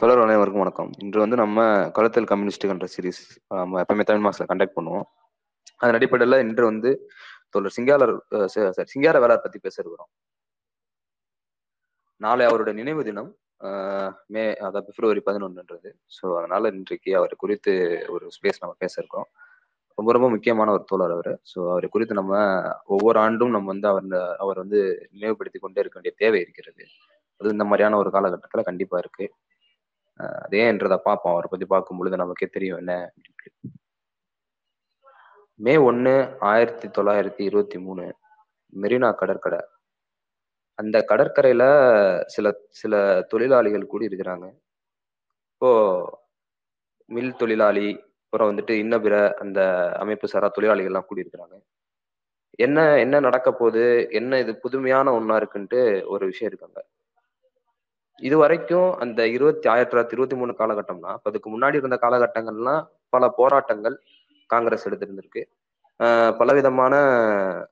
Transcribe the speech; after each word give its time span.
தொடர் 0.00 0.20
அனைவருக்கும் 0.24 0.62
வணக்கம். 0.62 0.90
இன்று 1.04 1.18
வந்து 1.22 1.36
நம்ம 1.40 1.60
கழுத்தல் 1.96 2.28
கம்யூனிஸ்டுன்ற 2.30 2.86
சீரிஸ் 2.92 3.22
நம்ம 3.60 3.80
எப்பவுமே 3.82 4.04
தமிழ் 4.08 4.24
மாசில் 4.26 4.48
கண்டக்ட் 4.50 4.74
பண்ணுவோம். 4.76 5.06
அதன் 5.80 5.96
அடிப்படையில் 5.98 6.36
இன்று 6.42 6.64
வந்து 6.68 6.90
தோழர் 7.52 7.74
சிங்காரர் 7.76 8.12
சாரி 8.52 8.86
சிங்கார 8.92 9.20
வேளார் 9.22 9.42
பற்றி 9.46 9.60
பேச 9.64 9.76
இருக்கிறோம். 9.82 10.10
நாளை 12.20 12.44
அவருடைய 12.50 12.74
நினைவு 12.80 13.02
தினம் 13.08 13.30
மே 14.36 14.44
அதாவது 14.66 14.84
பிப்ரவரி 14.90 15.22
பதினொன்றுன்றது. 15.30 15.90
ஸோ 16.18 16.24
அதனால 16.40 16.72
இன்றைக்கு 16.76 17.12
அவர் 17.20 17.34
குறித்து 17.42 17.74
ஒரு 18.16 18.28
ஸ்பேஸ் 18.36 18.62
நம்ம 18.62 18.76
பேச 18.84 18.94
இருக்கோம். 19.02 19.28
ரொம்ப 19.98 20.16
ரொம்ப 20.18 20.30
முக்கியமான 20.36 20.70
ஒரு 20.78 20.86
தோழர் 20.92 21.16
அவர். 21.16 21.32
ஸோ 21.52 21.58
அவரை 21.72 21.90
குறித்து 21.96 22.20
நம்ம 22.20 22.32
ஒவ்வொரு 22.96 23.20
ஆண்டும் 23.24 23.54
நம்ம 23.58 23.72
வந்து 23.74 23.90
அவர் 23.94 24.08
அவர் 24.44 24.62
வந்து 24.64 24.80
நினைவுபடுத்தி 25.16 25.60
கொண்டே 25.66 25.82
இருக்க 25.84 25.98
வேண்டிய 26.00 26.14
தேவை 26.24 26.40
இருக்கிறது. 26.46 26.84
அது 27.40 27.56
இந்த 27.58 27.66
மாதிரியான 27.72 28.00
ஒரு 28.04 28.12
காலகட்டத்தில் 28.18 28.68
கண்டிப்பாக 28.70 29.04
இருக்குது 29.04 29.34
அது 30.44 30.58
ஏன்றதை 30.58 30.98
பார்ப்போம். 31.04 31.32
அவரை 31.32 31.48
பத்தி 31.50 31.66
பார்க்கும் 31.66 31.98
பொழுது 31.98 32.16
நமக்கே 32.16 32.46
தெரியும் 32.46 32.78
என்ன? 32.78 32.94
மே 35.60 35.74
ஒன்று 35.88 36.12
ஆயிரத்தி 36.40 36.88
தொள்ளாயிரத்தி 36.88 37.42
இருபத்தி 37.42 37.78
மூணு 37.78 38.04
மெரினா 38.72 39.10
கடற்கரை. 39.14 39.60
அந்த 40.78 40.96
கடற்கரையில 41.10 41.64
சில 42.26 42.46
சில 42.80 42.94
தொழிலாளிகள் 43.28 43.90
கூடி 43.92 44.06
இருக்கிறாங்க. 44.06 44.46
இப்போ 45.52 45.70
மில் 47.08 47.36
தொழிலாளி 47.36 47.88
அப்புறம் 48.24 48.50
வந்துட்டு 48.50 48.74
இன்ன 48.84 48.94
பிற 49.00 49.14
அந்த 49.38 49.60
அமைப்பு 49.98 50.28
சாரா 50.28 50.48
தொழிலாளிகள் 50.48 50.90
எல்லாம் 50.92 51.08
கூடி 51.08 51.24
இருக்கிறாங்க. 51.24 51.56
என்ன 52.58 52.78
என்ன 52.98 53.16
நடக்க 53.20 53.48
போகுது? 53.52 53.84
என்ன 54.10 54.40
இது 54.40 54.52
புதுமையான 54.64 55.12
ஒண்ணா 55.14 55.36
இருக்குன்ட்டு 55.40 55.80
ஒரு 56.06 56.24
விஷயம் 56.26 56.52
இருக்காங்க 56.52 56.80
இது 58.18 58.36
வரைக்கும் 58.38 58.96
அந்த 58.96 59.28
இருபத்தி 59.28 59.68
ஆயிரத்தி 59.68 59.92
தொள்ளாயிரத்தி 59.96 60.12
இருபத்தி 60.12 60.36
மூணு 60.36 60.52
காலகட்டம்னா 60.52 61.16
அதுக்கு 61.22 61.48
முன்னாடி 61.50 61.74
இருந்த 61.74 61.98
காலகட்டங்கள்லாம் 62.02 62.86
பல 63.08 63.28
போராட்டங்கள் 63.28 63.96
காங்கிரஸ் 64.46 64.88
எடுத்திருந்திருக்கு. 64.88 65.42
ஆஹ் 65.98 66.36
பலவிதமான 66.38 66.94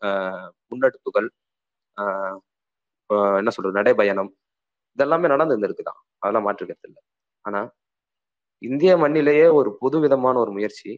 ஆஹ் 0.00 0.48
முன்னெடுப்புகள் 0.70 1.28
ஆஹ் 1.96 2.38
என்ன 3.36 3.50
சொல்றது 3.50 3.76
நடைபயணம் 3.80 4.30
இதெல்லாமே 4.98 5.26
நடந்திருந்திருக்குதான் 5.32 6.00
அதெல்லாம் 6.18 6.46
மாற்றுக்கிறது 6.48 6.86
இல்லை. 6.88 7.02
ஆனா 7.40 7.60
இந்திய 8.62 8.96
மண்ணிலேயே 8.96 9.52
ஒரு 9.52 9.76
புது 9.76 10.00
விதமான 10.00 10.38
ஒரு 10.38 10.52
முயற்சி. 10.52 10.92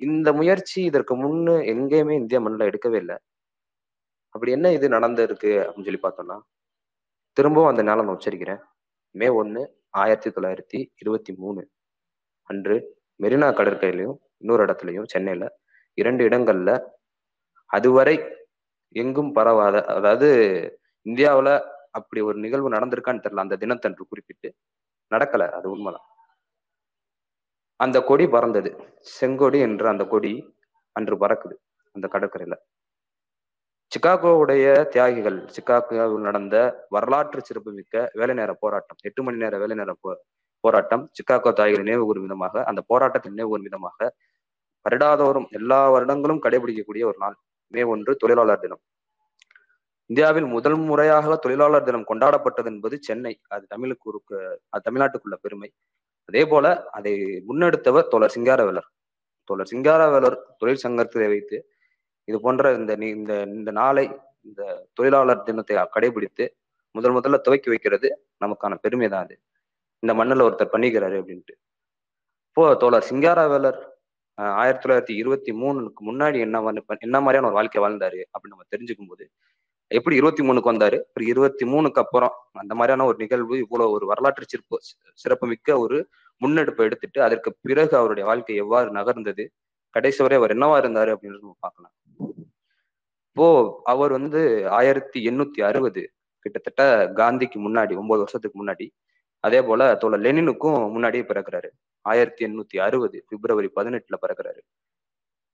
இந்த 0.00 0.32
முயற்சி 0.32 0.82
இதற்கு 0.82 1.14
முன்னு 1.16 1.54
எங்கேயுமே 1.74 2.12
இந்திய 2.12 2.40
மண்ணில் 2.40 2.70
எடுக்கவே 2.70 2.94
இல்லை. 2.94 3.16
அப்படி 4.34 4.52
என்ன 4.52 4.72
இது 4.72 4.88
நடந்திருக்கு 4.88 5.50
அப்படின்னு 5.64 5.88
சொல்லி 5.88 6.00
பார்த்தோம்னா 6.02 6.38
திரும்பவும் 7.36 7.70
அந்த 7.70 7.82
நாளை 7.82 8.04
நான் 8.04 8.16
உச்சரிக்கிறேன். 8.16 8.60
மே 9.10 9.28
ஒன்று 9.40 9.62
ஆயிரத்தி 10.00 10.30
தொள்ளாயிரத்தி 10.30 10.78
இருபத்தி 11.00 11.32
மூணு. 11.34 11.62
அன்று 12.50 12.76
மெரினா 13.22 13.48
கடற்கரையிலையும் 13.58 14.16
இன்னொரு 14.38 14.62
இடத்துலையும் 14.64 15.06
சென்னையில் 15.06 15.48
இரண்டு 15.98 16.22
இடங்களில் 16.24 16.74
அதுவரை 17.70 18.16
எங்கும் 18.96 19.32
பரவாத 19.32 19.84
அதாவது 19.96 20.28
இந்தியாவில் 21.06 21.54
அப்படி 21.90 22.20
ஒரு 22.22 22.38
நிகழ்வு 22.38 22.68
நடந்திருக்கான்னு 22.70 23.24
தெரியல. 23.24 23.44
அந்த 23.46 23.56
தினத்தன்று 23.56 24.04
குறிப்பிட்டு 24.08 24.48
நடக்கலை 25.10 25.46
அது 25.58 25.70
உண்மைதான். 25.70 26.06
அந்த 27.80 27.98
கொடி 28.02 28.26
பறந்தது. 28.26 28.70
செங்கொடி 29.14 29.58
என்ற 29.60 29.84
அந்த 29.88 30.04
கொடி 30.04 30.32
அன்று 30.96 31.16
பறக்குது 31.16 31.56
அந்த 31.94 32.06
கடற்கரையில். 32.08 32.58
சிகாகோவுடைய 33.94 34.66
தியாகிகள் 34.92 35.36
சிகாகோவில் 35.54 36.24
நடந்த 36.28 36.56
வரலாற்று 36.94 37.40
சிறப்புமிக்க 37.48 38.04
வேலை 38.20 38.34
நேர 38.38 38.52
போராட்டம் 38.62 38.98
எட்டு 39.08 39.20
மணி 39.26 39.38
நேர 39.42 39.58
வேலை 39.62 39.74
நேர 39.80 39.92
போ 40.04 40.12
போராட்டம் 40.64 41.04
சிகாகோ 41.18 41.50
தியாகிகள் 41.58 41.84
நினைவு 41.84 42.04
கூறும் 42.08 42.24
விதமாக 42.26 42.64
அந்த 42.70 42.80
போராட்டத்தை 42.90 43.30
நினைவு 43.32 43.50
கூறும் 43.50 43.66
விதமாக 43.68 44.08
வருடாதோறும் 44.86 45.46
எல்லா 45.58 45.78
வருடங்களும் 45.94 46.40
கடைபிடிக்கக்கூடிய 46.46 47.04
ஒரு 47.10 47.18
நாள் 47.24 47.36
மே 47.74 47.82
ஒன்று 47.92 48.14
தொழிலாளர் 48.22 48.62
தினம். 48.64 48.82
இந்தியாவில் 50.10 50.48
முதல் 50.54 50.78
முறையாக 50.88 51.36
தொழிலாளர் 51.44 51.86
தினம் 51.88 52.08
கொண்டாடப்பட்டது 52.10 52.70
என்பது 52.72 52.98
சென்னை 53.08 53.34
அது 53.54 53.64
தமிழுக்கு 53.74 54.40
அது 54.74 54.82
தமிழ்நாட்டுக்குள்ள 54.88 55.38
பெருமை. 55.44 55.70
அதே 56.28 56.42
போல 56.52 56.66
அதை 56.98 57.14
முன்னெடுத்தவர் 57.48 58.10
தோழர் 58.14 58.34
சிங்காரவேலர். 58.36 58.88
தோழர் 59.50 59.70
சிங்காரவேலர் 59.72 60.38
தொழிற்சங்கத்தை 60.60 61.28
வைத்து 61.34 61.56
இது 62.24 62.40
போன்ற 62.40 62.74
இந்த 62.74 62.96
நீ- 62.96 63.14
இந்த 63.14 63.42
இந்த 63.42 63.70
நாளை 63.70 64.18
இந்த 64.40 64.86
தொழிலாளர் 64.92 65.42
தினத்தை 65.42 65.76
கடைபிடித்து 65.76 66.48
முதல் 66.90 67.12
முதல்ல 67.12 67.38
துவக்கி 67.38 67.68
வைக்கிறது 67.68 68.28
நமக்கான 68.44 68.74
பெருமை 68.74 69.08
தான் 69.08 69.22
அது. 69.22 69.40
இந்த 69.98 70.14
மண்ணில் 70.14 70.40
ஒருத்தர் 70.40 70.68
பண்ணிக்கிறாரு 70.72 71.18
அப்படின்ட்டு. 71.20 71.54
இப்போ 72.48 72.74
தோழர் 72.74 73.06
சிங்காரவேலர் 73.10 73.92
ஆயிரத்தி 74.34 74.88
தொள்ளாயிரத்தி 74.88 75.16
இருபத்தி 75.16 75.52
மூணுக்கு 75.52 76.00
முன்னாடி 76.06 76.38
என்ன 76.38 76.60
வந்து- 76.60 76.98
என்ன 76.98 77.20
மாதிரியான 77.20 77.46
ஒரு 77.46 77.54
வாழ்க்கை 77.54 77.82
வாழ்ந்தாரு 77.82 78.20
அப்படின்னு 78.20 78.48
நம்ம 78.48 78.64
தெரிஞ்சுக்கும் 78.76 79.08
போது 79.08 79.30
எப்படி 79.86 80.16
இருபத்தி 80.16 80.48
மூணுக்கு 80.48 80.72
வந்தாரு? 80.72 80.98
அப்புறம் 81.00 81.28
இருபத்தி 81.28 81.66
மூணுக்கு 81.66 81.92
அப்புறம் 81.92 82.32
அந்த 82.52 82.74
மாதிரியான 82.74 83.08
ஒரு 83.08 83.16
நிகழ்வு 83.18 83.58
இவ்வளவு 83.58 83.90
ஒரு 83.90 84.06
வரலாற்று 84.06 84.44
சிறப்பு 84.48 84.78
சிறப்புமிக்க 85.14 85.78
ஒரு 85.78 86.08
முன்னெடுப்பை 86.40 86.76
எடுத்துட்டு 86.76 87.22
அதற்கு 87.22 87.56
பிறகு 87.60 87.96
அவருடைய 87.96 88.28
வாழ்க்கை 88.28 88.56
எவ்வாறு 88.56 88.92
நகர்ந்தது? 88.92 89.48
கடைசி 89.90 90.22
வரை 90.22 90.38
அவர் 90.38 90.56
என்னவா 90.56 90.86
இருந்தாரு 90.86 91.16
அப்படின்னு 91.16 91.38
நம்ம 91.38 91.56
பார்க்கலாம். 91.58 91.92
இப்போ 93.28 93.46
அவர் 93.92 94.12
வந்து 94.16 94.40
ஆயிரத்தி 94.78 95.18
எண்ணூத்தி 95.30 95.60
அறுபது 95.68 96.02
கிட்டத்தட்ட 96.46 96.82
காந்திக்கு 97.20 97.58
முன்னாடி 97.66 97.92
ஒன்பது 98.00 98.22
வருஷத்துக்கு 98.24 98.56
முன்னாடி 98.62 98.86
அதே 99.44 99.60
போல 99.68 99.82
தோழர் 100.02 100.24
லெனினுக்கும் 100.26 100.78
முன்னாடியே 100.94 101.24
பிறக்கிறாரு. 101.30 101.68
ஆயிரத்தி 102.04 102.42
எண்ணூத்தி 102.46 102.76
அறுபது 102.86 103.18
பிப்ரவரி 103.30 103.68
பதினெட்டுல 103.78 104.16
பிறக்கிறாரு. 104.24 104.60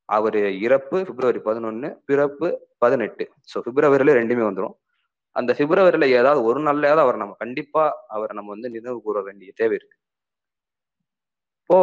அவர் 0.08 0.38
இறப்பு 0.66 0.98
பிப்ரவரி 1.08 1.40
பதினொன்னு 1.48 1.88
பிறப்பு 2.08 2.48
பதினெட்டு. 2.78 3.24
ஸோ 3.52 3.58
பிப்ரவரியில 3.66 4.14
ரெண்டுமே 4.20 4.44
வந்துடும் 4.48 4.76
அந்த 5.36 5.50
பிப்ரவரியில 5.58 6.06
ஏதாவது 6.18 6.40
ஒரு 6.50 6.60
நாள்லயாவது 6.66 7.02
அவர் 7.04 7.20
நம்ம 7.22 7.36
கண்டிப்பா 7.44 7.84
அவரை 8.14 8.34
நம்ம 8.38 8.50
வந்து 8.54 8.70
நினைவு 8.76 8.98
கூற 9.08 9.18
வேண்டிய 9.28 9.50
தேவை 9.60 9.74
இருக்கு. 9.80 9.96
இப்போ 11.62 11.78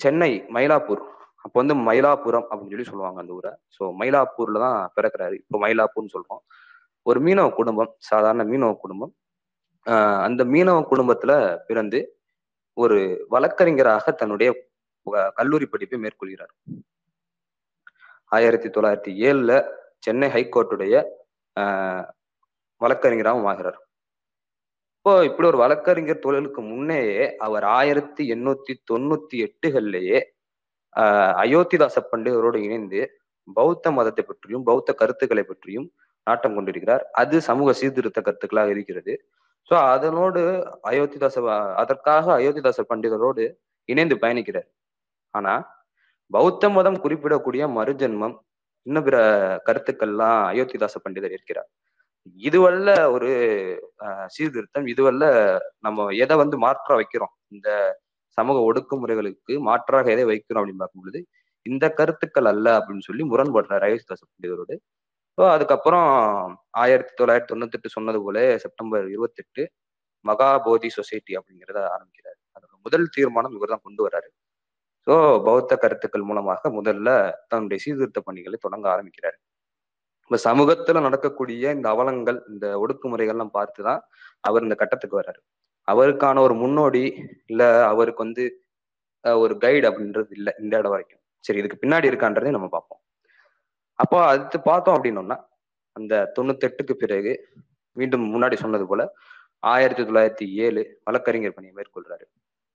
சென்னை 0.00 0.32
மயிலாப்பூர் 0.56 1.02
அப்போ 1.44 1.56
வந்து 1.62 1.74
மயிலாப்புரம் 1.88 2.46
அப்படின்னு 2.50 2.72
சொல்லி 2.74 2.84
சொல்லுவாங்க 2.84 3.20
அந்த 3.20 3.32
ஊரை. 3.32 3.52
ஸோ 3.76 3.82
மயிலாப்பூர்ல 4.00 4.58
தான் 4.58 4.92
பிறக்கிறாரு. 4.96 5.34
இப்போ 5.34 5.58
மயிலாப்பூர்னு 5.58 6.14
சொல்றோம். 6.14 6.42
ஒரு 7.02 7.20
மீனவ 7.20 7.54
குடும்பம் 7.54 7.94
சாதாரண 7.98 8.42
மீனவ 8.44 8.76
குடும்பம். 8.76 9.12
ஆஹ் 9.86 10.22
அந்த 10.22 10.44
மீனவ 10.44 10.78
குடும்பத்துல 10.90 11.32
பிறந்து 11.66 12.00
ஒரு 12.76 13.26
வழக்கறிஞராக 13.28 14.12
தன்னுடைய 14.12 14.50
கல்லூரி 15.34 15.66
படிப்பை 15.66 15.98
மேற்கொள்கிறார். 16.00 16.52
ஆயிரத்தி 18.32 18.68
தொள்ளாயிரத்தி 18.68 19.12
ஏழுல 19.28 19.52
சென்னை 19.98 20.28
ஹைகோர்ட்டுடைய 20.28 20.94
ஆஹ் 21.60 22.04
வழக்கறிஞராகவும் 22.80 23.50
ஆகிறார். 23.50 23.78
இப்போ 24.96 25.12
இப்படி 25.24 25.48
ஒரு 25.48 25.56
வழக்கறிஞர் 25.56 26.18
தொழிலுக்கு 26.18 26.60
முன்னேயே 26.62 27.36
அவர் 27.36 27.64
ஆயிரத்தி 27.64 28.22
எண்ணூத்தி 28.32 28.74
தொண்ணூத்தி 28.92 29.36
எட்டுகள்லயே 29.46 30.18
அயோத்திதாச 31.42 31.96
பண்டிதரோடு 32.12 32.58
இணைந்து 32.66 33.00
பௌத்த 33.48 33.86
மதத்தை 33.98 34.22
பற்றியும் 34.24 34.64
பௌத்த 34.68 34.90
கருத்துக்களை 35.00 35.44
பற்றியும் 35.44 35.86
நாட்டம் 36.26 36.54
கொண்டிருக்கிறார். 36.56 37.02
அது 37.20 37.36
சமூக 37.48 37.70
சீர்திருத்த 37.80 38.18
கருத்துக்களாக 38.26 38.70
இருக்கிறது. 38.76 39.12
சோ 39.70 39.74
அதனோடு 39.94 40.40
அயோத்திதாச 40.90 41.36
அதற்காக 41.82 42.26
அயோத்திதாச 42.38 42.80
பண்டிதரோடு 42.90 43.44
இணைந்து 43.88 44.16
பயணிக்கிறார். 44.24 44.68
ஆனா 45.34 45.54
பௌத்த 46.30 46.68
மதம் 46.76 47.02
குறிப்பிடக்கூடிய 47.04 47.62
மறுஜென்மம் 47.78 48.36
இன்னும் 48.86 49.06
பிற 49.08 49.16
கருத்துக்கள்லாம் 49.68 50.40
அயோத்திதாச 50.50 50.96
பண்டிதர் 51.04 51.34
இருக்கிறார் 51.36 51.68
இதுவல்ல 52.42 52.90
ஒரு 53.14 53.30
சீர்திருத்தம் 54.34 54.86
இதுவல்ல 54.92 55.24
நம்ம 55.86 56.06
எதை 56.24 56.34
வந்து 56.42 56.56
மாற்ற 56.64 56.90
வைக்கிறோம்? 57.00 57.34
இந்த 57.54 57.68
சமூக 58.38 58.58
ஒடுக்குமுறைகளுக்கு 58.68 59.54
மாற்றாக 59.68 60.12
எதை 60.14 60.24
வைக்கிறோம் 60.30 60.60
அப்படின்னு 60.60 60.82
பார்க்கும் 60.82 61.04
பொழுது 61.04 61.20
இந்த 61.66 61.84
கருத்துக்கள் 62.00 62.48
அல்ல 62.52 62.66
அப்படின்னு 62.78 63.06
சொல்லி 63.08 63.24
முரண்படுறார் 63.32 63.86
அயோத்திதாச 63.88 64.22
பண்டிதரோடு 64.28 64.76
ஸோ 65.38 65.42
அதுக்கப்புறம் 65.54 66.08
ஆயிரத்தி 66.82 67.12
தொள்ளாயிரத்தி 67.20 67.52
தொண்ணூத்தி 67.52 67.78
எட்டு 67.78 67.90
சொன்னது 67.96 68.18
போல 68.24 68.38
செப்டம்பர் 68.64 69.06
இருபத்தெட்டு 69.14 69.62
மகாபோதி 70.24 70.88
சொசைட்டி 70.98 71.32
அப்படிங்கிறத 71.38 71.80
ஆரம்பிக்கிறார். 71.94 72.38
அதோட 72.56 72.74
முதல் 72.86 73.06
தீர்மானம் 73.16 73.56
இவர் 73.58 73.72
தான் 73.74 73.84
கொண்டு 73.86 74.02
வர்றாரு. 74.06 74.28
ஸோ 75.06 75.14
பௌத்த 75.46 75.72
கருத்துக்கள் 75.78 76.28
மூலமாக 76.30 76.70
முதல்ல 76.78 77.08
தன்னுடைய 77.52 77.78
சீர்திருத்த 77.84 78.20
பணிகளை 78.28 78.58
தொடங்க 78.60 78.86
ஆரம்பிக்கிறார். 78.94 79.38
இப்ப 80.30 80.38
சமூகத்துல 80.46 81.00
நடக்கக்கூடிய 81.06 81.72
இந்த 81.76 81.88
அவலங்கள் 81.94 82.38
இந்த 82.52 82.66
ஒடுக்குமுறைகள்லாம் 82.82 83.54
பார்த்துதான் 83.58 84.00
அவர் 84.44 84.66
இந்த 84.66 84.76
கட்டத்துக்கு 84.82 85.20
வர்றாரு. 85.20 85.40
அவருக்கான 85.88 86.40
ஒரு 86.40 86.54
முன்னோடி 86.54 87.02
இல்ல 87.46 87.62
அவருக்கு 87.86 88.24
வந்து 88.24 88.44
ஒரு 89.24 89.54
கைடு 89.58 89.86
அப்படின்றது 89.90 90.32
இல்லை 90.38 90.52
இந்த 90.62 90.74
இடம் 90.78 90.90
வரைக்கும். 90.90 91.20
சரி 91.44 91.58
இதுக்கு 91.58 91.82
பின்னாடி 91.82 92.10
இருக்கான்றதையும் 92.10 92.56
நம்ம 92.58 92.68
பார்ப்போம். 92.68 93.00
அப்போ 93.98 94.18
அடுத்து 94.26 94.58
பார்த்தோம் 94.60 94.96
அப்படின்னோம்னா 94.96 95.36
அந்த 95.96 96.14
தொண்ணூத்தெட்டுக்கு 96.38 96.94
பிறகு 97.02 97.32
மீண்டும் 97.96 98.24
முன்னாடி 98.34 98.56
சொன்னது 98.62 98.86
போல 98.86 99.02
ஆயிரத்தி 99.62 100.02
தொள்ளாயிரத்தி 100.02 100.46
ஏழு 100.64 100.82
வழக்கறிஞர் 101.04 101.56
பணியை 101.56 101.74
மேற்கொள்றாரு. 101.76 102.24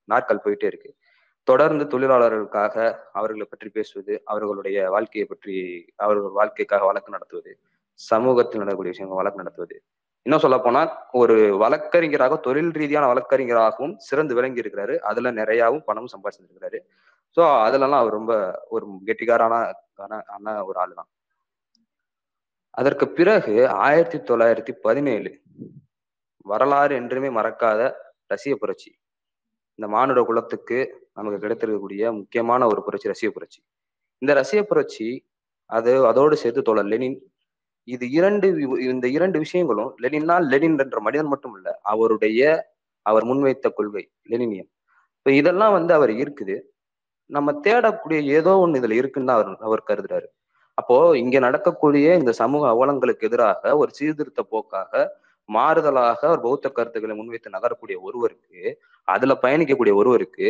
நாட்கள் 0.10 0.44
போயிட்டே 0.46 0.68
இருக்கு. 0.72 0.92
தொடர்ந்து 1.48 1.86
தொழிலாளர்களுக்காக 1.86 2.76
அவர்களை 3.20 3.46
பற்றி 3.50 3.70
பேசுவது 3.70 4.14
அவர்களுடைய 4.26 4.78
வாழ்க்கையை 4.90 5.26
பற்றி 5.28 5.56
அவர்கள் 5.96 6.38
வாழ்க்கைக்காக 6.40 6.86
வழக்கு 6.86 7.16
நடத்துவது 7.16 7.52
சமூகத்தில் 8.00 8.62
நடக்கக்கூடிய 8.62 8.94
விஷயங்கள் 8.94 9.22
வழக்கு 9.22 9.42
நடத்துவது 9.42 9.78
இன்னும் 10.26 10.44
சொல்ல 10.44 10.58
போனா 10.64 10.82
ஒரு 11.22 11.36
வழக்கறிஞராக 11.62 12.34
தொழில் 12.48 12.72
ரீதியான 12.80 13.06
வழக்கறிஞராகவும் 13.12 13.96
சிறந்து 14.08 14.34
விளங்கி 14.38 14.62
இருக்கிறாரு. 14.64 14.96
அதுல 15.10 15.32
நிறையாவும் 15.32 15.86
பணமும் 15.88 16.14
சம்பாதிச்சிருக்கிறாரு. 16.16 16.80
ஸோ 17.38 17.42
அதுலலாம் 17.68 18.02
அவர் 18.04 18.18
ரொம்ப 18.20 18.34
ஒரு 18.76 18.86
கெட்டிக்காரான 19.08 19.56
ஆன 20.36 20.56
ஒரு 20.70 20.78
ஆள் 20.84 20.98
தான் 21.00 21.10
அதற்கு 22.80 23.06
பிறகு 23.18 23.54
ஆயிரத்தி 23.86 24.18
தொள்ளாயிரத்தி 24.30 24.74
பதினேழு 24.86 25.32
வரலாறு 26.46 26.94
என்றுமே 26.96 27.30
மறக்காத 27.40 27.82
ரசிய 28.34 28.54
புரட்சி. 28.56 28.92
இந்த 29.80 29.88
மானுட 29.96 30.22
குலத்துக்கு 30.30 30.78
நமக்கு 31.18 31.42
கிடைத்திருக்கக்கூடிய 31.44 32.04
முக்கியமான 32.20 32.68
ஒரு 32.68 32.82
புரட்சி 32.88 33.12
ரசிய 33.14 33.30
புரட்சி. 33.36 33.60
இந்த 34.22 34.32
ரசிய 34.34 34.62
புரட்சி 34.64 35.08
அது 35.70 35.92
அதோடு 36.12 36.36
சேர்த்து 36.44 36.62
தோழர் 36.62 36.90
லெனின் 36.94 37.18
இது 37.88 38.06
இரண்டு 38.12 38.48
இந்த 38.94 39.06
இரண்டு 39.18 39.38
விஷயங்களும் 39.40 39.92
லெனின்னா 40.04 40.36
லெனின் 40.52 40.78
என்ற 40.84 41.00
மனிதன் 41.08 41.32
மட்டும் 41.34 41.56
இல்ல 41.58 41.70
அவருடைய 41.94 42.42
அவர் 43.06 43.26
முன்வைத்த 43.30 43.68
கொள்கை 43.78 44.04
லெனினியம். 44.32 44.70
இப்ப 45.18 45.32
இதெல்லாம் 45.32 45.74
வந்து 45.78 45.94
அவர் 45.94 46.12
இருக்குது. 46.24 46.56
நம்ம 47.30 47.52
தேடக்கூடிய 47.66 48.20
ஏதோ 48.40 48.52
ஒண்ணு 48.64 48.80
இதுல 48.82 48.96
இருக்குன்னு 49.02 49.34
அவர் 49.38 49.50
அவர் 49.68 49.88
கருதுறாரு. 49.90 50.28
அப்போ 50.78 50.98
இங்க 51.18 51.38
நடக்கக்கூடிய 51.40 52.06
இந்த 52.20 52.32
சமூக 52.42 52.64
அவலங்களுக்கு 52.74 53.28
எதிராக 53.30 53.72
ஒரு 53.78 53.92
சீர்திருத்த 54.00 54.42
போக்காக 54.54 54.94
மாறுதலாக 55.50 56.22
ஒரு 56.30 56.42
பௌத்த 56.42 56.68
கருத்துக்களை 56.70 57.16
முன்வைத்து 57.18 57.56
நகரக்கூடிய 57.56 57.98
ஒருவருக்கு 58.08 58.62
அதுல 59.08 59.34
பயணிக்கக்கூடிய 59.44 59.94
ஒருவருக்கு 60.02 60.48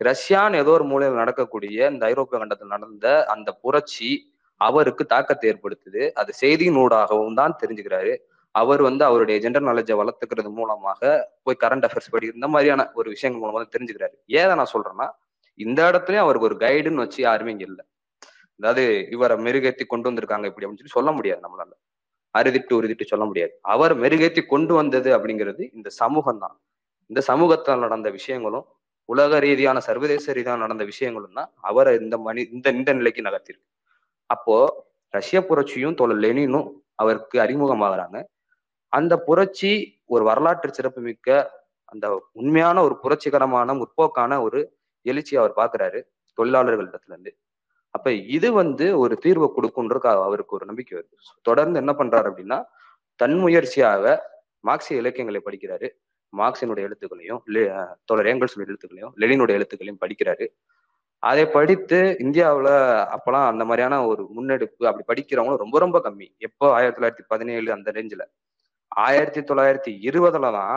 ரஷ்யான்னு 0.00 0.60
ஏதோ 0.62 0.72
ஒரு 0.78 0.84
மூலையில் 0.84 1.20
நடக்கக்கூடிய 1.22 1.76
இந்த 1.92 2.04
ஐரோப்பிய 2.06 2.38
கண்டத்தில் 2.38 2.74
நடந்த 2.74 3.06
அந்த 3.34 3.50
புரட்சி 3.62 4.10
அவருக்கு 4.60 5.04
தாக்கத்தை 5.14 5.46
ஏற்படுத்துது. 5.52 6.02
அது 6.20 6.30
செய்தியின் 6.42 6.80
ஊடாகவும் 6.84 7.38
தான் 7.40 7.54
தெரிஞ்சுக்கிறாரு. 7.62 8.12
அவர் 8.54 8.82
வந்து 8.88 9.02
அவருடைய 9.08 9.36
ஜென்ரல் 9.44 9.68
நாலேஜை 9.68 9.96
வளர்த்துக்கிறது 10.00 10.50
மூலமாக 10.58 11.00
போய் 11.46 11.60
கரண்ட் 11.64 11.86
அஃபேர்ஸ் 11.88 12.12
படி 12.14 12.26
இந்த 12.36 12.46
மாதிரியான 12.54 12.84
ஒரு 12.98 13.08
விஷயங்கள் 13.14 13.42
மூலமா 13.42 13.60
தான் 13.62 13.74
தெரிஞ்சுக்கிறாரு. 13.76 14.14
ஏதை 14.40 14.54
நான் 14.60 14.72
சொல்றேன்னா 14.74 15.06
இந்த 15.60 15.80
இடத்துலயும் 15.90 16.24
அவருக்கு 16.26 16.48
ஒரு 16.50 16.56
கைடுன்னு 16.64 17.04
வச்சு 17.04 17.20
யாருமே 17.28 17.52
இங்க 17.54 17.66
இல்லை. 17.70 17.84
அதாவது 18.60 18.84
இவரை 19.14 19.36
மெருகேத்தி 19.46 19.84
கொண்டு 19.92 20.08
வந்திருக்காங்க 20.10 20.46
இப்படி 20.50 20.64
அப்படின்னு 20.64 20.82
சொல்லி 20.82 20.96
சொல்ல 20.98 21.10
முடியாது 21.18 21.40
நம்மளால. 21.46 21.72
அறுதிட்டு 22.34 22.72
உறுதிட்டு 22.78 23.04
சொல்ல 23.12 23.24
முடியாது. 23.30 23.52
அவர் 23.74 23.94
மெருகேத்தி 24.04 24.42
கொண்டு 24.54 24.72
வந்தது 24.80 25.10
அப்படிங்கிறது 25.16 25.62
இந்த 25.78 25.88
சமூகம் 26.00 26.40
தான். 26.44 26.56
இந்த 27.10 27.20
சமூகத்தில் 27.30 27.84
நடந்த 27.86 28.08
விஷயங்களும் 28.18 28.66
உலக 29.08 29.38
ரீதியான 29.46 29.78
சர்வதேச 29.88 30.32
ரீதியான 30.38 30.62
நடந்த 30.64 30.84
விஷயங்களும் 30.92 31.36
தான் 31.38 31.50
அவரை 31.70 31.92
இந்த 32.04 32.16
மணி 32.26 32.42
இந்த 32.56 32.68
இந்த 32.78 32.90
நிலைக்கு 32.98 33.26
நகர்த்திருக்கு 33.28 33.66
அப்போ 34.26 34.56
ரஷ்ய 35.14 35.40
புரட்சியும் 35.40 35.94
தோழர் 35.94 36.22
லெனினும் 36.24 36.68
அவருக்கு 36.94 37.36
அறிமுகமாகறாங்க. 37.40 38.18
அந்த 38.88 39.14
புரட்சி 39.18 39.70
ஒரு 40.04 40.24
வரலாற்று 40.24 40.74
சிறப்புமிக்க 40.74 41.28
அந்த 41.84 42.06
உண்மையான 42.32 42.82
ஒரு 42.82 42.94
புரட்சிகரமான 43.02 43.74
முற்போக்கான 43.80 44.40
ஒரு 44.42 44.60
எழுச்சி 45.06 45.36
அவர் 45.36 45.54
பாக்குறாரு 45.56 46.00
தொழிலாளர்களிடத்துல 46.38 47.12
இருந்து 47.14 47.32
அப்ப 47.90 48.12
இது 48.12 48.52
வந்து 48.52 48.86
ஒரு 48.98 49.18
தீர்வை 49.24 49.48
கொடுக்குன்ற 49.56 49.98
அவருக்கு 50.26 50.56
ஒரு 50.56 50.66
நம்பிக்கை 50.66 50.94
வருது. 50.98 51.14
தொடர்ந்து 51.42 51.78
என்ன 51.78 51.92
பண்றாரு 51.92 52.26
அப்படின்னா 52.30 52.58
தன் 53.20 53.36
முயற்சியாக 53.38 54.04
மார்க்சிய 54.60 55.00
இலக்கியங்களை 55.00 55.40
படிக்கிறாரு. 55.44 55.88
மார்க்சினுடைய 56.32 56.86
எழுத்துக்களையும் 56.88 57.40
தோழர் 58.04 58.26
ஏங்கல்ஸுடைய 58.26 58.66
எழுத்துக்களையும் 58.66 59.14
லெனினுடைய 59.16 59.58
எழுத்துக்களையும் 59.58 60.02
படிக்கிறாரு. 60.04 60.46
அதை 61.28 61.44
படித்து 61.56 61.98
இந்தியாவில் 62.24 62.72
அப்போலாம் 63.14 63.48
அந்த 63.52 63.64
மாதிரியான 63.68 64.00
ஒரு 64.10 64.22
முன்னெடுப்பு 64.36 64.82
அப்படி 64.90 65.04
படிக்கிறவங்களும் 65.08 65.62
ரொம்ப 65.64 65.78
ரொம்ப 65.84 65.98
கம்மி. 66.06 66.26
எப்போ? 66.46 66.66
ஆயிரத்தி 66.78 66.98
தொள்ளாயிரத்தி 66.98 67.24
பதினேழு 67.32 67.68
அந்த 67.76 67.88
ரேஞ்சில் 67.96 68.24
ஆயிரத்தி 68.92 69.40
தொள்ளாயிரத்தி 69.40 69.92
இருபதுல 70.08 70.50
தான் 70.58 70.76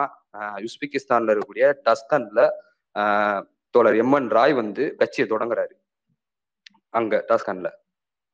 உஸ்பெகிஸ்தான்ல 0.68 1.34
இருக்கக்கூடிய 1.34 1.66
டஸ்கன்ல 1.86 2.40
தோழர் 3.74 3.98
எம் 4.02 4.14
என் 4.18 4.30
ராய் 4.36 4.54
வந்து 4.60 4.84
கட்சியை 5.00 5.26
தொடங்குறாரு. 5.30 5.74
அங்க 6.98 7.14
டாஸ்கான்ல. 7.28 7.68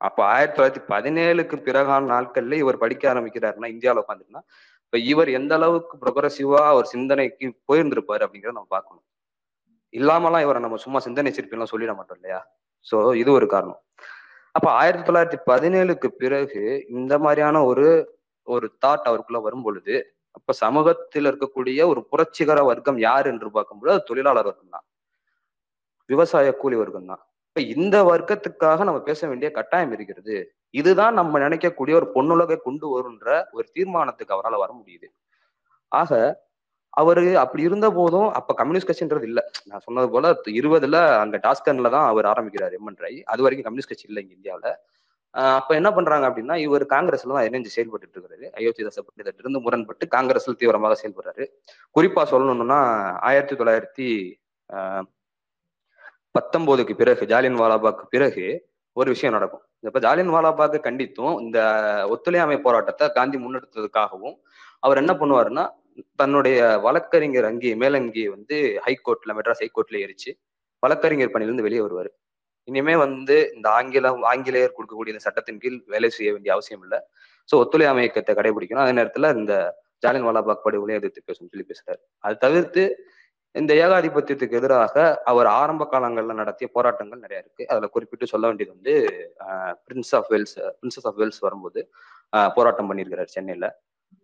அப்ப 0.01 0.19
ஆயிரத்தி 0.35 0.57
தொள்ளாயிரத்தி 0.57 0.83
பதினேழுக்கு 0.95 1.57
பிறகான 1.67 2.05
நாட்கள்ல 2.15 2.57
இவர் 2.63 2.83
படிக்க 2.85 3.05
ஆரம்பிக்கிறாருன்னா 3.13 3.69
இந்தியாவில 3.75 4.03
உட்காந்துருன்னா 4.05 4.43
இப்ப 4.87 4.99
இவர் 5.13 5.31
எந்த 5.39 5.53
அளவுக்கு 5.59 5.95
ப்ரொக்ரஸிவா 6.03 6.63
ஒரு 6.79 6.87
சிந்தனைக்கு 6.95 7.47
போயிருந்திருப்பாரு 7.69 8.23
அப்படிங்கிறத 8.27 8.57
நம்ம 8.59 8.73
பார்க்கணும். 8.77 9.07
இல்லாமலாம் 9.95 10.41
இவரை 10.41 10.61
நம்ம 10.61 10.77
சும்மா 10.77 10.99
சிந்தனை 10.99 11.31
சிற்பிலாம் 11.37 11.73
சொல்லிட 11.73 11.93
மாட்டோம் 11.95 12.17
இல்லையா? 12.17 12.41
சோ 12.87 12.97
இது 13.17 13.31
ஒரு 13.33 13.47
காரணம். 13.47 13.81
அப்ப 14.55 14.67
ஆயிரத்தி 14.73 15.05
தொள்ளாயிரத்தி 15.09 15.39
பதினேழுக்கு 15.51 16.09
பிறகு 16.23 16.63
இந்த 16.89 17.15
மாதிரியான 17.19 17.65
ஒரு 17.65 17.87
ஒரு 18.47 18.67
தாட் 18.87 19.09
அவருக்குள்ள 19.11 19.41
வரும் 19.41 19.63
பொழுது 19.63 19.95
அப்ப 20.31 20.53
சமூகத்தில் 20.53 21.27
இருக்கக்கூடிய 21.31 21.81
ஒரு 21.87 22.01
புரட்சிகர 22.11 22.59
வர்க்கம் 22.65 22.99
யார் 22.99 23.27
என்று 23.27 23.49
பார்க்கும்போது 23.51 23.93
அது 23.93 24.03
தொழிலாளர் 24.05 24.49
வர்க்கம் 24.49 24.75
தான். 24.77 24.85
விவசாய 26.11 26.49
கூலி 26.57 26.77
வர்க்கம் 26.77 27.07
தான். 27.07 27.23
இப்ப 27.49 27.61
இந்த 27.77 27.97
வர்க்கத்துக்காக 28.03 28.85
நம்ம 28.85 29.01
பேச 29.01 29.21
வேண்டிய 29.29 29.51
கட்டாயம் 29.51 29.93
இருக்கிறது. 29.93 30.37
இதுதான் 30.71 31.15
நம்ம 31.15 31.39
நினைக்கக்கூடிய 31.39 31.95
ஒரு 32.01 32.09
பொண்ணுலகை 32.15 32.57
கொண்டு 32.57 32.87
வருன்ற 32.95 33.29
ஒரு 33.53 33.67
தீர்மானத்துக்கு 33.73 34.35
அவரால் 34.37 34.63
வர 34.65 34.71
முடியுது. 34.81 35.09
ஆக 35.93 36.11
அவரு 36.97 37.23
அப்படி 37.41 37.63
இருந்த 37.69 37.87
போதும் 37.99 38.29
அப்ப 38.39 38.55
கம்யூனிஸ்ட் 38.61 38.91
கட்சின்றது 38.91 39.27
இல்ல. 39.31 39.41
நான் 39.71 39.85
சொன்னது 39.87 40.09
போல 40.15 40.27
இருபதுல 40.61 40.99
அங்க 41.23 41.37
டாஸ்கன்ல 41.47 41.91
தான் 41.97 42.07
அவர் 42.13 42.27
ஆரம்பிக்கிறார் 42.33 42.77
எம்என் 42.79 43.03
ராய் 43.05 43.19
அது 43.33 43.45
வரைக்கும் 43.45 43.67
கம்யூனிஸ்ட் 43.67 43.93
கட்சி 43.93 44.09
இல்லை 44.11 44.23
இங்க 44.25 44.35
இந்தியாவில. 44.39 44.69
அப்ப 45.57 45.71
என்ன 45.79 45.89
பண்றாங்க 45.97 46.25
அப்படின்னா 46.29 46.55
இவர் 46.67 46.85
காங்கிரஸ்ல 46.93 47.35
தான் 47.37 47.47
இணைஞ்சு 47.49 47.71
செயல்பட்டு 47.75 48.07
இருக்கிறாரு 48.07 48.47
அயோத்திதாச 48.59 49.01
பண்டிதர் 49.07 49.41
இருந்து 49.43 49.61
முரண்பட்டு 49.65 50.05
காங்கிரஸ்ல 50.15 50.55
தீவிரமாக 50.61 50.97
செயல்படுறாரு. 51.03 51.45
குறிப்பா 51.97 52.23
சொல்லணும்னா 52.33 52.79
ஆயிரத்தி 53.29 53.57
தொள்ளாயிரத்தி 53.61 54.09
ஆஹ் 54.71 55.05
பத்தொன்பதுக்கு 56.35 56.95
பிறகு 56.95 57.27
ஜாலியன் 57.33 57.61
வாலாபாக்கு 57.61 58.05
பிறகு 58.15 58.47
ஒரு 58.97 59.09
விஷயம் 59.15 59.37
நடக்கும். 59.37 59.65
இப்ப 59.87 60.01
ஜாலியன் 60.05 60.33
வாலாபாக்கு 60.35 60.79
கண்டித்தும் 60.87 61.35
இந்த 61.45 61.59
ஒத்துழையாமை 62.15 62.57
போராட்டத்தை 62.67 63.07
காந்தி 63.19 63.39
முன்னெடுத்ததுக்காகவும் 63.39 64.37
அவர் 64.83 65.01
என்ன 65.03 65.13
பண்ணுவாருன்னா 65.21 65.65
தன்னுடைய 66.21 66.59
வழக்கறிஞர் 66.87 67.49
அங்கி 67.51 67.71
மேலங்கியை 67.83 68.29
வந்து 68.37 68.57
ஹைகோர்ட்ல 68.87 69.35
மெட்ராஸ் 69.39 69.63
ஹைகோர்ட்ல 69.65 69.99
எரிச்சு 70.07 70.31
வழக்கறிஞர் 70.83 71.33
பணியிலிருந்து 71.35 71.67
வெளியே 71.67 71.83
வருவார். 71.85 72.11
இனிமே 72.69 72.95
வந்து 73.05 73.37
இந்த 73.57 73.67
ஆங்கிலம் 73.79 74.23
ஆங்கிலேயர் 74.31 74.77
கொடுக்கக்கூடிய 74.77 75.15
இந்த 75.15 75.25
சட்டத்தின் 75.27 75.61
கீழ் 75.65 75.77
வேலை 75.95 76.09
செய்ய 76.17 76.31
வேண்டிய 76.35 76.53
அவசியம் 76.57 76.83
இல்லை. 76.87 76.99
ஸோ 77.49 77.55
ஒத்துழையாமை 77.63 78.03
இயக்கத்தை 78.05 78.33
கடைபிடிக்கணும். 78.39 78.85
அதே 78.85 78.95
நேரத்தில் 78.99 79.35
இந்த 79.41 79.55
ஜாலியன் 80.03 80.27
வாலாபாக் 80.29 80.65
படுகொலை 80.65 80.97
எதிர்த்து 81.01 81.27
பேசணும்னு 81.29 81.53
சொல்லி 81.55 81.69
பேசுறாரு 81.71 82.01
அது 82.25 82.37
தவிர்த்து 82.47 82.83
இந்த 83.55 83.73
ஏகாதிபத்தியத்துக்கு 83.85 84.59
எதிராக 84.61 84.95
அவர் 85.31 85.49
ஆரம்ப 85.61 85.83
காலங்கள்ல 85.93 86.35
நடத்திய 86.41 86.67
போராட்டங்கள் 86.75 87.23
நிறைய 87.25 87.39
இருக்கு. 87.43 87.63
அதுல 87.73 87.87
குறிப்பிட்டு 87.95 88.27
சொல்ல 88.33 88.45
வேண்டியது 88.49 88.75
வந்து 88.77 88.95
prince 89.87 90.13
of 90.19 90.29
Wales 90.33 90.57
princess 90.79 91.07
of 91.11 91.19
Wales 91.23 91.41
வரும்போது 91.47 91.83
போராட்டம் 92.57 92.89
பண்ணியிருக்கிறார் 92.91 93.35
சென்னையில. 93.37 93.67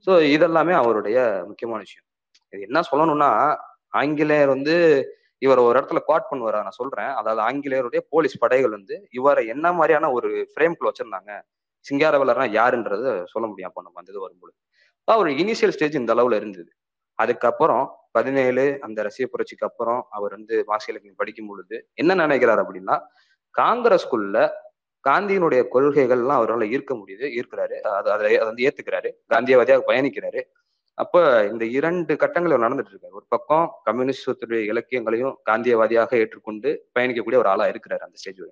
ஸோ 0.07 0.13
இதெல்லாமே 0.35 0.75
அவருடைய 0.83 1.19
முக்கியமான 1.49 1.81
விஷயம். 1.87 2.07
இது 2.53 2.63
என்ன 2.69 2.81
சொல்லணும்னா 2.91 3.31
ஆங்கிலேயர் 3.93 4.53
வந்து 4.57 4.75
இவர் 5.43 5.61
ஒரு 5.67 5.75
இடத்துல 5.79 6.01
குவாட் 6.09 6.29
பண்ணுவார் 6.31 6.65
நான் 6.67 6.79
சொல்றேன். 6.81 7.11
அதாவது 7.21 7.41
ஆங்கிலேயருடைய 7.49 8.01
போலீஸ் 8.13 8.37
படைகள் 8.43 8.77
வந்து 8.79 8.97
இவரை 9.19 9.43
என்ன 9.55 9.67
மாதிரியான 9.79 10.11
ஒரு 10.17 10.31
ஃப்ரேம்குள்ள 10.53 10.91
வச்சிருந்தாங்க 10.91 11.33
சிங்காரவலர்னா 11.87 12.47
யாருன்றது 12.59 13.09
சொல்ல 13.33 13.47
முடியும் 13.47 13.71
அப்போ 13.71 13.83
நம்ம 13.87 14.01
அந்த 14.03 14.13
இது 14.13 14.25
வரும்போது 14.25 14.55
அவர் 15.09 15.29
இனிஷியல் 15.43 15.75
ஸ்டேஜ் 15.77 16.01
இந்த 16.01 16.13
அளவுல 16.17 16.37
இருந்தது. 16.41 16.71
அதுக்கப்புறம் 17.19 17.85
பதினேழு 18.13 18.65
அந்த 18.87 18.99
ரசிய 19.07 19.27
புரட்சிக்கு 19.33 19.67
அப்புறம் 19.69 20.01
அவர் 20.17 20.33
வந்து 20.37 20.55
மார்க்சிய 20.71 20.93
இலக்கியம் 20.93 21.21
படிக்கும் 21.21 21.49
பொழுது 21.51 21.77
என்ன 21.95 22.15
நினைக்கிறார் 22.23 22.63
அப்படின்னா 22.65 22.97
காங்கிரஸ்குள்ள 23.55 24.37
காந்தியினுடைய 25.09 25.65
கொள்கைகள்லாம் 25.75 26.39
அவரால் 26.41 26.61
ஈர்க்க 26.61 26.95
முடியுது 26.95 27.27
ஈர்க்கிறாரு. 27.39 27.77
அது 27.81 28.11
அதை 28.11 28.27
அதை 28.27 28.39
வந்து 28.39 28.65
ஏத்துக்கிறாரு. 28.65 29.11
காந்தியவாதியாக 29.35 29.81
பயணிக்கிறாரு. 29.87 30.43
அப்ப 30.95 31.47
இந்த 31.47 31.65
இரண்டு 31.65 32.17
கட்டங்கள் 32.17 32.61
நடந்துட்டு 32.61 32.93
இருக்காரு. 32.93 33.11
ஒரு 33.11 33.25
பக்கம் 33.29 33.73
கம்யூனிஸ்டத்துடைய 33.87 34.61
இலக்கியங்களையும் 34.73 35.39
காந்தியவாதியாக 35.51 36.15
ஏற்றுக்கொண்டு 36.15 36.89
பயணிக்கக்கூடிய 36.99 37.37
ஒரு 37.37 37.49
ஆளா 37.49 37.65
இருக்கிறாரு 37.65 38.03
அந்த 38.07 38.13
ஸ்டேஜ் 38.13 38.43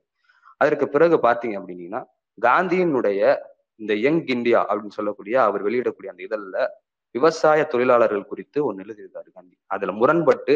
அதற்கு 0.56 0.88
பிறகு 0.88 1.16
பாத்தீங்க 1.16 1.56
அப்படின்னீங்கன்னா 1.58 2.02
காந்தியினுடைய 2.40 3.36
இந்த 3.74 3.94
யங் 3.94 4.26
இந்தியா 4.26 4.66
அப்படின்னு 4.68 4.96
சொல்லக்கூடிய 4.98 5.42
அவர் 5.42 5.64
வெளியிடக்கூடிய 5.64 6.06
அந்த 6.06 6.22
இதழில் 6.22 6.68
விவசாய 7.10 7.64
தொழிலாளர்கள் 7.64 8.26
குறித்து 8.26 8.64
ஒன்று 8.64 8.84
எழுதியிருக்காரு 8.84 9.30
காந்தி. 9.32 9.56
அதுல 9.66 9.92
முரண்பட்டு 9.92 10.54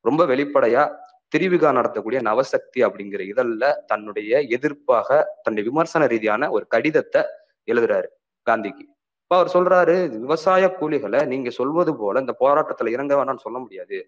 ரொம்ப 0.00 0.26
வெளிப்படையா 0.26 0.82
திரிவிகா 1.32 1.70
நடத்தக்கூடிய 1.78 2.20
நவசக்தி 2.28 2.80
அப்படிங்கிற 2.86 3.22
இதழில் 3.32 3.66
தன்னுடைய 3.86 4.38
எதிர்ப்பாக 4.56 5.08
தன்னுடைய 5.42 5.64
விமர்சன 5.70 6.06
ரீதியான 6.06 6.50
ஒரு 6.50 6.64
கடிதத்தை 6.74 7.22
எழுதுறாரு 7.68 8.08
காந்திக்கு. 8.46 8.84
இப்ப 9.22 9.36
அவர் 9.38 9.54
சொல்றாரு 9.56 9.96
விவசாய 10.18 10.64
கூலிகளை 10.78 11.20
நீங்க 11.32 11.50
சொல்வது 11.58 11.92
போல 11.96 12.20
இந்த 12.20 12.34
போராட்டத்துல 12.42 12.92
இறங்க 12.96 13.12
வேணாம்னு 13.18 13.44
சொல்ல 13.46 13.58
முடியாது. 13.58 13.98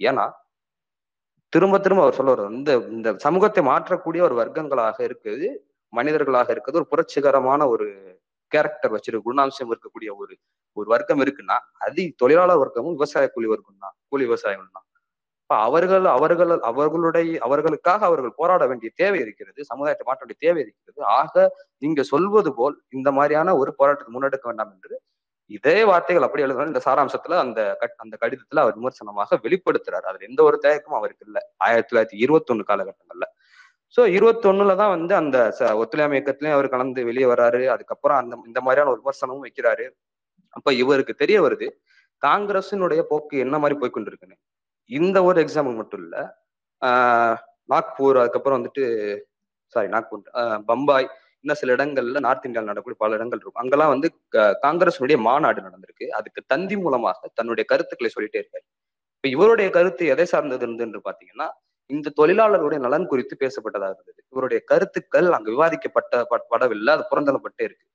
ஏன்னா 0.00 0.26
திரும்ப 1.52 1.76
திரும்ப 1.78 2.02
அவர் 2.02 2.18
சொல்லுவார் 2.18 2.42
இந்த 2.58 2.72
இந்த 2.96 3.08
சமூகத்தை 3.26 3.62
மாற்றக்கூடிய 3.70 4.22
ஒரு 4.28 4.34
வர்க்கங்களாக 4.40 4.98
இருக்குது 5.08 5.48
மனிதர்களாக 5.92 6.48
இருக்குது 6.54 6.78
ஒரு 6.80 6.88
புரட்சிகரமான 6.92 7.60
ஒரு 7.74 7.86
கேரக்டர் 8.52 8.94
வச்சிருக்கு 8.94 9.28
குணாம்சம் 9.28 9.70
இருக்கக்கூடிய 9.72 10.10
ஒரு 10.22 10.34
ஒரு 10.76 10.88
வர்க்கம் 10.94 11.22
இருக்குன்னா 11.24 11.56
அது 11.86 12.02
தொழிலாளர் 12.22 12.60
வர்க்கமும் 12.62 12.96
விவசாய 12.98 13.26
கூலி 13.34 13.48
வர்க்கம் 13.52 13.84
தான் 13.84 13.94
கூலி 14.08 14.24
விவசாயம் 14.24 14.74
தான் 14.76 14.85
இப்ப 15.50 15.56
அவர்கள் 15.66 16.06
அவர்கள் 16.14 16.52
அவர்களுடைய 16.68 17.34
அவர்களுக்காக 17.46 18.00
அவர்கள் 18.06 18.32
போராட 18.36 18.62
வேண்டிய 18.66 18.88
தேவை 18.94 19.18
இருக்கிறது 19.20 19.60
சமுதாயத்தை 19.64 20.04
மாற்ற 20.06 20.22
வேண்டிய 20.24 20.38
தேவை 20.46 20.60
இருக்கிறது. 20.64 21.00
ஆக 21.18 21.34
நீங்க 21.84 22.02
சொல்வது 22.02 22.50
போல் 22.54 22.74
இந்த 22.88 23.10
மாதிரியான 23.18 23.54
ஒரு 23.56 23.72
போராட்டத்தை 23.76 24.12
முன்னெடுக்க 24.14 24.46
வேண்டாம் 24.50 24.72
என்று 24.74 24.96
இதே 25.50 25.76
வார்த்தைகள் 25.84 26.26
அப்படி 26.26 26.44
எழுதுனாலும் 26.44 26.72
இந்த 26.72 26.82
சாராம்சத்துல 26.86 27.38
அந்த 27.44 27.60
அந்த 27.96 28.14
கடிதத்துல 28.22 28.62
அவர் 28.64 28.78
விமர்சனமாக 28.80 29.38
வெளிப்படுத்துறாரு. 29.44 30.06
அதுல 30.10 30.26
எந்த 30.30 30.42
ஒரு 30.42 30.58
தயக்கமும் 30.62 30.98
அவருக்கு 31.00 31.26
இல்லை. 31.26 31.42
ஆயிரத்தி 31.66 31.90
தொள்ளாயிரத்தி 31.90 32.18
இருபத்தி 32.24 32.52
ஒண்ணு 32.54 32.66
காலகட்டங்கள்ல. 32.72 33.26
சோ 33.94 34.02
இருபத்தி 34.16 34.74
தான் 34.82 34.94
வந்து 34.96 35.14
அந்த 35.14 35.38
ஒத்துழையாமை 35.82 36.16
இயக்கத்திலயும் 36.18 36.56
அவர் 36.58 36.72
கலந்து 36.74 37.04
வெளியே 37.10 37.28
வராரு 37.34 37.62
அதுக்கப்புறம் 37.76 38.18
அந்த 38.22 38.34
இந்த 38.46 38.60
மாதிரியான 38.60 38.92
ஒரு 38.94 39.02
விமர்சனமும் 39.02 39.46
வைக்கிறாரு. 39.46 39.86
அப்ப 40.56 40.72
இவருக்கு 40.82 41.14
தெரிய 41.14 41.38
வருது 41.42 41.68
காங்கிரசினுடைய 42.22 43.00
போக்கு 43.12 43.36
என்ன 43.46 43.56
மாதிரி 43.58 43.76
போய்கொண்டிருக்குன்னு 43.80 44.38
இந்த 44.90 45.18
ஒரு 45.28 45.38
எக்ஸாம்பிள் 45.44 45.78
மட்டும் 45.80 46.02
இல்லை 46.06 46.22
நாக்பூர் 47.68 48.18
அதுக்கப்புறம் 48.22 48.58
வந்துட்டு 48.58 48.84
சாரி 49.74 49.88
நாக்பூர் 49.94 50.22
பம்பாய் 50.70 51.08
இன்னும் 51.44 51.58
சில 51.60 51.74
இடங்கள்ல 51.76 52.20
நார்த் 52.26 52.46
இந்தியாவில் 52.46 52.68
நடக்கக்கூடிய 52.70 52.98
பல 53.02 53.16
இடங்கள் 53.18 53.40
இருக்கும். 53.40 53.60
அங்கெல்லாம் 53.62 53.92
வந்து 53.94 54.08
காங்கிரஸுடைய 54.64 55.16
மாநாடு 55.26 55.60
நடந்திருக்கு. 55.66 56.06
அதுக்கு 56.18 56.40
தந்தி 56.52 56.76
மூலமாக 56.84 57.28
தன்னுடைய 57.38 57.64
கருத்துக்களை 57.72 58.10
சொல்லிட்டே 58.14 58.38
இருக்காரு. 58.42 58.64
இப்ப 59.16 59.28
இவருடைய 59.34 59.68
கருத்து 59.76 60.04
எதை 60.14 60.26
சார்ந்தது 60.32 60.64
இருந்ததுன்னு 60.66 61.06
பாத்தீங்கன்னா 61.08 61.48
இந்த 61.90 62.12
தொழிலாளர்களுடைய 62.20 62.80
நலன் 62.86 63.08
குறித்து 63.12 63.34
பேசப்பட்டதாக 63.42 63.92
இருந்தது. 63.96 64.20
இவருடைய 64.32 64.60
கருத்துக்கள் 64.70 65.28
அங்கே 65.36 65.50
விவாதிக்கப்பட்ட 65.56 66.22
படவில்லை 66.52 66.92
அது 66.96 67.04
புறந்தள்ளப்பட்டே 67.12 67.64
இருக்கு. 67.68 67.86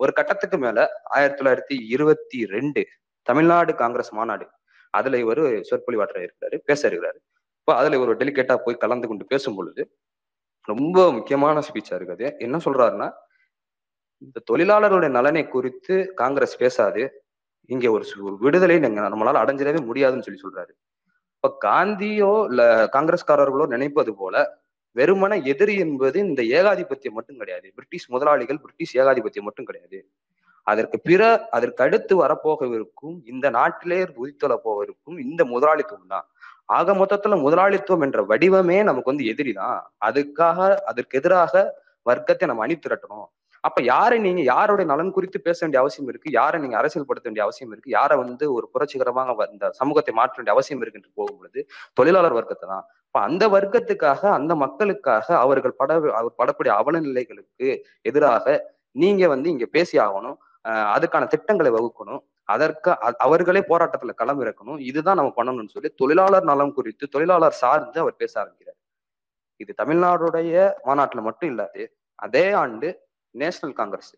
ஒரு 0.00 0.12
கட்டத்துக்கு 0.18 0.58
மேல 0.64 0.78
ஆயிரத்தி 1.16 1.38
தொள்ளாயிரத்தி 1.40 1.76
இருபத்தி 1.94 2.38
ரெண்டு 2.54 2.82
தமிழ்நாடு 3.26 3.72
காங்கிரஸ் 3.82 4.12
மாநாடு 4.18 4.44
அதுல 5.00 5.18
இவர் 5.24 5.42
சொற்பொழிவாற்ற 5.68 6.16
இருக்கிறாரு 6.26 6.56
பேச 6.68 6.80
இருக்கிறாரு. 6.90 7.18
இப்போ 7.60 7.72
அதுல 7.80 7.98
ஒரு 8.04 8.12
டெலிகேட்டா 8.20 8.54
போய் 8.64 8.82
கலந்து 8.84 9.06
கொண்டு 9.10 9.24
பேசும் 9.32 9.56
பொழுது 9.58 9.82
ரொம்ப 10.68 10.98
முக்கியமான 11.16 11.62
ஸ்பீச்சா 11.66 11.94
இருக்குது. 11.98 12.26
என்ன 12.44 12.56
சொல்றாருன்னா 12.66 13.08
இந்த 14.24 14.42
தொழிலாளர்களுடைய 14.50 15.10
நலனை 15.18 15.44
குறித்து 15.54 15.94
காங்கிரஸ் 16.20 16.56
பேசாது. 16.62 17.02
இங்க 17.70 17.86
ஒரு 17.96 18.36
விடுதலை 18.44 18.76
நம்மளால 18.84 19.40
அடைஞ்சிடவே 19.42 19.80
முடியாதுன்னு 19.88 20.26
சொல்லி 20.26 20.42
சொல்றாரு. 20.44 20.72
இப்ப 21.36 21.50
காந்தியோ 21.66 22.32
இல்ல 22.50 22.62
காங்கிரஸ்காரர்களோ 22.96 23.66
நினைப்பது 23.74 24.12
போல 24.20 24.36
வெறுமன 24.96 25.32
எதிரி 25.52 25.74
என்பது 25.84 26.18
இந்த 26.26 26.42
ஏகாதிபத்தியம் 26.58 27.16
மட்டும் 27.18 27.40
கிடையாது. 27.40 27.66
பிரிட்டிஷ் 27.76 28.08
முதலாளிகள் 28.14 28.62
பிரிட்டிஷ் 28.64 28.94
ஏகாதிபத்தியம் 29.02 29.46
மட்டும் 29.48 29.68
கிடையாது. 29.68 29.98
அதற்கு 30.66 30.96
பிற 31.08 31.22
அதற்கு 31.56 31.82
அடுத்து 31.86 32.14
வரப்போகவிருக்கும் 32.22 33.16
இந்த 33.32 33.46
நாட்டிலே 33.58 34.00
உதித்தொல 34.22 34.54
போவதற்கும் 34.66 35.18
இந்த 35.26 35.42
முதலாளித்துவம் 35.52 36.12
தான். 36.14 36.26
ஆக 36.78 36.94
மொத்தத்துல 37.00 37.34
முதலாளித்துவம் 37.46 38.04
என்ற 38.06 38.20
வடிவமே 38.30 38.78
நமக்கு 38.88 39.12
வந்து 39.12 39.28
எதிரி 39.32 39.52
தான். 39.62 39.78
அதுக்காக 40.08 40.58
அதற்கு 40.90 41.18
எதிராக 41.20 41.52
வர்க்கத்தை 42.06 42.46
நம்ம 42.50 42.64
அணி 42.66 42.76
திரட்டணும் 42.78 43.28
அப்ப 43.64 43.78
யாரை 43.92 44.16
நீங்க 44.24 44.42
யாருடைய 44.50 44.86
நலன் 44.90 45.14
குறித்து 45.14 45.38
பேச 45.46 45.58
வேண்டிய 45.62 45.80
அவசியம் 45.82 46.08
இருக்கு? 46.10 46.28
யாரை 46.38 46.56
நீங்க 46.62 46.76
அரசியல்படுத்த 46.80 47.26
வேண்டிய 47.28 47.44
அவசியம் 47.46 47.72
இருக்கு? 47.74 47.90
யாரை 47.98 48.16
வந்து 48.22 48.44
ஒரு 48.56 48.66
புரட்சிகரமாக 48.74 49.46
இந்த 49.54 49.70
சமூகத்தை 49.80 50.12
மாற்ற 50.18 50.36
வேண்டிய 50.38 50.54
அவசியம் 50.56 50.82
இருக்கு 50.82 51.00
என்று 51.00 51.10
போகும் 51.20 51.38
பொழுது 51.40 51.60
தொழிலாளர் 51.98 52.36
வர்க்கத்தை 52.38 52.66
தான். 52.72 52.84
இப்ப 53.08 53.20
அந்த 53.28 53.44
வர்க்கத்துக்காக 53.56 54.22
அந்த 54.38 54.52
மக்களுக்காக 54.64 55.26
அவர்கள் 55.44 55.74
பட 55.80 55.90
அவர் 56.18 56.36
படக்கூடிய 56.40 56.72
அவல 56.80 57.00
நிலைகளுக்கு 57.06 57.68
எதிராக 58.10 58.56
நீங்க 58.96 59.22
வந்து 59.34 59.48
இங்க 59.54 59.66
பேசி 59.76 59.96
ஆகணும் 60.06 60.36
அதுக்கான 60.94 61.26
திட்டங்களை 61.32 61.70
வகுக்கணும். 61.76 62.22
அதற்கு 62.54 62.90
அவர்களே 63.26 63.62
போராட்டத்துல 63.70 64.12
களம் 64.20 64.40
இறக்கணும். 64.44 64.78
இதுதான் 64.90 65.18
நம்ம 65.20 65.32
பண்ணணும்னு 65.36 65.74
சொல்லி 65.76 65.90
தொழிலாளர் 66.00 66.48
நலம் 66.50 66.74
குறித்து 66.78 67.04
தொழிலாளர் 67.14 67.60
சார்ந்து 67.62 67.98
அவர் 68.04 68.20
பேச 68.22 68.32
ஆரம்பிக்கிறார். 68.40 68.78
இது 69.60 69.72
தமிழ்நாடுடைய 69.82 70.54
மாநாட்டுல 70.88 71.20
மட்டும் 71.28 71.50
இல்லாது 71.52 71.82
அதே 72.24 72.46
ஆண்டு 72.62 72.88
நேஷனல் 73.34 73.76
காங்கிரஸ். 73.80 74.14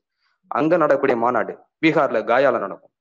அங்க 0.50 0.72
நடக்கக்கூடிய 0.76 1.16
மாநாடு 1.24 1.52
பீகார்ல 1.82 2.18
காயால 2.30 2.58
நடக்கும். 2.66 2.94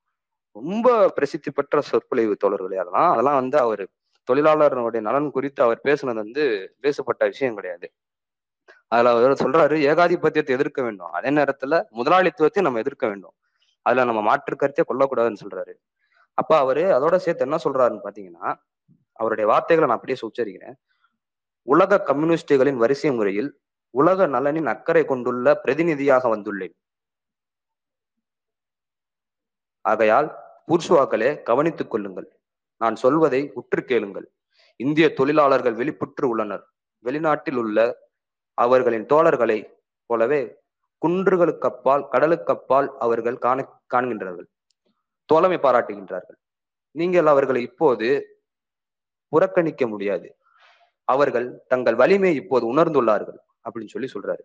ரொம்ப 0.55 0.87
பிரசித்தி 1.15 1.49
பெற்ற 1.51 1.81
சொற்பொழிவு 1.81 2.35
தோழர்களே 2.43 2.77
அதெல்லாம் 2.83 3.11
அதெல்லாம் 3.13 3.39
வந்து 3.41 3.57
அவர் 3.65 3.83
தொழிலாளர்களுடைய 4.27 5.01
நலன் 5.07 5.29
குறித்து 5.31 5.61
அவர் 5.63 5.79
பேசுனது 5.83 6.19
வந்து 6.23 6.43
பேசப்பட்ட 6.79 7.25
விஷயம் 7.25 7.55
கிடையாது. 7.55 7.87
அதுல 8.87 9.11
அவர் 9.11 9.31
சொல்றாரு 9.31 9.75
ஏகாதிபத்தியத்தை 9.91 10.53
எதிர்க்க 10.57 10.81
வேண்டும். 10.81 11.11
அதே 11.11 11.29
நேரத்துல 11.29 11.83
முதலாளித்துவத்தை 11.89 12.61
நம்ம 12.61 12.79
எதிர்க்க 12.79 13.07
வேண்டும். 13.07 13.35
அதுல 13.81 14.03
நம்ம 14.03 14.21
மாற்று 14.21 14.55
கருத்தே 14.55 14.83
கொல்லக்கூடாதுன்னு 14.87 15.43
சொல்றாரு. 15.45 15.73
அப்ப 16.33 16.57
அவரு 16.57 16.83
அதோட 16.83 17.15
சேர்த்து 17.15 17.45
என்ன 17.45 17.57
சொல்றாருன்னு 17.63 18.01
பாத்தீங்கன்னா 18.03 18.55
அவருடைய 19.11 19.51
வார்த்தைகளை 19.51 19.85
நான் 19.89 19.97
அப்படியே 19.97 20.17
உச்சரிக்கிறேன் 20.27 20.75
உலக 21.61 22.03
கம்யூனிஸ்டுகளின் 22.07 22.77
வரிசை 22.77 23.11
முறையில் 23.11 23.49
உலக 23.89 24.27
நலனின் 24.27 24.65
அக்கறை 24.65 25.05
கொண்டுள்ள 25.05 25.55
பிரதிநிதியாக 25.55 26.35
வந்துள்ளேன். 26.35 26.75
ஆகையால் 29.81 30.27
பூர்சுவாக்களே 30.67 31.43
கவனித்துக் 31.43 31.91
கொள்ளுங்கள். 31.91 32.27
நான் 32.81 32.95
சொல்வதை 32.95 33.51
உற்று 33.53 33.83
கேளுங்கள். 33.83 34.27
இந்திய 34.75 35.13
தொழிலாளர்கள் 35.13 35.75
வெளிப்புற்று 35.75 36.25
உள்ளனர். 36.25 36.63
வெளிநாட்டில் 37.05 37.55
உள்ள 37.55 38.06
அவர்களின் 38.63 39.05
தோழர்களை 39.05 39.59
போலவே 40.09 40.41
குன்றுகளுக்கு 41.01 41.67
அப்பால் 41.71 42.07
கடலுக்கு 42.07 42.51
அப்பால் 42.53 42.87
அவர்கள் 42.99 43.43
காண 43.45 43.57
காண்கின்றார்கள். 43.93 44.47
தோழமை 45.29 45.57
பாராட்டுகின்றார்கள். 45.57 46.39
நீங்கள் 46.95 47.31
அவர்களை 47.33 47.61
இப்போது 47.61 48.07
புறக்கணிக்க 49.31 49.87
முடியாது. 49.87 50.27
அவர்கள் 51.07 51.47
தங்கள் 51.67 51.95
வலிமை 51.95 52.31
இப்போது 52.35 52.65
உணர்ந்துள்ளார்கள் 52.73 53.39
அப்படின்னு 53.65 53.93
சொல்லி 53.93 54.09
சொல்றாரு. 54.13 54.43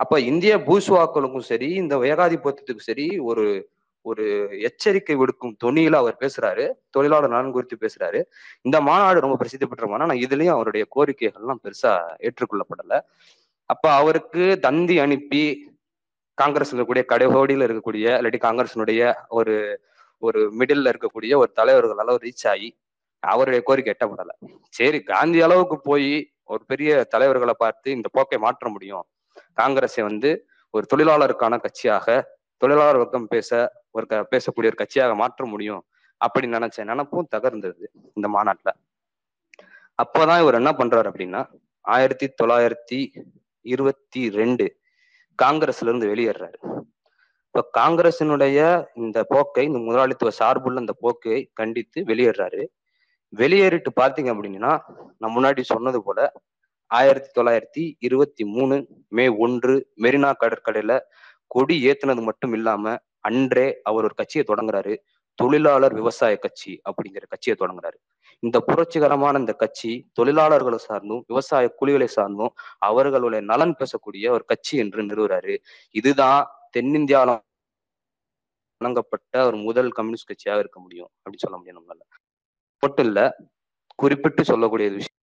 அப்ப 0.00 0.20
இந்திய 0.20 0.54
பூசுவாக்களுக்கும் 0.58 1.48
சரி 1.50 1.68
இந்த 1.82 1.94
ஏகாதிபத்தியத்துக்கும் 2.12 2.86
சரி 2.88 3.06
ஒரு 3.30 3.46
ஒரு 4.02 4.24
எச்சரிக்கை 4.60 5.14
விடுக்கும் 5.16 5.56
தொனியில 5.64 5.94
அவர் 5.94 6.16
பேசுறாரு. 6.20 6.64
தொழிலாளர் 6.90 7.30
நலன் 7.30 7.52
குறித்து 7.52 7.76
பேசுறாரு. 7.80 8.20
இந்த 8.60 8.76
மாநாடு 8.80 9.20
ரொம்ப 9.20 9.36
பிரசித்தி 9.36 9.66
பெற்ற 9.66 9.86
மாநாடு. 9.86 10.22
இதுலயும் 10.26 10.56
அவருடைய 10.56 10.84
கோரிக்கைகள்லாம் 10.96 11.62
பெருசா 11.64 11.92
ஏற்றுக்கொள்ளப்படல. 12.26 13.00
அப்ப 13.70 13.84
அவருக்கு 14.00 14.44
தந்தி 14.66 14.94
அனுப்பி 14.98 15.42
காங்கிரஸ் 16.38 16.72
இருக்கக்கூடிய 16.74 17.04
கடைகோடியில் 17.12 17.64
இருக்கக்கூடிய 17.66 18.06
இல்லாட்டி 18.20 18.40
காங்கிரஸினுடைய 18.46 19.00
ஒரு 19.38 19.54
ஒரு 20.22 20.40
மிடில் 20.58 20.88
இருக்கக்கூடிய 20.90 21.32
ஒரு 21.42 21.50
தலைவர்கள் 21.52 22.02
அளவு 22.04 22.18
ரீச் 22.22 22.46
ஆகி 22.52 22.68
அவருடைய 23.22 23.60
கோரிக்கை 23.62 23.92
எட்டப்படல. 23.94 24.32
சரி 24.78 24.98
காந்தி 25.12 25.38
அளவுக்கு 25.46 25.76
போய் 25.80 26.10
ஒரு 26.52 26.62
பெரிய 26.66 26.90
தலைவர்களை 27.14 27.54
பார்த்து 27.58 27.88
இந்த 27.90 28.08
போக்கை 28.12 28.38
மாற்ற 28.38 28.68
முடியும். 28.68 29.04
காங்கிரஸை 29.54 30.02
வந்து 30.10 30.30
ஒரு 30.74 30.84
தொழிலாளருக்கான 30.92 31.58
கட்சியாக 31.64 32.06
தொழிலாளர் 32.62 33.00
வர்க்கம் 33.02 33.28
பேச 33.34 33.50
ஒரு 33.90 34.06
க 34.10 34.14
பேசக்கூடிய 34.32 34.70
ஒரு 34.70 34.78
கட்சியாக 34.80 35.12
மாற்ற 35.14 35.46
முடியும் 35.46 35.82
அப்படி 36.20 36.46
நினைச்ச 36.56 36.84
நினப்பும் 36.90 37.30
தகர்ந்தது 37.36 37.84
இந்த 38.14 38.28
மாநாட்டுல. 38.28 38.70
அப்போதான் 40.02 40.40
இவர் 40.42 40.58
என்ன 40.60 40.70
பண்றாரு 40.80 41.08
அப்படின்னா 41.12 41.42
ஆயிரத்தி 41.84 42.26
தொள்ளாயிரத்தி 42.42 42.98
இருபத்தி 43.60 44.30
ரெண்டு 44.30 44.78
காங்கிரஸ்ல 45.42 45.82
இருந்து 45.82 46.14
வெளியேறாரு. 46.14 46.58
இப்ப 47.46 47.70
காங்கிரசினுடைய 47.78 48.86
இந்த 48.94 49.24
போக்கை 49.28 49.64
இந்த 49.64 49.78
முதலாளித்துவ 49.78 50.30
சார்புள்ள 50.38 50.78
இந்த 50.78 50.92
போக்கை 51.00 51.50
கண்டித்து 51.52 52.02
வெளியேறாரு. 52.02 52.66
வெளியேறிட்டு 53.36 53.90
பாத்தீங்க 54.00 54.30
அப்படின்னா 54.34 54.80
நான் 55.18 55.34
முன்னாடி 55.36 55.60
சொன்னது 55.60 56.02
போல 56.04 56.32
ஆயிரத்தி 56.86 57.40
தொள்ளாயிரத்தி 57.40 57.94
இருபத்தி 57.98 58.44
மூணு 58.44 58.86
மே 59.08 59.28
ஒன்று 59.28 59.92
மெரினா 59.96 60.32
கடற்கரையில 60.40 60.98
கொடி 61.46 61.86
ஏத்துனது 61.86 62.22
மட்டும் 62.22 62.52
இல்லாம 62.52 62.96
அன்றே 63.20 63.80
அவர் 63.82 64.04
ஒரு 64.04 64.14
கட்சியை 64.14 64.46
தொடங்குறாரு. 64.48 64.96
தொழிலாளர் 65.38 65.94
விவசாய 65.94 66.36
கட்சி 66.36 66.80
அப்படிங்கிற 66.88 67.24
கட்சியை 67.28 67.56
தொடங்குறாரு. 67.60 67.98
இந்த 68.42 68.60
புரட்சிகரமான 68.60 69.38
இந்த 69.38 69.52
கட்சி 69.52 69.92
தொழிலாளர்களை 70.20 70.78
சார்ந்தும் 70.88 71.22
விவசாய 71.26 71.74
குழிகளை 71.80 72.08
சார்ந்தும் 72.16 72.52
அவர்களுடைய 72.78 73.40
நலன் 73.44 73.76
பேசக்கூடிய 73.78 74.30
ஒரு 74.30 74.44
கட்சி 74.44 74.78
என்று 74.78 75.02
நிறுவுறாரு. 75.02 75.56
இதுதான் 75.94 76.40
தென்னிந்தியாவில 76.76 77.36
வழங்கப்பட்ட 78.80 79.46
ஒரு 79.46 79.56
முதல் 79.58 79.90
கம்யூனிஸ்ட் 79.90 80.30
கட்சியாக 80.30 80.58
இருக்க 80.58 80.80
முடியும் 80.80 81.10
அப்படின்னு 81.20 81.44
சொல்ல 81.46 81.56
முடியும் 81.56 81.78
நம்மளால. 81.78 82.02
மட்டும் 82.82 83.06
இல்ல 83.06 83.20
குறிப்பிட்டு 83.96 84.42
சொல்லக்கூடிய 84.44 84.88
விஷயம் 84.90 85.16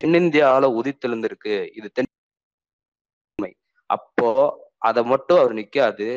தென்னிந்தியாவில 0.00 0.66
உதித்தெழுந்திருக்கு. 0.78 1.54
இது 1.76 1.88
தென் 1.90 2.10
அப்போ 3.90 4.30
அதை 4.82 5.02
மட்டும் 5.06 5.38
அவர் 5.38 5.54
நிக்காது. 5.54 6.08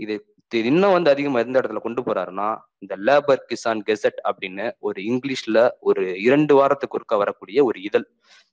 இது 0.00 0.14
இன்னும் 0.52 0.94
வந்து 0.94 1.10
அதிகமா 1.10 1.38
எந்த 1.38 1.56
இடத்துல 1.60 1.80
கொண்டு 1.82 2.00
போறாருன்னா 2.02 2.48
இந்த 2.78 2.94
லேபர் 3.06 3.44
கிசான் 3.48 3.82
கெசட் 3.86 4.18
அப்படின்னு 4.28 4.64
ஒரு 4.80 4.98
இங்கிலீஷ்ல 5.10 5.58
ஒரு 5.88 6.02
இரண்டு 6.22 6.54
வாரத்துக்கு 6.54 6.98
ஒருக்க 6.98 7.16
வரக்கூடிய 7.18 7.58
ஒரு 7.64 7.78
இதழ் 7.82 8.06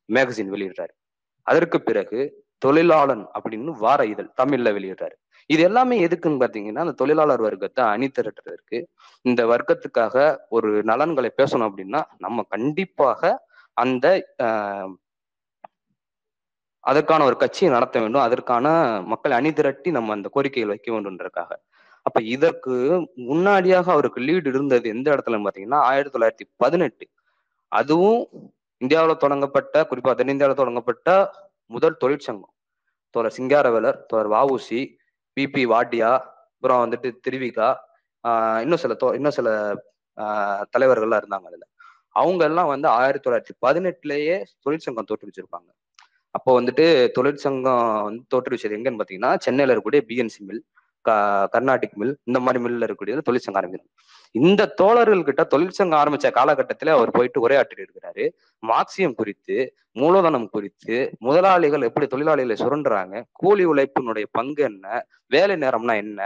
மேகசின் 0.09 0.53
வெளியிடுறாரு. 0.53 0.93
அதற்கு 1.47 1.77
பிறகு 1.81 2.19
தொழிலாளன் 2.61 3.25
அப்படின்னு 3.35 3.71
வார 3.79 3.99
இதழ் 4.05 4.29
தமிழ்ல 4.37 4.69
வெளியிடுறாரு. 4.77 5.15
இது 5.49 5.61
எல்லாமே 5.63 5.95
எதுக்குன்னு 6.05 6.41
பாத்தீங்கன்னா 6.41 6.81
அந்த 6.81 6.95
தொழிலாளர் 6.97 7.45
வர்க்கத்தை 7.45 7.83
அணி 7.91 8.07
திரட்டுறதுக்கு 8.09 8.79
இந்த 9.25 9.41
வர்க்கத்துக்காக 9.51 10.15
ஒரு 10.49 10.69
நலன்களை 10.83 11.31
பேசணும் 11.37 11.67
அப்படின்னா 11.69 12.01
நம்ம 12.17 12.45
கண்டிப்பாக 12.51 13.21
அந்த 13.77 14.05
ஆஹ், 14.45 14.91
அதற்கான 16.83 17.25
ஒரு 17.29 17.35
கட்சியை 17.37 17.69
நடத்த 17.73 17.97
வேண்டும். 18.03 18.25
அதற்கான 18.27 18.67
மக்களை 19.11 19.33
அணி 19.39 19.51
திரட்டி 19.53 19.89
நம்ம 19.97 20.13
அந்த 20.17 20.27
கோரிக்கைகள் 20.35 20.73
வைக்க 20.73 20.89
வேண்டும்ன்றக்காக 20.95 21.51
அப்ப 22.05 22.19
இதற்கு 22.35 22.73
முன்னாடியாக 23.29 23.87
அவருக்கு 23.95 24.19
லீடு 24.27 24.47
இருந்தது 24.53 24.87
எந்த 24.95 25.07
இடத்துல 25.15 25.39
பாத்தீங்கன்னா 25.45 25.79
ஆயிரத்தி 25.89 26.13
தொள்ளாயிரத்தி 26.15 26.45
பதினெட்டு. 26.61 27.05
அதுவும் 27.71 28.21
இந்தியாவில் 28.81 29.21
தொடங்கப்பட்ட 29.23 29.75
குறிப்பா 29.89 30.11
தென்னிந்தியாவில் 30.19 30.59
தொடங்கப்பட்ட 30.61 31.09
முதல் 31.75 31.99
தொழிற்சங்கம். 32.03 32.53
தோழர் 33.15 33.35
சிங்காரவேலர் 33.37 33.99
தோழர் 34.11 34.31
வாவுசி 34.35 34.81
பிபி 35.37 35.63
வாட்டியா 35.73 36.11
அப்புறம் 36.53 36.81
வந்துட்டு 36.85 37.09
திருவிகா 37.25 37.69
இன்னும் 38.63 38.81
சில 38.83 38.93
தோ 39.03 39.09
இன்னும் 39.19 39.35
சில 39.39 39.49
தலைவர்கள்லாம் 40.73 41.21
இருந்தாங்க 41.21 41.47
அதுல. 41.51 41.65
அவங்க 42.21 42.43
எல்லாம் 42.49 42.71
வந்து 42.73 42.87
ஆயிரத்தி 42.99 43.25
தொள்ளாயிரத்தி 43.25 43.55
பதினெட்டுலயே 43.65 44.37
தொழிற்சங்கம் 44.65 45.09
தோற்றுவிச்சிருப்பாங்க. 45.11 45.69
அப்போ 46.35 46.61
வந்துட்டு 46.61 46.85
தொழிற்சங்கம் 47.11 48.03
வந்து 48.03 48.23
தோற்றுவிச்சது 48.33 48.75
எங்கன்னு 48.77 48.99
பாத்தீங்கன்னா 48.99 49.37
சென்னையில 49.37 49.73
இருக்கக்கூடிய 49.73 50.01
பிஎன்சி 50.09 50.39
மில் 50.39 50.61
கர்நாடிக் 51.53 51.95
மில் 51.95 52.15
இந்த 52.23 52.39
மாதிரி 52.39 52.63
மில்ல 52.63 52.85
இருக்கக்கூடிய 52.85 53.21
தொழிற்சங்கம் 53.21 53.59
ஆரம்பிக்கிறாங்க 53.61 53.95
இந்த 54.35 54.65
தோழர்கள் 54.75 55.23
கிட்ட 55.23 55.43
தொழிற்சங்கம் 55.43 55.99
ஆரம்பிச்ச 55.99 56.27
காலகட்டத்துல 56.31 56.87
அவர் 56.87 57.11
போயிட்டு 57.11 57.43
உரையாற்றி 57.47 57.83
இருக்கிறாரு. 57.83 58.25
மார்க்சியம் 58.63 59.15
குறித்து 59.15 59.55
மூலதனம் 59.91 60.49
குறித்து 60.49 60.95
முதலாளிகள் 61.19 61.81
எப்படி 61.81 62.07
தொழிலாளிகளை 62.07 62.55
சுரண்டுறாங்க 62.55 63.23
கூலி 63.31 63.65
உழைப்பினுடைய 63.65 64.25
பங்கு 64.31 64.63
என்ன 64.63 64.85
வேலை 65.31 65.55
நேரம்னா 65.55 65.95
என்ன 65.95 66.19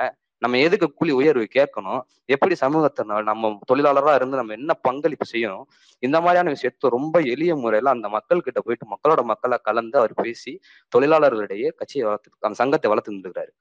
நம்ம 0.44 0.58
எதுக்கு 0.60 0.88
கூலி 0.92 1.14
உயர்வு 1.14 1.46
கேட்கணும்? 1.54 2.00
எப்படி 2.30 2.56
சமூகத்தை 2.56 3.02
நம்ம 3.28 3.52
தொழிலாளரா 3.70 4.14
இருந்து 4.16 4.36
நம்ம 4.38 4.54
என்ன 4.54 4.74
பங்களிப்பு 4.84 5.26
செய்யணும்? 5.32 5.66
இந்த 6.04 6.18
மாதிரியான 6.22 6.54
விஷயத்த 6.56 6.90
ரொம்ப 6.90 7.16
எளிய 7.34 7.56
முறையில 7.56 7.90
அந்த 7.90 8.10
மக்கள் 8.10 8.42
கிட்ட 8.42 8.62
போயிட்டு 8.62 8.88
மக்களோட 8.90 9.24
மக்களை 9.26 9.58
கலந்து 9.64 9.98
அவர் 9.98 10.14
பேசி 10.20 10.54
தொழிலாளர்களிடையே 10.92 11.70
கட்சியை 11.76 12.06
வளர்த்து 12.08 12.38
அந்த 12.42 12.58
சங்கத்தை 12.62 12.90
வளர்த்து 12.90 13.14
இருக்கிறாரு 13.18 13.52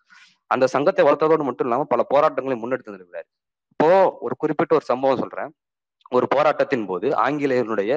அந்த 0.51 0.67
சங்கத்தை 0.73 1.05
வளர்த்ததோடு 1.07 1.45
மட்டும் 1.45 1.67
இல்லாம 1.67 1.87
பல 1.87 2.03
போராட்டங்களையும் 2.11 2.63
முன்னெடுத்து 2.65 2.99
இருக்கிறாரு 2.99 3.29
இப்போ 3.73 3.91
ஒரு 4.21 4.35
குறிப்பிட்ட 4.37 4.73
ஒரு 4.75 4.85
சம்பவம் 4.85 5.19
சொல்றேன். 5.19 5.51
ஒரு 6.13 6.27
போராட்டத்தின் 6.29 6.87
போது 6.87 7.07
ஆங்கிலேயர்களுடைய 7.21 7.93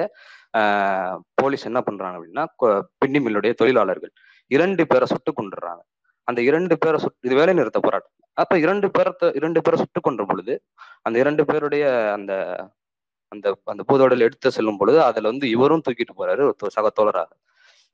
ஆஹ், 0.54 1.16
போலீஸ் 1.34 1.64
என்ன 1.64 1.80
பண்றாங்க 1.82 2.16
அப்படின்னா 2.18 2.44
கொ- 2.60 2.70
பின்னி 2.98 3.18
மில்லுடைய 3.18 3.52
தொழிலாளர்கள் 3.54 4.12
இரண்டு 4.50 4.82
பேரை 4.86 5.06
சுட்டு 5.06 5.32
கொண்டுறாங்க 5.32 5.82
அந்த 6.26 6.40
இரண்டு 6.42 6.74
பேரை 6.78 6.98
சுட்டு 6.98 7.28
இது 7.28 7.34
வேலை 7.34 7.54
நிறுத்த 7.54 7.80
போராட்டம் 7.80 8.14
அப்ப 8.36 8.58
இரண்டு 8.58 8.86
பேரத்தை 8.88 9.26
இரண்டு 9.36 9.60
பேரை 9.62 9.78
சுட்டு 9.78 10.00
கொன்ற 10.00 10.24
பொழுது 10.24 10.54
அந்த 11.02 11.16
இரண்டு 11.18 11.42
பேருடைய 11.44 11.84
அந்த 12.12 12.32
அந்த 13.32 13.46
அந்த 13.64 13.82
பூதோடல் 13.88 14.24
எடுத்து 14.26 14.50
செல்லும் 14.50 14.76
பொழுது 14.76 14.98
அதுல 15.02 15.28
வந்து 15.28 15.46
இவரும் 15.48 15.82
தூக்கிட்டு 15.86 16.14
போறாரு 16.18 16.42
ஒரு 16.48 16.70
சக 16.70 16.90
தோழராக. 17.00 17.32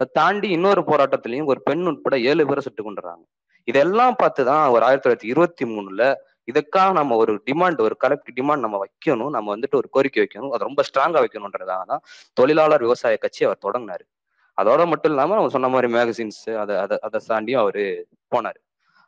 அதை 0.00 0.06
தாண்டி 0.12 0.48
இன்னொரு 0.48 0.80
போராட்டத்திலையும் 0.80 1.50
ஒரு 1.52 1.60
பெண் 1.62 1.86
உட்பட 1.86 2.18
ஏழு 2.20 2.46
பேரை 2.46 2.62
சுட்டு 2.62 2.82
கொண்டுறாங்க 2.84 3.24
இதெல்லாம் 3.68 4.16
பார்த்துதான் 4.22 4.64
ஒரு 4.70 4.82
ஆயிரத்தி 4.84 5.06
தொள்ளாயிரத்தி 5.06 5.30
இருபத்தி 5.30 5.64
மூணுல 5.64 6.02
இதுக்காக 6.52 6.92
நம்ம 6.92 7.16
ஒரு 7.16 7.32
டிமாண்ட் 7.46 7.80
ஒரு 7.80 7.96
கலெக்டிவ் 8.04 8.36
டிமாண்ட் 8.36 8.64
நம்ம 8.64 8.78
வைக்கணும் 8.84 9.30
நம்ம 9.30 9.56
வந்துட்டு 9.56 9.78
ஒரு 9.80 9.88
கோரிக்கை 9.90 10.22
வைக்கணும் 10.22 10.50
அதை 10.50 10.66
ரொம்ப 10.68 10.82
ஸ்ட்ராங்கா 10.88 11.20
வைக்கணுன்றதுக்காக 11.24 11.84
தான் 11.84 12.02
தொழிலாளர் 12.32 12.80
விவசாய 12.80 13.16
கட்சி 13.16 13.42
அவர் 13.44 13.62
தொடங்கினாரு. 13.66 14.04
அதோட 14.58 14.82
மட்டும் 14.88 15.12
இல்லாம 15.12 15.34
நம்ம 15.34 15.52
சொன்ன 15.56 15.68
மாதிரி 15.74 15.88
மேகசின்ஸ் 15.94 16.42
அதை 16.62 16.74
அதை 16.84 16.96
அதை 17.06 17.18
தாண்டியும் 17.28 17.62
அவரு 17.62 17.84
போனாரு. 18.34 18.60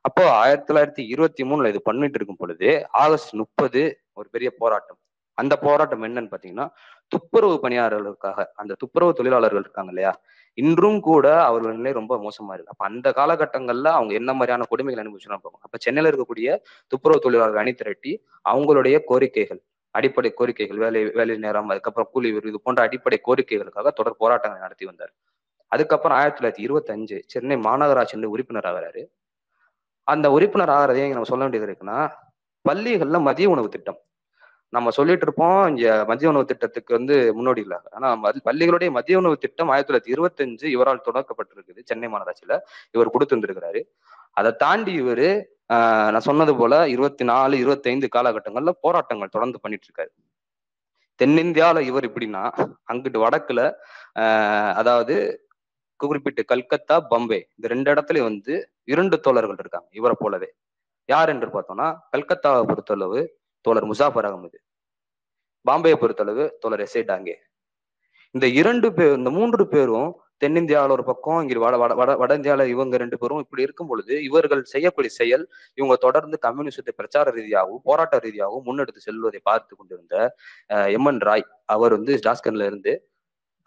அப்போ 0.04 0.22
ஆயிரத்தி 0.40 0.66
தொள்ளாயிரத்தி 0.68 1.02
இருபத்தி 1.12 1.42
மூணுல 1.44 1.68
இது 1.72 1.80
பண்ணிட்டு 1.82 2.18
இருக்கும் 2.18 2.40
பொழுது 2.42 2.68
ஆகஸ்ட் 3.02 3.32
முப்பது 3.42 3.82
ஒரு 4.12 4.28
பெரிய 4.34 4.48
போராட்டம். 4.62 4.98
அந்த 5.38 5.54
போராட்டம் 5.66 6.02
என்னன்னு 6.06 6.32
பாத்தீங்கன்னா 6.32 6.66
துப்புரவு 7.12 7.56
பணியாளர்களுக்காக 7.62 8.44
அந்த 8.54 8.72
துப்புரவு 8.82 9.12
தொழிலாளர்கள் 9.18 9.64
இருக்காங்க 9.64 9.90
இல்லையா? 9.94 10.12
இன்றும் 10.58 11.00
கூட 11.00 11.26
அவர்கள் 11.48 11.78
நிலை 11.78 11.92
ரொம்ப 11.92 12.14
மோசமா 12.16 12.52
இருக்கு. 12.54 12.72
அப்ப 12.74 12.84
அந்த 12.90 13.08
காலகட்டங்கள்ல 13.18 13.88
அவங்க 13.98 14.12
என்ன 14.20 14.32
மாதிரியான 14.32 14.66
கொடுமைகள் 14.72 15.02
அனுபவிச்சுலாம் 15.04 15.44
போவாங்க 15.44 15.64
அப்ப 15.68 15.78
சென்னையில 15.86 16.10
இருக்கக்கூடிய 16.10 16.48
துப்புரவு 16.92 17.24
தொழிலாளர்கள் 17.26 17.62
அணி 17.64 17.74
திரட்டி 17.74 18.12
அவங்களுடைய 18.52 18.98
கோரிக்கைகள் 19.10 19.60
அடிப்படை 19.94 20.30
கோரிக்கைகள் 20.38 20.78
வேலை 20.84 21.00
வேலை 21.18 21.34
நேரம் 21.38 21.68
அதுக்கப்புறம் 21.72 22.08
கூலி 22.12 22.28
இது 22.50 22.60
போன்ற 22.60 22.80
அடிப்படை 22.82 23.18
கோரிக்கைகளுக்காக 23.28 23.90
தொடர் 23.98 24.20
போராட்டங்களை 24.22 24.62
நடத்தி 24.62 24.84
வந்தார். 24.84 25.12
அதுக்கப்புறம் 25.72 26.18
ஆயிரத்தி 26.18 26.40
தொள்ளாயிரத்தி 26.40 26.64
இருபத்தஞ்சு 26.66 27.16
சென்னை 27.32 27.56
மாநகராட்சியில 27.66 28.30
உறுப்பினர் 28.34 28.68
ஆகிறாரு. 28.70 29.02
அந்த 30.08 30.26
உறுப்பினர் 30.36 30.72
ஆகிறதே 30.78 31.04
நம்ம 31.12 31.28
சொல்ல 31.32 31.44
வேண்டியது 31.44 31.68
இருக்குன்னா 31.70 31.98
பள்ளிகள்ல 32.64 33.20
மதிய 33.28 33.48
உணவு 33.54 33.68
திட்டம். 33.68 33.98
நம்ம 34.72 34.90
சொல்லிட்டு 34.90 35.24
இருப்போம் 35.26 35.58
இங்க 35.70 36.04
மதிய 36.08 36.28
உணவு 36.30 36.44
திட்டத்துக்கு 36.44 36.92
வந்து 36.98 37.16
முன்னோடி 37.34 37.62
ஆனா 37.96 38.08
பள்ளிகளுடைய 38.48 38.90
மதிய 38.90 39.18
உணவு 39.18 39.36
திட்டம் 39.38 39.68
ஆயிரத்தி 39.68 39.90
தொள்ளாயிரத்தி 39.90 40.14
இருபத்தஞ்சு 40.16 40.66
இவரால் 40.76 41.06
தொடக்கப்பட்டிருக்குது. 41.08 41.80
சென்னை 41.84 42.08
மாநகராட்சியில 42.08 42.56
இவர் 42.90 43.14
கொடுத்திருந்திருக்கிறாரு. 43.14 43.82
அதை 44.30 44.52
தாண்டி 44.56 44.94
இவரு 45.02 45.28
ஆஹ் 45.74 46.10
நான் 46.12 46.26
சொன்னது 46.28 46.52
போல 46.56 46.74
இருபத்தி 46.88 47.24
நாலு 47.24 47.58
இருபத்தி 47.58 47.88
ஐந்து 47.90 48.08
காலகட்டங்கள்ல 48.14 48.72
போராட்டங்கள் 48.80 49.32
தொடர்ந்து 49.34 49.60
பண்ணிட்டு 49.60 49.86
இருக்காரு 49.88 50.10
தென்னிந்தியாவில் 51.20 51.86
இவர் 51.86 52.06
எப்படின்னா 52.08 52.42
அங்கிட்டு 52.92 53.18
வடக்குல 53.24 53.60
அதாவது 54.80 55.14
குறிப்பிட்டு 56.00 56.42
கல்கத்தா 56.50 56.96
பம்பே 57.10 57.40
இந்த 57.54 57.66
ரெண்டு 57.68 57.88
இடத்துலயும் 57.92 58.28
வந்து 58.30 58.54
இரண்டு 58.88 59.16
தோழர்கள் 59.24 59.60
இருக்காங்க 59.62 59.88
இவரை 59.94 60.16
போலவே. 60.20 60.48
யார் 61.08 61.30
என்று 61.32 61.48
பார்த்தோம்னா 61.54 61.86
கல்கத்தாவை 62.12 62.62
பொறுத்தளவு 62.68 63.20
தோழர் 63.64 63.88
முசாஃபர் 63.90 64.28
அகமது 64.28 64.58
பாம்பேயை 65.66 65.96
பொறுத்தளவு 65.98 66.44
தோழர் 66.62 66.84
எஸ்ஏ 66.84 67.02
டாங்கே. 67.08 67.34
இந்த 68.34 68.46
இரண்டு 68.60 68.88
பேர் 68.96 69.16
இந்த 69.18 69.30
மூன்று 69.34 69.64
பேரும் 69.72 70.10
தென்னிந்தியாவில் 70.42 70.94
ஒரு 70.94 71.04
பக்கம் 71.08 71.40
இங்க 71.42 71.60
வட 71.62 71.74
வட 71.80 71.92
வட 71.98 72.12
வட 72.20 72.32
இந்தியாவில் 72.38 72.70
இவங்க 72.72 72.94
ரெண்டு 73.02 73.16
பேரும் 73.20 73.42
இப்படி 73.44 73.62
இருக்கும் 73.64 73.90
பொழுது 73.90 74.14
இவர்கள் 74.26 74.62
செய்யக்கூடிய 74.72 75.10
செயல் 75.16 75.44
இவங்க 75.78 75.94
தொடர்ந்து 76.04 76.36
கம்யூனிஸ்டத்தை 76.44 76.92
பிரச்சார 76.98 77.32
ரீதியாகவும் 77.36 77.82
போராட்ட 77.86 78.18
ரீதியாகவும் 78.24 78.64
முன்னெடுத்து 78.66 79.04
செல்வதை 79.06 79.40
பார்த்து 79.44 79.72
கொண்டிருந்த 79.74 80.14
அஹ், 80.70 80.88
எம் 80.96 81.08
என் 81.10 81.22
ராய் 81.28 81.44
அவர் 81.74 81.94
வந்து 81.96 82.14
ஜாஸ்கன்ல 82.26 82.66
இருந்து 82.70 82.94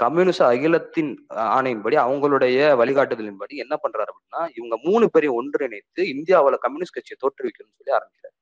கம்யூனிஸ்ட் 0.04 0.46
அகிலத்தின் 0.52 1.12
ஆணையின்படி 1.58 1.96
அவங்களுடைய 2.06 2.58
வழிகாட்டுதலின்படி 2.82 3.54
என்ன 3.64 3.76
பண்றாரு 3.84 4.12
அப்படின்னா 4.14 4.42
இவங்க 4.58 4.76
மூணு 4.88 5.06
பேரையும் 5.14 5.38
ஒன்றிணைத்து 5.40 6.02
இந்தியாவில் 6.16 6.58
கம்யூனிஸ்ட் 6.66 6.96
கட்சியை 6.98 7.18
தோற்றுவிக்கணும்னு 7.24 7.78
சொல்லி 7.80 7.94
ஆரம்பிக்கிறார். 7.98 8.36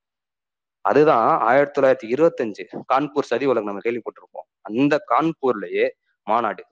அதுதான் 0.90 1.30
ஆயிரத்தி 1.50 1.76
தொள்ளாயிரத்தி 1.78 2.08
இருபத்தஞ்சு 2.16 2.64
கான்பூர் 2.94 3.30
சதி 3.30 3.46
உலகம் 3.52 3.70
நம்ம 3.70 3.84
கேள்விப்பட்டிருப்போம். 3.86 4.48
அந்த 4.70 4.94
கான்பூர்லயே 5.12 5.86
மாநாடு 6.28 6.64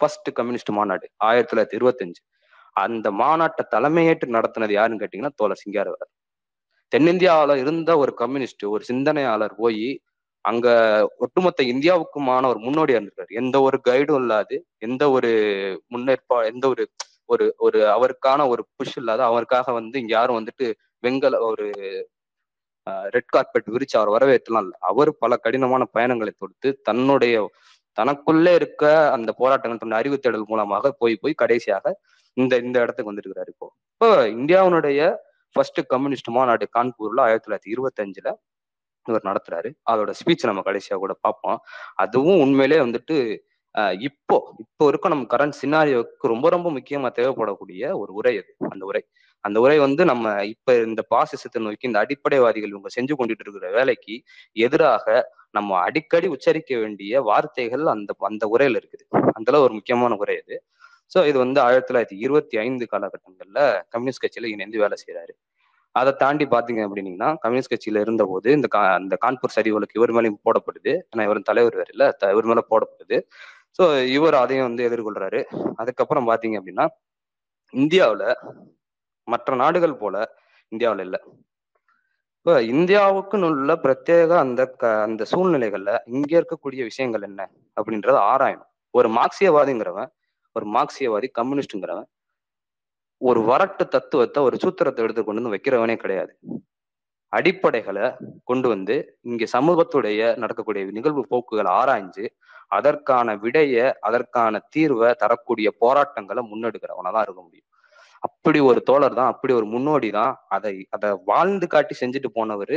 ஃபர்ஸ்ட் 0.00 0.30
கம்யூனிஸ்ட் 0.38 0.72
மாநாடு 0.78 1.06
ஆயிரத்தி 1.28 1.50
தொள்ளாயிரத்தி 1.50 1.78
இருபத்தஞ்சு. 1.80 2.20
அந்த 2.84 3.06
மாநாட்டை 3.22 3.64
தலைமையேற்று 3.74 4.34
நடத்தினது 4.36 4.74
யாருன்னு 4.78 5.02
கேட்டீங்கன்னா 5.02 5.32
தோழர் 5.40 5.62
சிங்காரவர் 5.64 6.10
தென்னிந்தியாவில 6.92 7.54
இருந்த 7.64 7.90
ஒரு 8.02 8.12
கம்யூனிஸ்ட் 8.22 8.64
ஒரு 8.74 8.82
சிந்தனையாளர் 8.90 9.54
போய் 9.62 9.86
அங்க 10.44 10.68
ஒட்டுமொத்த 11.24 11.62
இந்தியாவுக்குமான 11.72 12.48
ஒரு 12.52 12.60
முன்னோடியா 12.66 12.96
இருந்திருக்காரு. 12.98 13.32
எந்த 13.42 13.56
ஒரு 13.66 13.76
கைடும் 13.88 14.20
இல்லாது 14.22 14.56
எந்த 14.78 15.02
ஒரு 15.16 15.30
முன்னேற்பா 15.94 16.38
எந்த 16.52 16.64
ஒரு 16.72 16.84
ஒரு 17.32 17.44
ஒரு 17.58 17.78
அவருக்கான 17.96 18.40
ஒரு 18.52 18.62
புஷ் 18.76 18.96
இல்லாத 19.00 19.22
அவருக்காக 19.24 19.72
வந்து 19.72 19.96
இங்க 20.02 20.12
யாரும் 20.18 20.38
வந்துட்டு 20.40 20.66
வெங்கல 21.02 21.38
ஒரு 21.50 21.66
ரெட் 23.14 23.30
கார்பெட் 23.34 23.70
விரிச்சு 23.74 23.96
அவர் 24.00 24.14
வரவேற்றலாம் 24.16 24.64
இல்லை. 24.66 24.76
அவர் 24.90 25.10
பல 25.22 25.36
கடினமான 25.44 25.82
பயணங்களை 25.96 26.32
தொடுத்து 26.42 26.70
தன்னுடைய 26.88 27.36
தனக்குள்ளே 27.98 28.52
இருக்க 28.60 28.84
அந்த 29.16 29.30
போராட்டங்கள் 29.40 29.80
தன்னுடைய 29.80 30.02
அறிவு 30.02 30.16
தேடல் 30.24 30.50
மூலமாக 30.52 30.90
போய் 31.00 31.14
போய் 31.22 31.40
கடைசியாக 31.42 31.94
இந்த 32.36 32.54
இந்த 32.66 32.76
இடத்துக்கு 32.84 33.10
வந்திருக்கிறாரு 33.12 33.50
இப்போ. 33.54 33.66
இப்போ 33.92 34.08
இந்தியாவினுடைய 34.36 35.00
ஃபர்ஸ்ட் 35.56 35.80
கம்யூனிஸ்ட் 35.92 36.30
மாநாடு 36.36 36.66
கான்பூர்ல 36.76 37.20
ஆயிரத்தி 37.26 37.46
தொள்ளாயிரத்தி 37.46 37.72
இருபத்தஞ்சுல 37.74 38.28
இவர் 39.08 39.28
நடத்துறாரு. 39.30 39.70
அதோட 39.92 40.10
ஸ்பீச் 40.20 40.48
நம்ம 40.50 40.62
கடைசியா 40.68 40.96
கூட 41.04 41.14
பார்ப்போம். 41.26 41.58
அதுவும் 42.04 42.40
உண்மையிலே 42.44 42.78
வந்துட்டு 42.86 43.16
இப்போ 44.08 44.36
இப்போ 44.64 44.84
இருக்க 44.90 45.06
நம்ம 45.12 45.24
கரண்ட் 45.32 45.56
சினாரியோக்கு 45.60 46.26
ரொம்ப 46.32 46.46
ரொம்ப 46.54 46.68
முக்கியமா 46.76 47.08
தேவைப்படக்கூடிய 47.18 47.82
ஒரு 48.02 48.12
உரை 48.18 48.34
அது 48.42 48.52
அந்த 48.72 48.84
உரை. 48.90 49.02
அந்த 49.44 49.58
உரை 49.64 49.76
வந்து 49.86 50.02
நம்ம 50.10 50.26
இப்ப 50.52 50.74
இந்த 50.88 51.02
பாசிசத்தை 51.14 51.60
நோக்கி 51.64 51.88
இந்த 51.90 52.00
அடிப்படைவாதிகள் 52.04 52.72
இவங்க 52.74 52.90
செஞ்சு 52.96 53.14
கொண்டுட்டு 53.20 53.44
இருக்கிற 53.46 53.70
வேலைக்கு 53.78 54.14
எதிராக 54.66 55.06
நம்ம 55.50 55.76
அடிக்கடி 55.86 56.28
உச்சரிக்க 56.36 56.72
வேண்டிய 56.78 57.22
வார்த்தைகள் 57.30 57.84
அந்த 57.94 58.12
அந்த 58.30 58.44
உரையில 58.54 58.80
இருக்குது. 58.82 59.04
அந்த 59.38 59.48
அளவு 59.52 59.66
ஒரு 59.68 59.74
முக்கியமான 59.78 60.16
உரை 60.22 60.36
அது. 60.42 60.56
ஸோ 61.12 61.18
இது 61.30 61.38
வந்து 61.44 61.58
ஆயிரத்தி 61.66 61.88
தொள்ளாயிரத்தி 61.88 62.18
இருபத்தி 62.26 62.56
ஐந்து 62.64 62.84
காலகட்டங்கள்ல 62.92 63.60
கம்யூனிஸ்ட் 63.94 64.24
கட்சியில 64.24 64.50
இணைந்து 64.54 64.78
வேலை 64.84 64.96
செய்யறாரு 65.02 65.32
அதை 65.94 66.12
தாண்டி 66.16 66.44
பாத்தீங்க 66.44 66.80
அப்படின்னீங்கன்னா 66.86 67.36
கம்யூனிஸ்ட் 67.38 67.74
கட்சியில 67.74 68.00
இருந்தபோது 68.00 68.52
இந்த 68.52 68.66
கா 68.66 68.96
இந்த 68.96 69.18
கான்பூர் 69.26 69.56
சரிவுகளுக்கு 69.56 69.94
இவர் 69.94 70.12
மேலேயும் 70.12 70.40
போடப்படுது. 70.44 70.92
ஏன்னா 71.16 71.22
இவர் 71.22 71.42
தலைவர் 71.42 71.74
வேற 71.74 71.86
இல்ல. 71.90 72.16
இவர் 72.20 72.44
மேல 72.44 72.62
போடப்படுது. 72.70 73.18
ஸோ 73.78 74.04
இவர் 74.06 74.34
அதையும் 74.34 74.66
வந்து 74.66 74.88
எதிர்கொள்றாரு. 74.88 75.44
அதுக்கப்புறம் 75.76 76.28
பாத்தீங்க 76.28 76.60
அப்படின்னா 76.60 76.86
இந்தியாவில 77.72 78.34
மற்ற 79.24 79.54
நாடுகள் 79.54 79.94
போல 79.94 80.16
இந்தியாவில 80.76 81.00
இல்ல. 81.00 81.22
இப்போ 82.38 82.60
இந்தியாவுக்குன்னு 82.60 83.48
உள்ள 83.48 83.74
பிரத்யேக 83.74 84.36
அந்த 84.38 84.66
க- 84.66 85.02
அந்த 85.02 85.24
சூழ்நிலைகள்ல 85.30 85.98
இங்க 86.06 86.40
இருக்கக்கூடிய 86.40 86.82
விஷயங்கள் 86.82 87.22
என்ன 87.22 87.50
அப்படின்றத 87.80 88.18
ஆராயணும். 88.32 88.70
ஒரு 88.90 89.08
மார்க்சியவாதிங்கிறவன் 89.08 90.10
ஒரு 90.52 90.66
மார்க்சியவாதி 90.66 91.28
கம்யூனிஸ்டுங்கிறவன் 91.40 92.04
ஒரு 93.24 93.40
வரட்டு 93.48 93.84
தத்துவத்தை 93.88 94.40
ஒரு 94.42 94.56
சூத்திரத்தை 94.62 95.02
எடுத்து 95.04 95.22
கொண்டு 95.22 95.40
வந்து 95.40 95.54
வைக்கிறவனே 95.54 95.96
கிடையாது. 95.96 96.32
அடிப்படைகளை 97.32 98.06
கொண்டு 98.44 98.68
வந்து 98.68 98.96
இங்க 99.22 99.44
சமூகத்துடைய 99.54 100.20
நடக்கக்கூடிய 100.36 100.84
நிகழ்வு 100.98 101.22
போக்குகளை 101.30 101.70
ஆராய்ஞ்சு 101.80 102.24
அதற்கான 102.70 103.36
விடைய 103.36 103.76
அதற்கான 104.00 104.60
தீர்வை 104.74 105.10
தரக்கூடிய 105.22 105.68
போராட்டங்களை 105.82 106.42
முன்னெடுக்கிறவனா 106.50 107.10
தான் 107.12 107.26
இருக்க 107.26 107.40
முடியும். 107.42 107.68
அப்படி 108.22 108.58
ஒரு 108.68 108.80
தோழர் 108.82 109.14
தான் 109.14 109.30
அப்படி 109.32 109.52
ஒரு 109.52 109.66
முன்னோடி 109.66 110.10
தான் 110.10 110.32
அதை 110.48 110.74
அதை 110.90 111.08
வாழ்ந்து 111.24 111.66
காட்டி 111.66 111.94
செஞ்சுட்டு 112.00 112.30
போனவர் 112.32 112.76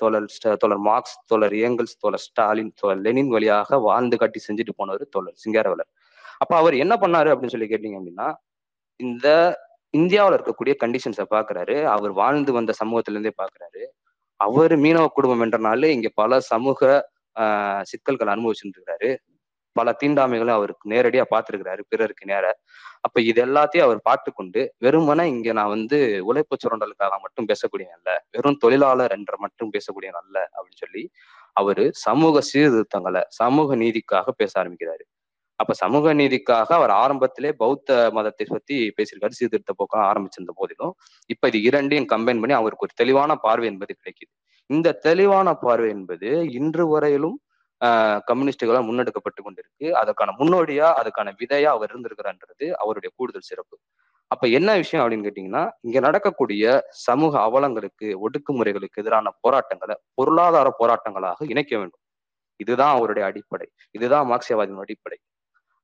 தோழர் 0.00 0.26
ஸ்ட- 0.28 0.56
தோழர் 0.56 0.82
மார்க்ஸ் 0.82 1.16
தோழர் 1.26 1.54
ஏங்கல்ஸ் 1.60 1.96
தோழர் 2.00 2.24
ஸ்டாலின் 2.24 2.72
தோழர் 2.74 3.00
லெனின் 3.00 3.28
வழியாக 3.28 3.78
வாழ்ந்து 3.80 4.16
காட்டி 4.16 4.40
செஞ்சுட்டு 4.48 4.72
போனவர் 4.76 5.04
தோழர் 5.08 5.36
சிங்காரவலர். 5.44 5.90
அப்ப 6.40 6.52
அவர் 6.56 6.74
என்ன 6.76 6.94
பண்ணாரு 6.96 7.30
அப்படின்னு 7.32 7.54
சொல்லி 7.54 7.68
கேட்டீங்க 7.68 7.98
அப்படின்னா 8.00 8.28
இந்த 9.00 9.26
இந்தியாவில் 9.94 10.36
இருக்கக்கூடிய 10.38 10.74
கண்டிஷன்ஸை 10.84 11.26
பார்க்குறாரு 11.30 11.82
அவர் 11.84 12.12
வாழ்ந்து 12.12 12.52
வந்த 12.52 12.74
சமூகத்திலேருந்தே 12.82 13.32
பார்க்குறாரு 13.42 13.82
அவர் 14.40 14.76
மீனவ 14.76 15.06
குடும்பம் 15.08 15.42
என்றனால 15.44 15.88
இங்கே 15.88 16.10
பல 16.14 16.40
சமூக 16.40 16.80
ஆஹ் 17.36 17.82
சிக்கல்கள் 17.82 18.28
அனுபவிச்சுட்டு 18.28 18.78
இருக்காரு 18.78 19.10
பல 19.76 19.96
தீண்டாமைகளை 20.02 20.48
அவருக்கு 20.48 20.90
நேரடியா 20.90 21.24
பார்த்துருக்கிறாரு 21.30 21.82
பிறருக்கு 21.88 22.24
நேர. 22.26 22.46
அப்ப 23.00 23.20
இது 23.20 23.40
எல்லாத்தையும் 23.44 23.80
அவர் 23.80 24.00
பார்த்து 24.02 24.30
கொண்டு 24.32 24.60
வெறுமனே 24.78 25.24
இங்க 25.28 25.52
நான் 25.52 25.68
வந்து 25.68 25.98
உழைப்பு 26.24 26.56
சுரண்டலுக்காக 26.56 27.18
மட்டும் 27.20 27.48
பேசக்கூடிய 27.48 27.88
அல்ல 27.96 28.10
வெறும் 28.30 28.56
தொழிலாளர் 28.56 29.10
என்ற 29.10 29.34
மட்டும் 29.38 29.70
பேசக்கூடிய 29.72 30.10
அல்ல 30.22 30.48
அப்படின்னு 30.56 30.82
சொல்லி 30.86 31.04
அவரு 31.52 31.84
சமூக 31.92 32.40
சீர்திருத்தங்களை 32.40 33.22
சமூக 33.28 33.76
நீதிக்காக 33.76 34.30
பேச 34.36 34.52
ஆரம்பிக்கிறாரு. 34.62 35.04
அப்ப 35.60 35.72
சமூக 35.74 36.14
நீதிக்காக 36.14 36.68
அவர் 36.78 36.92
ஆரம்பத்திலே 36.94 37.50
பௌத்த 37.52 38.10
மதத்தை 38.12 38.46
பத்தி 38.48 38.76
பேசியிருக்காரு 38.96 39.36
சீர்திருத்த 39.38 39.72
போக்கம் 39.78 40.04
ஆரம்பிச்சிருந்த 40.10 40.52
போதிலும் 40.54 40.92
இப்ப 41.26 41.48
இது 41.48 41.62
இரண்டையும் 41.62 42.06
கம்பைன் 42.06 42.40
பண்ணி 42.42 42.52
அவருக்கு 42.52 42.86
ஒரு 42.86 42.94
தெளிவான 42.94 43.36
பார்வை 43.36 43.66
என்பது 43.68 43.92
கிடைக்குது. 43.98 44.30
இந்த 44.70 44.92
தெளிவான 44.92 45.54
பார்வை 45.54 45.90
என்பது 45.90 46.30
இன்று 46.50 46.88
வரையிலும் 46.88 47.36
ஆஹ் 47.80 48.20
கம்யூனிஸ்டுகளால் 48.26 48.86
முன்னெடுக்கப்பட்டு 48.88 49.40
கொண்டிருக்கு. 49.44 49.86
அதற்கான 49.92 50.34
முன்னோடியா 50.38 50.88
அதுக்கான 51.00 51.34
விதையா 51.40 51.70
அவர் 51.76 51.90
இருந்திருக்கிறான்றது 51.92 52.66
அவருடைய 52.74 53.10
கூடுதல் 53.16 53.48
சிறப்பு. 53.50 53.76
அப்ப 54.30 54.46
என்ன 54.48 54.70
விஷயம் 54.76 55.02
அப்படின்னு 55.04 55.26
கேட்டீங்கன்னா 55.28 55.62
இங்க 55.80 55.98
நடக்கக்கூடிய 56.00 56.64
சமூக 56.88 57.34
அவலங்களுக்கு 57.40 58.08
ஒடுக்குமுறைகளுக்கு 58.24 59.00
எதிரான 59.02 59.32
போராட்டங்களை 59.40 59.96
பொருளாதார 60.14 60.68
போராட்டங்களாக 60.78 61.48
இணைக்க 61.48 61.72
வேண்டும். 61.78 62.02
இதுதான் 62.60 62.94
அவருடைய 62.96 63.24
அடிப்படை. 63.28 63.68
இதுதான் 63.90 64.26
மார்க்சியவாதியின் 64.30 64.84
அடிப்படை. 64.86 65.18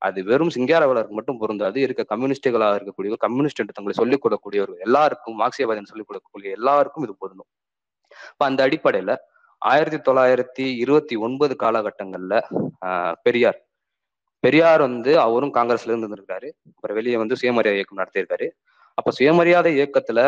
அது 0.05 0.25
வெறும் 0.25 0.55
சிங்காரவலருக்கு 0.55 1.17
மட்டும் 1.19 1.39
பொருந்தாது. 1.39 1.81
இருக்க 1.81 2.03
கம்யூனிஸ்டுகளாக 2.09 2.75
இருக்கக்கூடிய 2.77 3.17
கம்யூனிஸ்ட் 3.17 3.61
என்று 3.61 3.77
தங்களை 3.77 3.93
சொல்லிக் 3.93 4.23
கொடுக்கக்கூடியவர்கள் 4.25 4.85
எல்லாருக்கும் 4.85 5.39
மார்க்சியவாதின்னு 5.41 5.91
சொல்லிக் 5.93 6.11
கொடுக்கக்கூடிய 6.11 6.51
எல்லாருக்கும் 6.51 7.05
இது 7.05 7.15
பொருந்தும். 7.19 7.51
இப்ப 8.31 8.45
அந்த 8.45 8.61
அடிப்படையில 8.69 9.17
ஆயிரத்தி 9.59 10.13
தொள்ளாயிரத்தி 10.13 10.67
இருபத்தி 10.77 11.17
ஒன்பது 11.17 11.55
காலகட்டங்கள்ல 11.63 12.35
ஆஹ் 12.87 13.15
பெரியார். 13.23 13.59
பெரியார் 14.41 14.81
வந்து 14.81 15.13
அவரும் 15.21 15.55
காங்கிரஸ்ல 15.55 15.91
இருந்து 15.91 16.09
இருந்திருக்காரு 16.09 16.49
அப்புறம் 16.75 16.97
வெளியே 16.99 17.17
வந்து 17.17 17.37
சுயமரியாதை 17.37 17.83
இயக்கம் 17.83 18.01
நடத்தியிருக்காரு. 18.01 18.49
அப்ப 18.95 19.11
சுயமரியாதை 19.11 19.71
இயக்கத்துல 19.79 20.21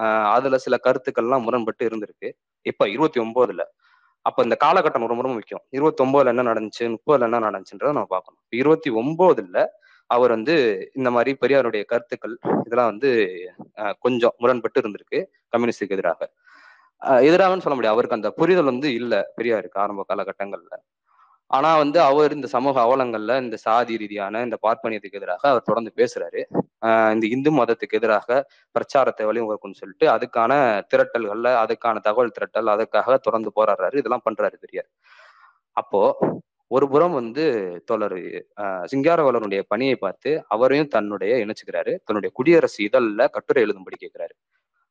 அஹ் 0.00 0.30
அதுல 0.30 0.58
சில 0.58 0.76
கருத்துக்கள்லாம் 0.84 1.42
முரண்பட்டு 1.42 1.88
இருந்திருக்கு. 1.88 2.28
இப்ப 2.62 2.88
இருபத்தி 2.88 3.20
ஒன்பதுல 3.20 3.62
அப்ப 4.24 4.42
இந்த 4.42 4.56
காலகட்டம் 4.64 5.06
ரொம்ப 5.06 5.22
ரொம்ப 5.22 5.32
முக்கியம். 5.32 5.62
இருபத்தி 5.70 6.04
ஒன்பதுல 6.04 6.26
என்ன 6.26 6.42
நடந்துச்சு 6.42 6.84
முப்பதுல 6.84 7.26
என்ன 7.28 7.40
நடந்துச்சுன்றத 7.40 7.92
நம்ம 7.92 8.04
பார்க்கணும். 8.04 8.40
இருபத்தி 8.48 8.90
ஒன்பதுல 8.90 9.66
அவர் 10.10 10.30
வந்து 10.30 10.54
இந்த 10.94 11.10
மாதிரி 11.10 11.32
பெரியாருடைய 11.40 11.84
கருத்துக்கள் 11.84 12.38
இதெல்லாம் 12.64 12.90
வந்து 12.90 13.10
கொஞ்சம் 13.98 14.34
முரண்பட்டு 14.38 14.80
இருந்திருக்கு 14.80 15.18
கம்யூனிஸ்டுக்கு 15.56 15.94
எதிராக. 15.96 16.30
ஆஹ் 17.00 17.22
எதிராகன்னு 17.28 17.64
சொல்ல 17.66 17.74
முடியாது. 17.74 17.94
அவருக்கு 17.94 18.16
அந்த 18.16 18.30
புரிதல் 18.30 18.64
வந்து 18.64 18.94
இல்ல 18.94 19.14
பெரியாருக்கு 19.36 19.78
ஆரம்ப 19.84 20.04
காலகட்டங்கள்ல. 20.08 20.74
ஆனா 21.50 21.70
வந்து 21.76 21.98
அவர் 22.00 22.32
இந்த 22.34 22.46
சமூக 22.46 22.76
அவலங்கள்ல 22.82 23.40
இந்த 23.42 23.56
சாதி 23.56 23.96
ரீதியான 23.96 24.42
இந்த 24.42 24.58
பார்ப்பனியத்துக்கு 24.62 25.18
எதிராக 25.20 25.48
அவர் 25.48 25.62
தொடர்ந்து 25.62 25.92
பேசுறாரு. 25.96 26.40
இந்த 27.14 27.24
இந்து 27.34 27.50
மதத்துக்கு 27.58 27.98
எதிராக 27.98 28.28
பிரச்சாரத்தை 28.76 29.24
வழிவகுக்கும்னு 29.26 29.80
சொல்லிட்டு 29.82 30.06
அதுக்கான 30.14 30.52
திரட்டல்கள்ல 30.92 31.50
அதுக்கான 31.64 32.02
தகவல் 32.08 32.34
திரட்டல் 32.38 32.72
அதுக்காக 32.74 33.16
தொடர்ந்து 33.26 33.52
போராடுறாரு. 33.58 33.96
இதெல்லாம் 34.02 34.26
பண்றாரு 34.28 34.56
பெரியார். 34.64 34.90
அப்போ 35.76 36.02
ஒரு 36.70 36.86
புறம் 36.92 37.16
வந்து 37.20 37.44
தொடர் 37.90 38.18
சிங்காரவலருடைய 38.92 39.60
பணியை 39.72 39.96
பார்த்து 39.96 40.30
அவரையும் 40.54 40.92
தன்னுடைய 40.94 41.32
இணைச்சுக்கிறாரு. 41.44 41.92
தன்னுடைய 42.06 42.30
குடியரசு 42.38 42.78
இதழில் 42.88 43.32
கட்டுரை 43.36 43.62
எழுதும்படி 43.66 43.98
கேட்கிறாரு 44.04 44.34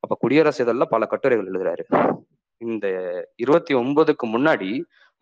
அப்ப 0.03 0.15
குடியரசு 0.23 0.61
இதழில் 0.63 0.91
பல 0.93 1.05
கட்டுரைகள் 1.11 1.49
எழுதுறாரு. 1.51 1.83
இந்த 2.61 2.87
இருபத்தி 3.43 3.73
ஒன்பதுக்கு 3.75 4.25
முன்னாடி 4.35 4.69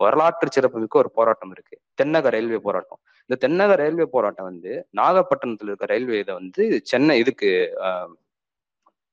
வரலாற்று 0.00 0.48
சிறப்புமிக்க 0.50 0.96
ஒரு 1.02 1.10
போராட்டம் 1.18 1.52
இருக்கு. 1.54 1.76
தென்னக 2.00 2.30
ரயில்வே 2.34 2.58
போராட்டம். 2.66 3.00
இந்த 3.32 3.40
தென்னக 3.44 3.74
ரயில்வே 3.80 4.04
போராட்டம் 4.14 4.46
வந்து 4.48 4.72
நாகப்பட்டினத்துல 4.98 5.70
இருக்க 5.70 5.84
ரயில்வே 5.90 6.16
இதை 6.22 6.32
வந்து 6.38 6.62
சென்னை 6.90 7.14
இதுக்கு 7.20 7.50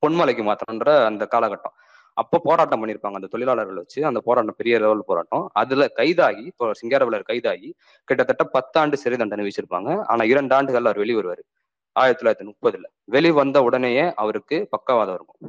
பொன்மலைக்கு 0.03 0.43
மாத்தணுன்ற 0.47 0.89
அந்த 1.09 1.23
காலகட்டம். 1.33 1.73
அப்போ 2.21 2.37
போராட்டம் 2.47 2.81
பண்ணியிருப்பாங்க 2.81 3.17
அந்த 3.19 3.29
தொழிலாளர்கள் 3.33 3.79
வச்சு. 3.81 3.99
அந்த 4.09 4.19
போராட்டம் 4.25 4.57
பெரிய 4.61 4.75
லெவல் 4.83 5.05
போராட்டம். 5.09 5.43
அதுல 5.61 5.85
கைதாகி 5.99 6.43
இப்போ 6.51 6.67
சிங்காரவலர் 6.79 7.23
கைதாகி 7.29 7.69
கிட்டத்தட்ட 8.09 8.45
பத்தாண்டு 8.55 8.97
சிறை 9.03 9.19
தண்டனை 9.21 9.45
வச்சிருப்பாங்க 9.47 9.91
ஆனா 10.13 10.25
இரண்டு 10.31 10.55
ஆண்டுகள் 10.57 10.89
அவர் 10.89 10.99
வெளிவருவாரு. 11.03 11.43
ஆயிரத்தி 11.95 12.21
தொள்ளாயிரத்தி 12.21 12.47
முப்பதுல. 12.51 12.85
வெளி 13.15 13.31
வந்த 13.41 13.57
உடனேயே 13.67 14.05
அவருக்கு 14.23 14.59
பக்கவாதம் 14.75 15.17
இருக்கும். 15.19 15.39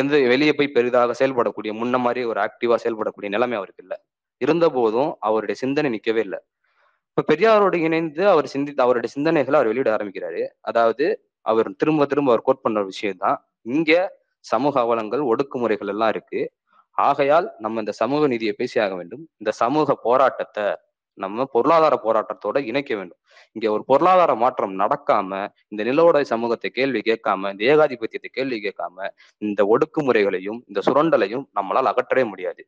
எந்த 0.00 0.22
வெளியே 0.34 0.54
போய் 0.60 0.74
பெரிதாக 0.78 1.16
செயல்படக்கூடிய 1.20 1.74
முன்ன 1.80 2.00
மாதிரி 2.06 2.22
ஒரு 2.32 2.40
ஆக்டிவா 2.46 2.78
செயல்படக்கூடிய 2.84 3.30
நிலைமை 3.36 3.58
அவருக்கு 3.60 3.84
இல்லை. 3.86 3.98
இருந்த 4.44 4.66
போதும் 4.78 5.12
அவருடைய 5.28 5.56
சிந்தனை 5.64 5.90
நிக்கவே 5.96 6.22
இல்லை. 6.28 6.40
இப்ப 7.16 7.22
பெரியாரோடு 7.30 7.76
இணைந்து 7.86 8.22
அவர் 8.32 8.46
சிந்தித்த 8.52 8.80
அவருடைய 8.84 9.10
சிந்தனைகளை 9.14 9.56
அவர் 9.58 9.70
வெளியிட 9.70 9.88
ஆரம்பிக்கிறாரு. 9.96 10.42
அதாவது 10.60 11.06
அவர் 11.46 11.68
திரும்ப 11.80 12.06
திரும்ப 12.06 12.30
அவர் 12.32 12.46
கோட் 12.48 12.64
பண்ண 12.64 12.80
விஷயம் 12.82 13.20
தான் 13.24 13.38
இங்க 13.74 13.92
சமூக 14.44 14.74
அவலங்கள் 14.80 15.22
ஒடுக்குமுறைகள் 15.30 15.90
எல்லாம் 15.94 16.12
இருக்கு. 16.14 16.40
ஆகையால் 16.96 17.46
நம்ம 17.58 17.80
இந்த 17.80 17.92
சமூக 18.02 18.22
நீதியை 18.32 18.54
பேசியாக 18.60 18.94
வேண்டும். 19.00 19.24
இந்த 19.38 19.50
சமூக 19.62 19.94
போராட்டத்தை 20.06 20.66
நம்ம 21.18 21.44
பொருளாதார 21.54 21.94
போராட்டத்தோட 22.04 22.58
இணைக்க 22.70 22.90
வேண்டும். 22.96 23.20
இங்க 23.56 23.66
ஒரு 23.76 23.82
பொருளாதார 23.90 24.32
மாற்றம் 24.44 24.74
நடக்காம 24.82 25.30
இந்த 25.72 25.82
நிலவுடை 25.90 26.22
சமூகத்தை 26.32 26.70
கேள்வி 26.78 27.00
கேட்காம 27.10 27.50
இந்த 27.54 27.64
ஏகாதிபத்தியத்தை 27.72 28.30
கேள்வி 28.38 28.58
கேட்காம 28.66 29.08
இந்த 29.42 29.62
ஒடுக்குமுறைகளையும் 29.72 30.60
இந்த 30.70 30.82
சுரண்டலையும் 30.88 31.44
நம்மளால் 31.58 31.92
அகற்றவே 31.92 32.24
முடியாது. 32.32 32.62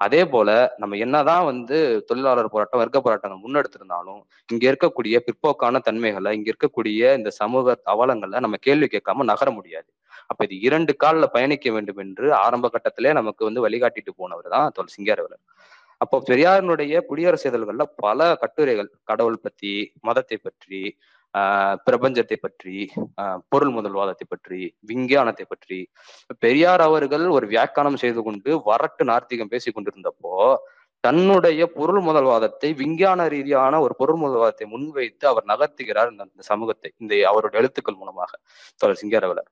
அதே 0.00 0.22
போல 0.26 0.50
நம்ம 0.78 0.96
என்னதான் 0.96 1.44
வந்து 1.44 1.76
தொழிலாளர் 2.06 2.52
போராட்டம் 2.54 2.80
வர்க்க 2.82 3.00
போராட்டங்கள் 3.00 3.42
முன்னெடுத்திருந்தாலும் 3.44 4.20
இங்க 4.48 4.64
இருக்கக்கூடிய 4.72 5.16
பிற்போக்கான 5.26 5.80
தன்மைகளை 5.80 6.30
இங்க 6.34 6.48
இருக்கக்கூடிய 6.52 7.14
இந்த 7.16 7.30
சமூக 7.40 7.76
அவலங்களை 7.86 8.40
நம்ம 8.40 8.58
கேள்வி 8.60 8.86
கேட்காம 8.86 9.26
நகர 9.32 9.50
முடியாது. 9.50 9.88
அப்ப 10.26 10.40
இது 10.44 10.56
இரண்டு 10.60 10.92
காலில் 10.96 11.32
பயணிக்க 11.32 11.70
வேண்டும் 11.70 11.98
என்று 11.98 12.26
ஆரம்ப 12.34 12.70
கட்டத்திலே 12.74 13.12
நமக்கு 13.12 13.42
வந்து 13.44 13.64
வழிகாட்டிட்டு 13.66 14.12
போனவர் 14.16 14.48
தான் 14.48 14.70
தொல் 14.72 14.94
சிங்காரவலர். 14.96 15.42
அப்போ 16.00 16.16
பெரியாரினுடைய 16.28 16.94
குடியரசு 17.06 17.46
இதழ்கள்ல 17.50 17.84
பல 17.96 18.20
கட்டுரைகள் 18.34 18.90
கடவுள் 19.04 19.42
பத்தி 19.42 19.72
மதத்தை 20.00 20.36
பற்றி 20.36 20.80
பிரபஞ்சத்தை 21.86 22.36
பற்றி 22.40 22.90
ஆஹ் 23.22 23.38
பொருள் 23.48 23.72
முதல்வாதத்தை 23.74 24.26
பற்றி 24.28 24.76
விஞ்ஞானத்தை 24.80 25.44
பற்றி. 25.48 25.78
பெரியார் 26.38 26.80
அவர்கள் 26.80 27.26
ஒரு 27.28 27.46
வியாக்கியானம் 27.46 27.96
செய்து 27.96 28.22
கொண்டு 28.22 28.62
வரட்டு 28.66 29.04
நார்த்திகம் 29.04 29.48
பேசிக் 29.48 29.76
கொண்டிருந்தப்போ 29.76 30.56
தன்னுடைய 31.04 31.66
பொருள் 31.66 32.02
முதல்வாதத்தை 32.02 32.74
விஞ்ஞான 32.74 33.28
ரீதியான 33.28 33.80
ஒரு 33.80 33.94
பொருள் 33.96 34.20
முதல்வாதத்தை 34.20 34.66
முன்வைத்து 34.66 35.28
அவர் 35.28 35.44
நகர்த்துகிறார் 35.44 36.10
இந்த 36.10 36.24
சமூகத்தை 36.38 36.92
இந்த 36.98 37.14
அவருடைய 37.28 37.60
எழுத்துக்கள் 37.62 37.94
மூலமாக. 37.94 38.30
தொடர் 38.76 39.00
சிங்காரவலர். 39.02 39.50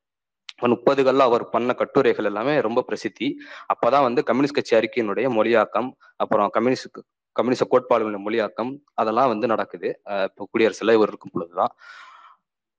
முப்பதுகள்ல 0.72 1.26
அவர் 1.30 1.44
பண்ண 1.54 1.72
கட்டுரைகள் 1.80 2.28
எல்லாமே 2.30 2.54
ரொம்ப 2.66 2.82
பிரசித்தி. 2.88 3.28
அப்பதான் 3.72 4.06
வந்து 4.08 4.22
கம்யூனிஸ்ட் 4.28 4.58
கட்சி 4.58 4.76
அறிக்கையினுடைய 4.80 5.28
மொழியாக்கம் 5.38 5.88
அப்புறம் 6.16 6.50
கம்யூனிஸ்ட் 6.56 7.00
கம்யூனிஸ்ட 7.36 7.66
கோட்பாடுகளின் 7.72 8.24
மொழியாக்கம் 8.26 8.70
அதெல்லாம் 9.00 9.30
வந்து 9.32 9.46
நடக்குது. 9.46 9.88
இப்போ 10.28 10.48
குடியரசுல 10.52 10.94
இவர் 10.98 11.10
இருக்கும் 11.12 11.34
பொழுதுதான். 11.34 11.72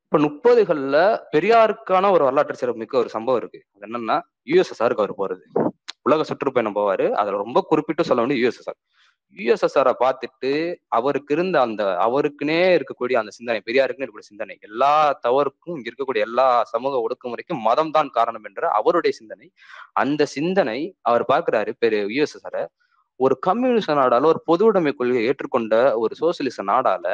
இப்ப 0.05 0.17
முப்பதுகள்ல 0.25 0.97
பெரியாருக்கான 1.35 2.11
ஒரு 2.15 2.23
வரலாற்று 2.23 2.59
சிறப்புமிக்க 2.61 2.97
ஒரு 3.03 3.09
சம்பவம் 3.15 3.39
இருக்கு. 3.41 3.59
அது 3.73 3.85
என்னன்னா 3.87 4.17
யூஎஸ்எஸ்ஆருக்கு 4.51 5.03
அவர் 5.03 5.19
போறது. 5.21 5.45
உலக 6.07 6.23
சுற்றுப்பயணம் 6.29 6.75
போவாரு 6.77 7.05
அதுல 7.21 7.37
ரொம்ப 7.43 7.59
குறிப்பிட்டு 7.69 8.03
சொல்ல 8.07 8.21
வேண்டிய 8.23 8.39
யூஎஸ்எஸ்ஆர் 8.43 8.79
யுஎஸ்எஸ்ஆரை 9.37 9.93
பார்த்துட்டு 10.01 10.51
அவருக்கு 10.89 11.33
இருந்த 11.33 11.57
அந்த 11.61 11.83
அவருக்குனே 12.05 12.59
இருக்கக்கூடிய 12.77 13.15
அந்த 13.21 13.31
சிந்தனை 13.31 13.59
பெரியாருக்குன்னு 13.67 14.05
இருக்கக்கூடிய 14.05 14.31
சிந்தனை 14.31 14.55
எல்லா 14.61 14.93
தவறுக்கும் 15.19 15.75
இங்க 15.77 15.89
இருக்கக்கூடிய 15.89 16.27
எல்லா 16.29 16.47
சமூக 16.63 17.01
ஒடுக்குமுறைக்கும் 17.01 17.61
மதம் 17.61 17.91
தான் 17.91 18.09
காரணம் 18.09 18.45
என்ற 18.45 18.69
அவருடைய 18.71 19.13
சிந்தனை 19.19 19.47
அந்த 19.93 20.27
சிந்தனை 20.35 20.79
அவர் 21.01 21.25
பார்க்கிறாரு 21.31 21.73
பெரு 21.79 21.99
யுஎஸ்எஸ்ஆரை 22.15 22.63
ஒரு 23.19 23.35
கம்யூனிஸ்ட் 23.39 23.99
நாடால 23.99 24.29
ஒரு 24.33 24.39
பொது 24.45 24.63
உடைமை 24.65 24.91
கொள்கையை 24.93 25.23
ஏற்றுக்கொண்ட 25.29 25.75
ஒரு 25.95 26.13
சோசியலிச 26.15 26.63
நாடால 26.71 27.05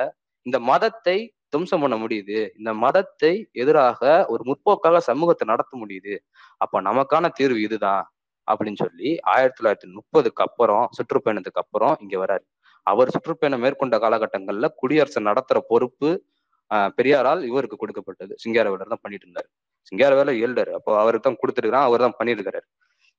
இந்த 0.45 0.57
மதத்தை 0.71 1.17
துவம்சம் 1.53 1.83
பண்ண 1.83 1.95
முடியுது. 1.97 2.37
இந்த 2.59 2.71
மதத்தை 2.83 3.31
எதிராக 3.53 4.01
ஒரு 4.27 4.43
முற்போக்காக 4.43 4.99
சமூகத்தை 5.09 5.45
நடத்த 5.47 5.73
முடியுது. 5.77 6.13
அப்ப 6.57 6.81
நமக்கான 6.81 7.29
தீர்வு 7.31 7.59
இதுதான். 7.61 8.05
அப்படின்னு 8.51 8.81
சொல்லி 8.85 9.09
ஆயிரத்தி 9.33 9.59
தொள்ளாயிரத்தி 9.59 9.89
முப்பதுக்கு 9.97 10.43
அப்புறம் 10.47 10.85
சுற்றுப்பயணத்துக்கு 10.97 11.61
அப்புறம் 11.63 11.95
இங்க 12.05 12.15
வராரு 12.23 12.45
அவர் 12.87 13.13
சுற்றுப்பயணம் 13.15 13.63
மேற்கொண்ட 13.65 13.95
காலகட்டங்கள்ல 14.05 14.67
குடியரசு 14.81 15.21
நடத்துற 15.29 15.57
பொறுப்பு 15.71 16.09
பெரியாரால் 16.97 17.41
இவருக்கு 17.49 17.77
கொடுக்கப்பட்டது. 17.81 18.33
சிங்காரவேலர் 18.43 18.91
தான் 18.93 19.03
பண்ணிட்டு 19.05 19.25
இருந்தாரு. 19.27 19.49
சிங்காரவேலர் 19.89 20.41
எழுதாரு 20.45 20.71
அப்போ 20.77 20.91
அவருக்கு 21.03 21.27
தான் 21.27 21.39
கொடுத்துருக்கான் 21.41 21.87
அவர் 21.89 22.03
தான் 22.05 22.17
பண்ணியிருக்கிறாரு 22.19 22.67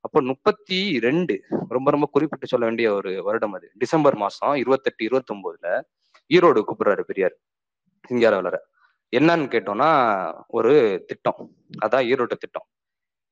அப்போ 0.07 0.19
முப்பத்தி 0.31 0.79
ரெண்டு 1.07 1.35
ரொம்ப 1.75 1.89
ரொம்ப 1.95 2.07
குறிப்பிட்டு 2.15 2.51
சொல்ல 2.53 2.65
வேண்டிய 2.69 2.89
ஒரு 2.99 3.11
வருடம் 3.29 3.57
அது. 3.59 3.67
டிசம்பர் 3.83 4.17
மாசம் 4.23 4.55
இருபத்தெட்டு 4.63 5.03
இருபத்தி 5.09 5.33
ஒன்பதுல 5.35 5.69
ஈரோடு 6.31 6.61
கூப்பிடுறாரு 6.69 7.03
பெரியார் 7.11 7.37
சிங்காரவேலரை. 8.11 8.61
என்னன்னு 9.13 9.47
கேட்டோம்னா 9.55 9.91
ஒரு 10.59 10.73
திட்டம். 11.11 11.41
அதான் 11.87 12.07
ஈரோட்டு 12.13 12.37
திட்டம். 12.45 12.67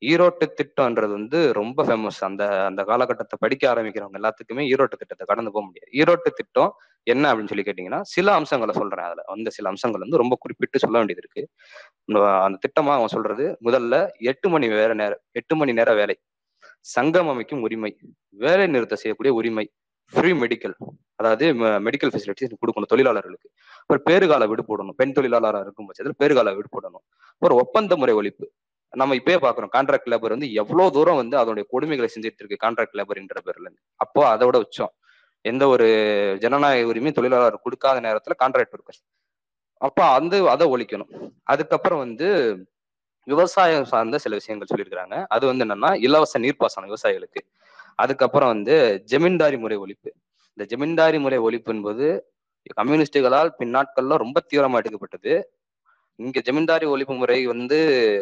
ஈரோட்டு 0.07 0.47
திட்டம்ன்றது 0.59 1.13
வந்து 1.19 1.39
ரொம்ப 1.53 1.85
ஃபேமஸ் 1.85 2.21
அந்த 2.21 2.43
அந்த 2.65 2.83
காலகட்டத்தை 2.91 3.37
படிக்க 3.39 3.65
ஆரம்பிக்கிறவங்க 3.75 4.19
எல்லாத்துக்குமே 4.21 4.65
ஈரோட்டு 4.73 4.99
திட்டத்தை 5.01 5.27
கடந்து 5.27 5.53
போக 5.53 5.65
முடியாது. 5.67 5.91
ஈரோட்டு 6.01 6.31
திட்டம் 6.35 6.73
என்ன 7.03 7.25
அப்படின்னு 7.33 7.51
சொல்லி 7.53 7.65
கேட்டீங்கன்னா 7.67 8.01
சில 8.15 8.33
அம்சங்களை 8.33 8.75
சொல்றேன் 8.75 9.05
அதுல. 9.05 9.23
அந்த 9.27 9.51
சில 9.57 9.69
அம்சங்கள் 9.69 10.01
வந்து 10.01 10.21
ரொம்ப 10.23 10.37
குறிப்பிட்டு 10.41 10.79
சொல்ல 10.79 10.97
வேண்டியது 11.01 11.23
இருக்கு. 11.25 11.43
அந்த 12.47 12.59
திட்டமா 12.67 12.95
அவன் 12.99 13.15
சொல்றது 13.17 13.45
முதல்ல 13.65 14.09
எட்டு 14.31 14.49
மணி 14.49 14.69
வேற 14.69 14.95
நேரம் 14.95 15.23
எட்டு 15.41 15.57
மணி 15.57 15.73
நேர 15.73 15.95
வேலை. 15.95 16.17
சங்கம் 16.95 17.29
அமைக்கும் 17.29 17.63
உரிமை. 17.63 17.93
வேலை 18.45 18.67
நிறுத்தம் 18.67 19.03
செய்யக்கூடிய 19.03 19.35
உரிமை. 19.41 19.67
ஃப்ரீ 20.13 20.31
மெடிக்கல் 20.43 20.75
அதாவது 21.21 21.47
மெடிக்கல் 21.87 22.13
ஃபெசிலிட்டிஸ் 22.13 22.55
கொடுக்கணும் 22.61 22.91
தொழிலாளர்களுக்கு. 22.93 23.49
அப்புறம் 23.85 24.05
பேறுகால 24.09 24.45
விடுபடணும். 24.53 24.97
பெண் 25.01 25.13
தொழிலாளராக 25.13 25.65
இருக்கும் 25.67 25.89
பட்சத்தில் 25.89 26.19
பேறுகால 26.23 26.49
விடுபடணும். 26.59 27.05
போடணும் 27.43 27.61
ஒப்பந்த 27.65 27.97
முறை 28.03 28.15
ஒழிப்பு. 28.21 28.47
நம்ம 28.92 29.14
இப்பயே 29.14 29.38
பாக்குறோம் 29.44 29.72
கான்ட்ராக்ட் 29.77 30.11
லேபர் 30.11 30.35
வந்து 30.37 30.53
எவ்வளவு 30.53 30.92
தூரம் 30.92 31.16
வந்து 31.16 31.37
அதோடைய 31.38 31.64
கொடுமைகளை 31.72 32.09
செஞ்சுட்டு 32.14 32.40
இருக்கு 32.42 32.62
கான்ட்ராக்ட் 32.66 32.96
லேபர்ன்ற 32.98 33.40
பேர்ல 33.44 33.66
இருந்து. 33.66 33.81
அப்போ 33.96 34.37
அதோட 34.37 34.57
உச்சம். 34.57 34.92
எந்த 35.44 35.66
ஒரு 35.68 35.87
ஜனநாயக 36.40 36.92
உரிமையும் 36.92 37.12
தொழிலாளர் 37.12 37.61
கொடுக்காத 37.62 38.01
நேரத்துல 38.01 38.37
கான்ட்ராக்ட் 38.44 38.74
ஒர்க்கர்ஸ் 38.77 39.03
அப்போ 39.81 40.05
அந்த 40.05 40.51
அதை 40.51 40.66
ஒழிக்கணும். 40.74 41.11
அதுக்கப்புறம் 41.42 41.98
வந்து 41.98 42.29
விவசாயம் 43.24 43.85
சார்ந்த 43.85 44.18
சில 44.18 44.35
விஷயங்கள் 44.35 44.70
சொல்லியிருக்கிறாங்க. 44.72 45.24
அது 45.29 45.46
வந்து 45.46 45.64
என்னன்னா 45.64 45.90
இலவச 46.01 46.38
நீர்ப்பாசனம் 46.38 46.90
விவசாயிகளுக்கு. 46.90 47.40
அதுக்கப்புறம் 47.94 48.48
வந்து 48.48 49.03
ஜமீன்தாரி 49.07 49.59
முறை 49.59 49.79
ஒழிப்பு. 49.79 50.11
இந்த 50.57 50.64
ஜமீன்தாரி 50.64 51.18
முறை 51.18 51.38
ஒழிப்பு 51.38 51.64
என்பது 51.64 52.07
கம்யூனிஸ்டுகளால் 52.77 53.51
பின்னாட்கள்ல 53.59 54.16
ரொம்ப 54.16 54.38
தீவிரமா 54.51 54.77
எடுக்கப்பட்டது. 54.77 55.35
இங்க 56.18 56.40
ஜமீன்தாரி 56.40 56.87
ஒழிப்பு 56.87 57.14
முறை 57.18 57.46
வந்து 57.46 57.76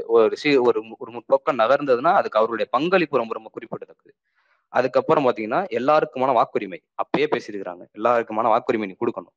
ஒரு 0.06 0.36
சி 0.36 0.56
ஒரு 0.56 0.80
ஒரு 0.98 1.10
முற்போக்கம் 1.12 1.60
நகர்ந்ததுன்னா 1.60 2.12
அதுக்கு 2.12 2.38
அவருடைய 2.38 2.66
பங்களிப்பு 2.70 3.16
ரொம்ப 3.16 3.34
ரொம்ப 3.34 3.50
குறிப்பிடத்தக்கது. 3.52 4.12
அதுக்கப்புறம் 4.72 5.26
பாத்தீங்கன்னா 5.26 5.60
எல்லாருக்குமான 5.78 6.32
வாக்குரிமை 6.40 6.80
அப்பயே 7.02 7.26
பேசியிருக்கிறாங்க. 7.34 7.84
எல்லாருக்குமான 7.98 8.50
வாக்குரிமை 8.54 8.86
நீ 8.86 8.96
கொடுக்கணும். 9.04 9.36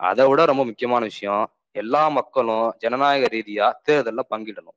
அதை 0.00 0.28
விட 0.28 0.44
ரொம்ப 0.44 0.64
முக்கியமான 0.64 1.04
விஷயம் 1.04 1.44
எல்லா 1.72 2.08
மக்களும் 2.08 2.74
ஜனநாயக 2.78 3.26
ரீதியா 3.36 3.66
தேர்தலில் 3.82 4.30
பங்கிடணும். 4.30 4.76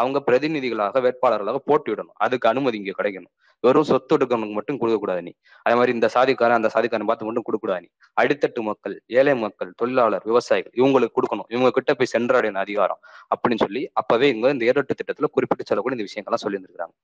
அவங்க 0.00 0.18
பிரதிநிதிகளாக 0.28 1.00
வேட்பாளர்களாக 1.06 1.58
போட்டியிடணும். 1.70 2.16
அதுக்கு 2.24 2.46
அனுமதி 2.50 2.76
இங்க 2.80 2.94
கிடைக்கணும். 3.00 3.32
வெறும் 3.64 3.86
சொத்து 3.90 4.14
எடுக்கணுக்கு 4.16 4.54
மட்டும் 4.56 4.78
கொடுக்கக்கூடாது 4.80 5.22
நீ. 5.26 5.32
அதே 5.66 5.74
மாதிரி 5.78 5.92
இந்த 5.96 6.08
சாதிக்காரன் 6.14 6.58
அந்த 6.60 6.70
சாதிக்காரன் 6.74 7.08
பார்த்து 7.10 7.28
மட்டும் 7.28 7.46
கொடுக்கூடாது 7.48 7.82
நீ. 7.84 7.88
அடித்தட்டு 8.20 8.62
மக்கள் 8.68 8.94
ஏழை 9.18 9.34
மக்கள் 9.44 9.70
தொழிலாளர் 9.80 10.24
விவசாயிகள் 10.30 10.74
இவங்களுக்கு 10.80 11.16
கொடுக்கணும். 11.18 11.48
இவங்க 11.54 11.70
கிட்ட 11.76 11.94
போய் 11.94 12.12
சென்றடையணும் 12.14 12.64
அதிகாரம் 12.64 13.00
அப்படின்னு 13.32 13.62
சொல்லி 13.64 13.82
அப்பவே 14.00 14.28
இங்க 14.34 14.52
இந்த 14.56 14.66
ஏரோட்டு 14.70 14.96
திட்டத்துல 15.00 15.30
குறிப்பிட்டு 15.36 15.68
சொல்லக்கூடிய 15.70 15.98
இந்த 15.98 16.08
விஷயங்கள்லாம் 16.08 16.44
சொல்லியிருந்திருக்காங்க 16.44 16.96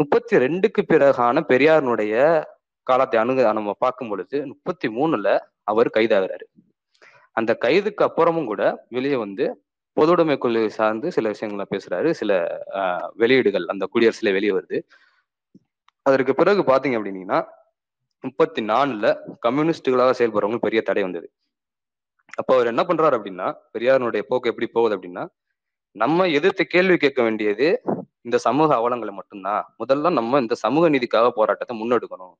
முப்பத்தி 0.00 0.34
ரெண்டுக்கு 0.44 0.82
பிறகான 0.92 1.40
பெரியாருனுடைய 1.52 2.14
காலத்தை 2.86 3.16
அணுகு 3.22 3.42
நம்ம 3.58 3.72
பார்க்கும் 3.84 4.10
பொழுது 4.10 4.36
முப்பத்தி 4.52 4.88
மூணுல 4.98 5.28
அவர் 5.70 5.88
கைதாகிறாரு. 5.96 6.46
அந்த 7.36 7.52
கைதுக்கு 7.64 8.02
அப்புறமும் 8.06 8.48
கூட 8.52 8.62
வெளியே 8.96 9.16
வந்து 9.16 9.44
பொதுவுடைமை 9.96 10.38
கொள்கை 10.38 10.68
சார்ந்து 10.68 11.12
சில 11.12 11.30
விஷயங்கள 11.30 11.64
பேசுறாரு. 11.74 12.10
சில 12.10 12.30
வெளியீடுகள் 13.14 13.66
அந்த 13.66 13.88
குடியரசுல 13.94 14.32
வெளியே 14.32 14.52
வருது. 14.52 14.78
அதற்கு 16.06 16.34
பிறகு 16.34 16.60
பாத்தீங்க 16.62 16.98
அப்படின்னீங்கன்னா 16.98 17.40
முப்பத்தி 18.24 18.60
நாலுல 18.62 19.06
கம்யூனிஸ்டுகளாக 19.46 20.14
செயல்படுறவங்க 20.18 20.60
பெரிய 20.66 20.80
தடை 20.82 21.02
வந்தது. 21.02 21.28
அப்போ 22.38 22.52
அவர் 22.54 22.66
என்ன 22.66 22.82
பண்றாரு 22.82 23.14
அப்படின்னா 23.18 23.46
பெரியாரனுடைய 23.74 24.22
போக்கு 24.28 24.50
எப்படி 24.50 24.66
போகுது 24.66 24.96
அப்படின்னா 24.96 25.24
நம்ம 25.96 26.26
எதிர்த்து 26.28 26.64
கேள்வி 26.66 26.96
கேட்க 26.96 27.20
வேண்டியது 27.22 27.68
இந்த 28.22 28.36
சமூக 28.38 28.70
அவலங்களை 28.74 29.12
மட்டும்தான். 29.12 29.62
முதல்ல 29.78 30.12
நம்ம 30.12 30.40
இந்த 30.40 30.54
சமூக 30.54 30.88
நீதிக்காக 30.88 31.28
போராட்டத்தை 31.28 31.74
முன்னெடுக்கணும். 31.80 32.34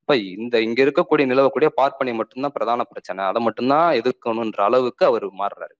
அப்ப 0.00 0.16
இந்த 0.16 0.60
இங்க 0.60 0.78
இருக்கக்கூடிய 0.84 1.24
நிலவக்கூடிய 1.32 1.68
பார்ப்பனை 1.80 2.14
மட்டும்தான் 2.14 2.54
பிரதான 2.56 2.84
பிரச்சனை. 2.84 3.24
அதை 3.24 3.42
மட்டும்தான் 3.42 3.88
எதிர்க்கணும்ன்ற 4.00 4.60
அளவுக்கு 4.68 5.04
அவர் 5.06 5.26
மாறுறாரு. 5.42 5.74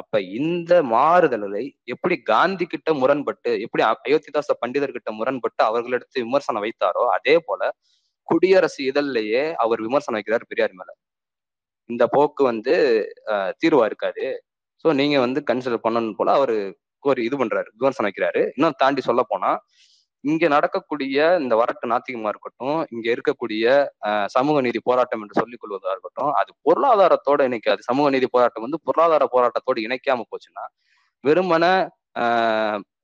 அப்ப 0.00 0.20
இந்த 0.38 0.72
மாறுதல்களை 0.92 1.62
எப்படி 1.94 2.16
காந்தி 2.32 2.64
கிட்ட 2.66 2.90
முரண்பட்டு 3.00 3.50
எப்படி 3.64 3.82
அயோத்திதாச 3.88 4.56
பண்டிதர் 4.62 4.96
கிட்ட 4.96 5.10
முரண்பட்டு 5.18 5.62
அவர்களிடத்து 5.68 6.24
விமர்சனம் 6.26 6.64
வைத்தாரோ 6.66 7.04
அதே 7.16 7.36
போல 7.48 7.62
குடியரசு 8.28 8.80
இதழிலேயே 8.90 9.44
அவர் 9.64 9.80
விமர்சனம் 9.86 10.18
வைக்கிறார் 10.18 10.48
பெரியார் 10.50 10.76
மேல. 10.80 10.90
இந்த 11.90 12.04
போக்கு 12.14 12.42
வந்து 12.50 12.74
தீர்வா 13.62 13.84
இருக்காது. 13.90 14.24
ஸோ 14.84 14.88
நீங்க 15.00 15.16
வந்து 15.26 15.40
கன்சிடர் 15.50 15.84
பண்ணணும் 15.86 16.18
போல 16.20 16.30
அவரு 16.38 16.56
கோரி 17.04 17.22
இது 17.28 17.36
பண்றாரு 17.42 17.68
விமர்சனம் 17.80 18.08
வைக்கிறாரு. 18.08 18.42
இன்னும் 18.56 18.78
தாண்டி 18.82 19.02
சொல்ல 19.08 19.22
போனா 19.32 19.50
இங்க 20.24 20.44
நடக்கக்கூடிய 20.48 21.16
இந்த 21.42 21.54
வரட்டு 21.60 21.86
நாத்திகமா 21.92 22.30
இருக்கட்டும் 22.32 22.78
இங்க 22.94 23.06
இருக்கக்கூடிய 23.14 23.64
சமூக 24.36 24.56
நீதி 24.66 24.80
போராட்டம் 24.88 25.22
என்று 25.24 25.40
சொல்லிக் 25.40 25.62
கொள்வதா 25.62 25.92
இருக்கட்டும் 25.94 26.32
அது 26.40 26.50
பொருளாதாரத்தோட 26.68 27.40
இணைக்காது 27.50 27.82
சமூக 27.90 28.08
நீதி 28.16 28.28
போராட்டம் 28.36 28.66
வந்து 28.66 28.80
பொருளாதார 28.88 29.26
போராட்டத்தோடு 29.34 29.86
இணைக்காம 29.88 30.26
போச்சுன்னா 30.32 30.64
வெறுமன 31.24 31.64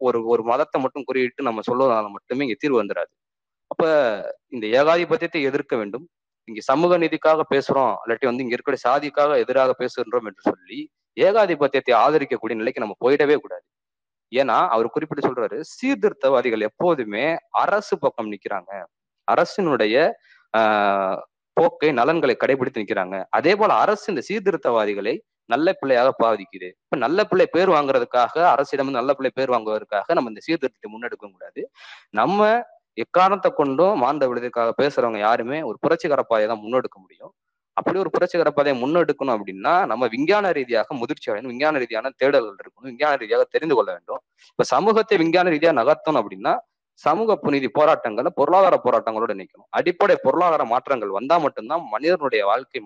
ஒரு 0.06 0.18
ஒரு 0.32 0.42
மதத்தை 0.50 0.78
மட்டும் 0.84 1.06
குறியிட்டு 1.08 1.48
நம்ம 1.48 1.62
சொல்லுவதால 1.70 2.08
மட்டுமே 2.16 2.44
இங்க 2.46 2.58
தீர்வு 2.64 2.80
வந்துடாது 2.82 3.12
அப்ப 3.70 3.84
இந்த 4.54 4.66
ஏகாதிபத்தியத்தை 4.80 5.40
எதிர்க்க 5.50 5.74
வேண்டும். 5.80 6.06
இங்க 6.48 6.60
சமூக 6.70 6.98
நீதிக்காக 7.02 7.42
பேசுறோம் 7.54 7.94
இல்லாட்டி 8.02 8.26
வந்து 8.30 8.44
இங்க 8.44 8.56
இருக்கிற 8.56 8.76
சாதிக்காக 8.86 9.38
எதிராக 9.44 9.72
பேசுகின்றோம் 9.80 10.28
என்று 10.30 10.42
சொல்லி 10.50 10.78
ஏகாதிபத்தியத்தை 11.16 11.94
ஆதரிக்கக்கூடிய 12.04 12.56
நிலைக்கு 12.62 12.84
நம்ம 12.84 12.96
போயிடவே 13.04 13.36
கூடாது. 13.44 13.64
ஏன்னா 14.32 14.56
அவர் 14.74 14.94
குறிப்பிட்டு 14.94 15.26
சொல்றாரு 15.28 15.58
சீர்திருத்தவாதிகள் 15.76 16.66
எப்போதுமே 16.70 17.24
அரசு 17.64 17.94
பக்கம் 18.04 18.30
நிக்கிறாங்க. 18.32 18.72
அரசினுடைய 19.28 19.96
போக்கை 21.56 21.90
நலன்களை 22.00 22.34
கடைபிடித்து 22.38 22.82
நிக்கிறாங்க. 22.82 23.16
அதே 23.38 23.52
போல 23.60 23.74
அரசு 23.84 24.06
இந்த 24.12 24.22
சீர்திருத்தவாதிகளை 24.28 25.14
நல்ல 25.52 25.72
பிள்ளையாக 25.80 26.08
பாதிக்குது. 26.22 26.68
இப்ப 26.84 26.96
நல்ல 27.04 27.18
பிள்ளை 27.30 27.46
பேர் 27.56 27.70
வாங்குறதுக்காக 27.76 28.34
அரசிடம் 28.54 28.96
நல்ல 28.98 29.10
பிள்ளை 29.18 29.30
பேர் 29.38 29.52
வாங்குவதற்காக 29.54 30.14
நம்ம 30.18 30.30
இந்த 30.32 30.42
சீர்திருத்தத்தை 30.46 30.90
முன்னெடுக்க 30.94 31.24
கூடாது. 31.34 31.62
நம்ம 32.20 32.48
எக்காரணத்தை 33.04 33.50
கொண்டும் 33.60 33.96
மாந்த 34.04 34.26
விடுதலுக்காக 34.28 34.70
பேசுறவங்க 34.82 35.18
யாருமே 35.28 35.58
ஒரு 35.70 35.76
புரட்சிகர 35.84 36.22
பாதையை 36.30 36.48
தான் 36.52 36.62
முன்னெடுக்க 36.64 36.96
முடியும். 37.04 37.32
அப்படி 37.78 37.96
ஒரு 38.02 38.10
புரட்சிகர 38.14 38.50
பாதையை 38.56 38.74
முன்னெடுக்கணும் 38.82 39.34
அப்படின்னா 39.36 39.72
நம்ம 39.90 40.04
விஞ்ஞான 40.14 40.50
ரீதியாக 40.58 40.94
முதிர்ச்சி 41.00 41.28
அடையணும். 41.30 41.52
விஞ்ஞான 41.52 41.78
ரீதியான 41.82 42.12
தேடல்கள் 42.20 42.60
இருக்கணும். 42.62 42.88
விஞ்ஞான 42.90 43.12
ரீதியாக 43.22 43.44
தெரிந்து 43.54 43.74
கொள்ள 43.78 43.88
வேண்டும். 43.96 44.20
இப்ப 44.52 44.66
சமூகத்தை 44.74 45.16
விஞ்ஞான 45.22 45.50
ரீதியா 45.54 45.72
நகர்த்தணும் 45.80 46.20
அப்படின்னா 46.22 46.54
சமூக 47.04 47.30
புனிதி 47.42 47.68
போராட்டங்களை 47.78 48.30
பொருளாதார 48.38 48.74
போராட்டங்களோட 48.84 49.32
நிற்கணும் 49.40 49.68
அடிப்படை 49.78 50.14
பொருளாதார 50.26 50.62
மாற்றங்கள் 50.72 51.12
வந்தா 51.16 51.36
மட்டும்தான் 51.44 51.82
மனிதனுடைய 51.94 52.42
வாழ்க்கை 52.50 52.80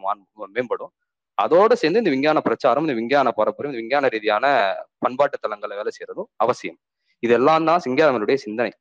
மேம்படும். 0.57 0.93
அதோடு 1.39 1.75
சேர்ந்து 1.81 2.01
இந்த 2.03 2.13
விஞ்ஞான 2.15 2.39
பிரச்சாரம் 2.47 2.85
இந்த 2.87 2.95
விஞ்ஞான 3.01 3.29
பரப்புரையும் 3.39 3.73
இந்த 3.73 3.83
விஞ்ஞான 3.83 4.09
ரீதியான 4.15 4.47
பண்பாட்டு 5.05 5.37
தளங்களை 5.45 5.77
வேலை 5.81 5.93
செய்யறதும் 5.97 6.29
அவசியம். 6.45 6.79
இதெல்லாம் 7.27 7.69
தான் 7.69 7.83
சிங்காரவனுடைய 7.87 8.39
சிந்தனை. 8.47 8.73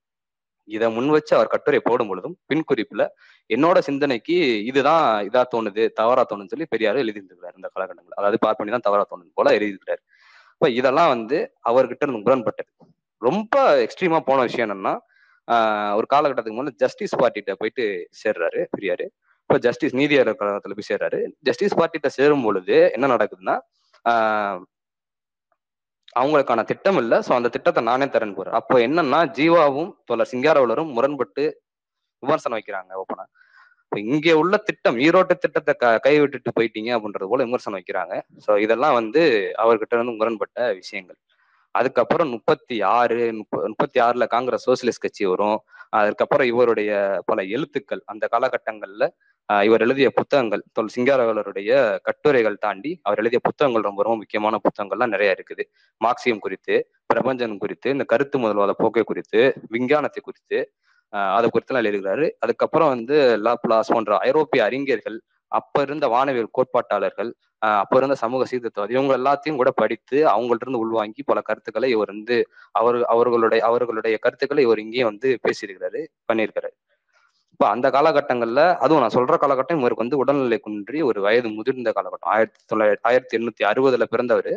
இதை 0.75 0.87
முன் 0.95 1.09
வச்சு 1.15 1.33
அவர் 1.37 1.51
கட்டுரை 1.53 1.79
போடும் 1.87 2.09
பொழுதும் 2.11 2.35
பின் 2.49 2.65
குறிப்புல 2.69 3.03
என்னோட 3.49 3.77
சிந்தனைக்கு 3.87 4.37
இதுதான் 4.69 5.05
இதா 5.27 5.41
தோணுது 5.53 5.83
தவறா 5.99 6.23
தோணுன்னு 6.29 6.53
சொல்லி 6.53 6.67
பெரியார் 6.73 7.01
எழுதியிருக்கிறார் 7.03 7.55
இந்த 7.59 7.67
காலகட்டங்கள். 7.73 8.17
அதாவது 8.19 8.39
பார்ப்பனி 8.45 8.73
தான் 8.75 8.87
தவறா 8.87 9.05
தோணுது 9.11 9.31
போல 9.39 9.53
எழுதியிருக்கிறார். 9.57 10.01
இப்ப 10.55 10.69
இதெல்லாம் 10.79 11.11
வந்து 11.15 11.37
அவர்கிட்ட 11.69 12.03
இருந்து 12.05 12.23
முரண்பட்டது. 12.25 12.71
ரொம்ப 13.21 13.55
எக்ஸ்ட்ரீமா 13.85 14.19
போன 14.29 14.43
விஷயம் 14.49 14.67
என்னன்னா 14.67 14.95
ஒரு 15.99 16.07
காலகட்டத்துக்கு 16.13 16.57
முன்னாடி 16.57 16.79
ஜஸ்டிஸ் 16.83 17.15
பார்ட்டிகிட்ட 17.21 17.53
போயிட்டு 17.61 17.85
சேர்றாரு 18.21 18.59
பெரியாரு. 18.73 19.05
இப்ப 19.43 19.57
ஜஸ்டிஸ் 19.65 19.95
நீதியாளர் 19.99 20.39
கழகத்துல 20.41 20.75
போய் 20.77 20.89
சேர்றாரு. 20.91 21.19
ஜஸ்டிஸ் 21.47 21.77
பார்ட்டிட்ட 21.79 22.09
சேரும் 22.17 22.43
பொழுது 22.47 22.75
என்ன 22.95 23.05
நடக்குதுன்னா 23.13 23.55
அவங்களுக்கான 26.15 26.63
திட்டம் 26.71 26.99
இல்லை 27.01 27.17
ஸோ 27.27 27.31
அந்த 27.37 27.49
திட்டத்தை 27.55 27.81
நானே 27.89 28.05
தரேன் 28.05 28.37
போறேன். 28.37 28.55
அப்போ 28.59 28.75
என்னன்னா 28.87 29.19
ஜீவாவும் 29.37 29.91
தொலை 30.09 30.25
சிங்காரவலரும் 30.31 30.93
முரண்பட்டு 30.97 31.43
விமர்சனம் 32.23 32.57
வைக்கிறாங்க 32.59 32.91
ஓப்பனா. 33.01 33.25
இப்போ 33.83 33.97
இங்கே 34.13 34.33
உள்ள 34.41 34.55
திட்டம் 34.67 34.97
ஈரோட்டு 35.05 35.35
திட்டத்தை 35.43 35.73
க 35.83 35.85
கைவிட்டுட்டு 36.07 36.51
போயிட்டீங்க 36.57 36.89
அப்படின்றது 36.95 37.29
போல 37.31 37.45
விமர்சனம் 37.47 37.77
வைக்கிறாங்க. 37.79 38.15
ஸோ 38.45 38.51
இதெல்லாம் 38.65 38.97
வந்து 38.99 39.21
அவர்கிட்ட 39.63 39.95
இருந்து 39.97 40.17
முரண்பட்ட 40.19 40.59
விஷயங்கள். 40.81 41.19
அதுக்கப்புறம் 41.75 42.29
முப்பத்தி 42.35 42.75
ஆறு 42.97 43.17
முப்ப 43.39 43.61
முப்பத்தி 43.71 43.99
ஆறுல 44.05 44.25
காங்கிரஸ் 44.35 44.67
சோசியலிஸ்ட் 44.69 45.05
கட்சி 45.05 45.25
வரும். 45.31 45.59
அதுக்கப்புறம் 45.99 46.47
இவருடைய 46.51 46.91
பல 47.25 47.43
எழுத்துக்கள் 47.55 48.01
அந்த 48.11 48.23
காலகட்டங்கள்ல 48.33 49.05
இவர் 49.49 49.81
எழுதிய 49.81 50.07
புத்தகங்கள் 50.09 50.63
தொல் 50.73 50.91
சிங்காரவேலருடைய 50.95 51.69
கட்டுரைகள் 52.03 52.57
தாண்டி 52.57 52.91
அவர் 53.01 53.19
எழுதிய 53.21 53.39
புத்தகங்கள் 53.39 53.85
ரொம்ப 53.87 54.01
ரொம்ப 54.03 54.17
முக்கியமான 54.17 54.55
புத்தகங்கள்லாம் 54.65 55.13
நிறைய 55.15 55.35
இருக்குது. 55.37 55.63
மார்க்சியம் 56.01 56.43
குறித்து 56.45 56.75
பிரபஞ்சன் 57.13 57.55
குறித்து 57.57 57.89
இந்த 57.89 58.03
கருத்து 58.03 58.37
முதல்வாத 58.39 58.73
போக்கை 58.77 59.03
குறித்து 59.03 59.41
விஞ்ஞானத்தை 59.69 60.21
குறித்து 60.23 60.59
அதை 61.35 61.47
குறித்துலாம் 61.49 61.83
எழுதுகிறாரு. 61.83 62.25
அதுக்கப்புறம் 62.39 62.87
வந்து 62.87 63.15
லாப்லாஸ் 63.45 63.93
போன்ற 63.93 64.17
ஐரோப்பிய 64.29 64.63
அறிஞர்கள் 64.67 65.17
அப்ப 65.51 65.81
இருந்த 65.81 66.05
வானவியல் 66.07 66.51
கோட்பாட்டாளர்கள் 66.57 67.29
ஆஹ் 67.61 67.79
அப்ப 67.83 67.97
இருந்த 67.97 68.15
சமூக 68.15 68.43
சீர்திருத்தவாதி 68.51 68.95
இவங்க 68.97 69.13
எல்லாத்தையும் 69.17 69.59
கூட 69.61 69.71
படித்து 69.81 70.17
அவங்கள்ட்ட 70.33 70.65
இருந்து 70.65 70.83
உள்வாங்கி 70.83 71.21
பல 71.23 71.39
கருத்துக்களை 71.41 71.89
இவர் 71.89 72.11
வந்து 72.13 72.37
அவர் 72.75 72.99
அவர்களுடைய 73.13 73.61
அவர்களுடைய 73.65 74.17
கருத்துக்களை 74.17 74.63
இவர் 74.63 74.83
இங்கேயும் 74.85 75.11
வந்து 75.11 75.31
பேசியிருக்கிறாரு 75.45 76.01
பண்ணியிருக்கிறாரு. 76.29 76.75
இப்போ 77.59 77.69
அந்த 77.75 77.87
காலகட்டங்களில் 77.95 78.61
அதுவும் 78.83 79.01
நான் 79.03 79.13
சொல்ற 79.15 79.35
காலகட்டம் 79.39 79.79
இவருக்கு 79.81 80.03
வந்து 80.03 80.19
உடல்நிலை 80.21 80.57
குன்றி 80.65 80.99
ஒரு 81.07 81.19
வயது 81.25 81.47
முதிர்ந்த 81.55 81.89
காலகட்டம். 81.97 82.29
ஆயிரத்தி 82.33 82.61
தொள்ளாயிரத்தி 82.71 83.07
ஆயிரத்தி 83.09 83.33
எண்ணூத்தி 83.37 83.63
அறுபதுல 83.69 84.03
பிறந்தவர். 84.13 84.49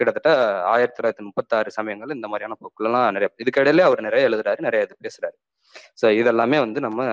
கிட்டத்தட்ட 0.00 0.30
ஆயிரத்தி 0.72 0.96
தொள்ளாயிரத்தி 0.98 1.24
முப்பத்தாறு 1.28 1.70
சமயங்கள் 1.76 2.12
இந்த 2.16 2.28
மாதிரியான 2.32 2.56
போக்குலாம் 2.62 3.06
நிறைய 3.16 3.28
இதுக்கிடையில 3.44 3.86
அவர் 3.88 4.04
நிறைய 4.08 4.28
எழுதுறாரு 4.30 4.60
நிறைய 4.66 4.86
இது 4.88 4.96
பேசுறாரு. 5.06 5.36
ஸோ 6.00 6.12
இதெல்லாமே 6.20 6.58
வந்து 6.64 6.82
நம்ம 6.86 7.06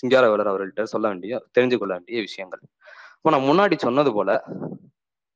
சிங்காரவேலர் 0.00 0.50
அவர்கள்ட்ட 0.52 0.86
சொல்ல 0.94 1.06
வேண்டிய 1.12 1.40
தெரிஞ்சு 1.58 1.78
கொள்ள 1.82 1.92
வேண்டிய 1.98 2.20
விஷயங்கள். 2.28 2.62
இப்போ 3.16 3.32
நான் 3.36 3.48
முன்னாடி 3.50 3.78
சொன்னது 3.86 4.12
போல 4.18 4.30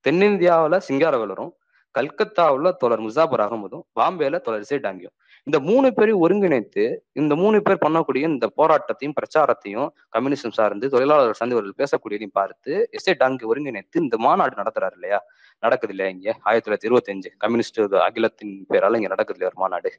தென்னிந்தியாவில் 0.04 0.78
சிங்காரவேலரும் 0.90 1.52
கல்கத்தாவுல 1.94 2.72
தோழர் 2.72 3.02
முசாபர் 3.02 3.44
அகமதும் 3.46 3.82
பாம்பேல 4.00 4.40
தோழர் 4.40 4.60
இசை 4.60 4.78
டாங்கியும். 4.78 5.14
இந்த 5.44 5.60
மூணு 5.60 5.94
பேரையும் 5.94 6.28
ஒருங்கிணைத்து 6.28 6.96
இந்த 7.12 7.34
மூணு 7.36 7.62
பேர் 7.62 7.78
பண்ணக்கூடிய 7.86 8.16
இந்த 8.16 8.50
போராட்டத்தையும் 8.56 9.12
பிரச்சாரத்தையும் 9.20 9.88
கம்யூனிசம் 10.18 10.50
சார்ந்து 10.50 10.88
தொழிலாளர் 10.88 11.34
சார்ந்து 11.34 11.74
பேசக்கூடியதையும் 11.76 12.32
பார்த்து 12.32 12.88
எஸ்ஏ 12.92 13.14
டாங்கி 13.14 13.44
ஒருங்கிணைத்து 13.54 14.00
இந்த 14.00 14.16
மாநாடு 14.18 14.56
நடத்துறாரு 14.56 14.92
இல்லையா? 14.92 15.24
நடக்குது 15.58 15.92
இல்லையா 15.94 16.12
இங்க? 16.16 16.36
ஆயிரத்தி 16.42 16.70
தொள்ளாயிரத்தி 16.70 16.90
இருபத்தி 16.90 17.12
அஞ்சு 17.12 17.32
கம்யூனிஸ்ட் 17.38 17.80
அகிலத்தின் 17.80 18.66
பேரால 18.70 18.94
இங்க 18.94 19.08
நடக்குது 19.08 19.38
இல்லையா 19.38 19.46
ஒரு 19.46 19.54
மாநாடு? 19.54 19.92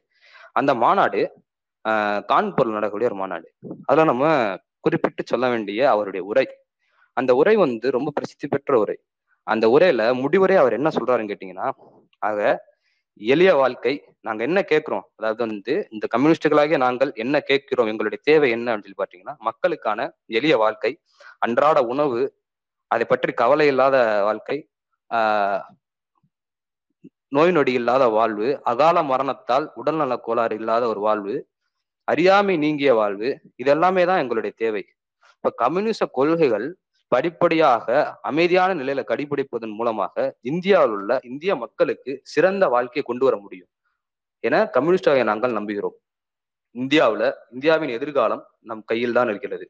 அந்த 0.52 0.74
மாநாடு 0.74 1.32
ஆஹ் 1.88 2.22
கான்பூர்ல 2.28 2.76
நடக்கக்கூடிய 2.76 3.10
ஒரு 3.10 3.14
மாநாடு. 3.14 3.52
அதுல 3.84 4.04
நம்ம 4.04 4.56
குறிப்பிட்டு 4.80 5.22
சொல்ல 5.26 5.48
வேண்டிய 5.48 5.90
அவருடைய 5.90 6.26
உரை. 6.26 6.46
அந்த 7.12 7.34
உரை 7.34 7.56
வந்து 7.56 7.90
ரொம்ப 7.90 8.10
பிரசித்தி 8.10 8.48
பெற்ற 8.48 8.78
உரை. 8.78 8.98
அந்த 9.46 9.66
உரையில 9.74 10.02
முடிவுரை 10.22 10.56
அவர் 10.62 10.78
என்ன 10.78 10.88
சொல்றாருன்னு 10.96 11.32
கேட்டீங்கன்னா 11.32 11.68
ஆக 12.22 12.40
எளிய 13.20 13.50
வாழ்க்கை 13.60 13.92
நாங்க 14.26 14.42
என்ன 14.48 14.60
கேட்கிறோம்? 14.64 15.04
அதாவது 15.18 15.40
வந்து 15.44 15.74
இந்த 15.92 16.06
கம்யூனிஸ்டுகளாகிய 16.14 16.78
நாங்கள் 16.84 17.10
என்ன 17.16 17.36
கேட்கிறோம்? 17.42 17.88
எங்களுடைய 17.92 18.20
தேவை 18.30 18.48
என்ன 18.50 18.68
அப்படின்னு 18.68 18.88
சொல்லி 18.88 19.02
பாத்தீங்கன்னா 19.02 19.36
மக்களுக்கான 19.48 20.00
எளிய 20.38 20.56
வாழ்க்கை 20.64 20.92
அன்றாட 21.42 21.78
உணவு 21.92 22.22
அதை 22.90 23.04
பற்றி 23.06 23.32
கவலை 23.42 23.66
இல்லாத 23.72 23.96
வாழ்க்கை 24.28 24.58
ஆஹ் 25.10 25.62
நோய் 27.32 27.52
நொடி 27.52 27.72
இல்லாத 27.80 28.04
வாழ்வு 28.14 28.48
அகால 28.70 29.02
மரணத்தால் 29.04 29.66
உடல்நல 29.76 30.14
கோளாறு 30.24 30.54
இல்லாத 30.60 30.84
ஒரு 30.92 31.00
வாழ்வு 31.06 31.34
அறியாமை 32.08 32.56
நீங்கிய 32.64 32.92
வாழ்வு 33.00 33.28
இதெல்லாமே 33.62 34.04
தான் 34.10 34.22
எங்களுடைய 34.22 34.52
தேவை. 34.62 34.82
இப்ப 35.36 35.52
கம்யூனிச 35.62 36.02
கொள்கைகள் 36.18 36.66
படிப்படியாக 37.12 37.86
அமைதியான 38.22 38.74
நிலையில 38.74 39.00
கடைபிடிப்பதன் 39.10 39.74
மூலமாக 39.78 40.14
இந்தியாவில் 40.40 40.94
உள்ள 40.96 41.20
இந்திய 41.30 41.56
மக்களுக்கு 41.56 42.20
சிறந்த 42.22 42.64
வாழ்க்கையை 42.68 43.04
கொண்டு 43.06 43.24
வர 43.24 43.36
முடியும். 43.36 43.70
என 44.44 44.70
கம்யூனிஸ்டாக 44.74 45.24
நாங்கள் 45.24 45.52
நம்புகிறோம். 45.52 45.96
இந்தியாவுல 46.76 47.22
இந்தியாவின் 47.50 47.90
எதிர்காலம் 47.90 48.42
நம் 48.60 48.84
கையில் 48.84 49.12
தான் 49.12 49.28
இருக்கிறது. 49.28 49.66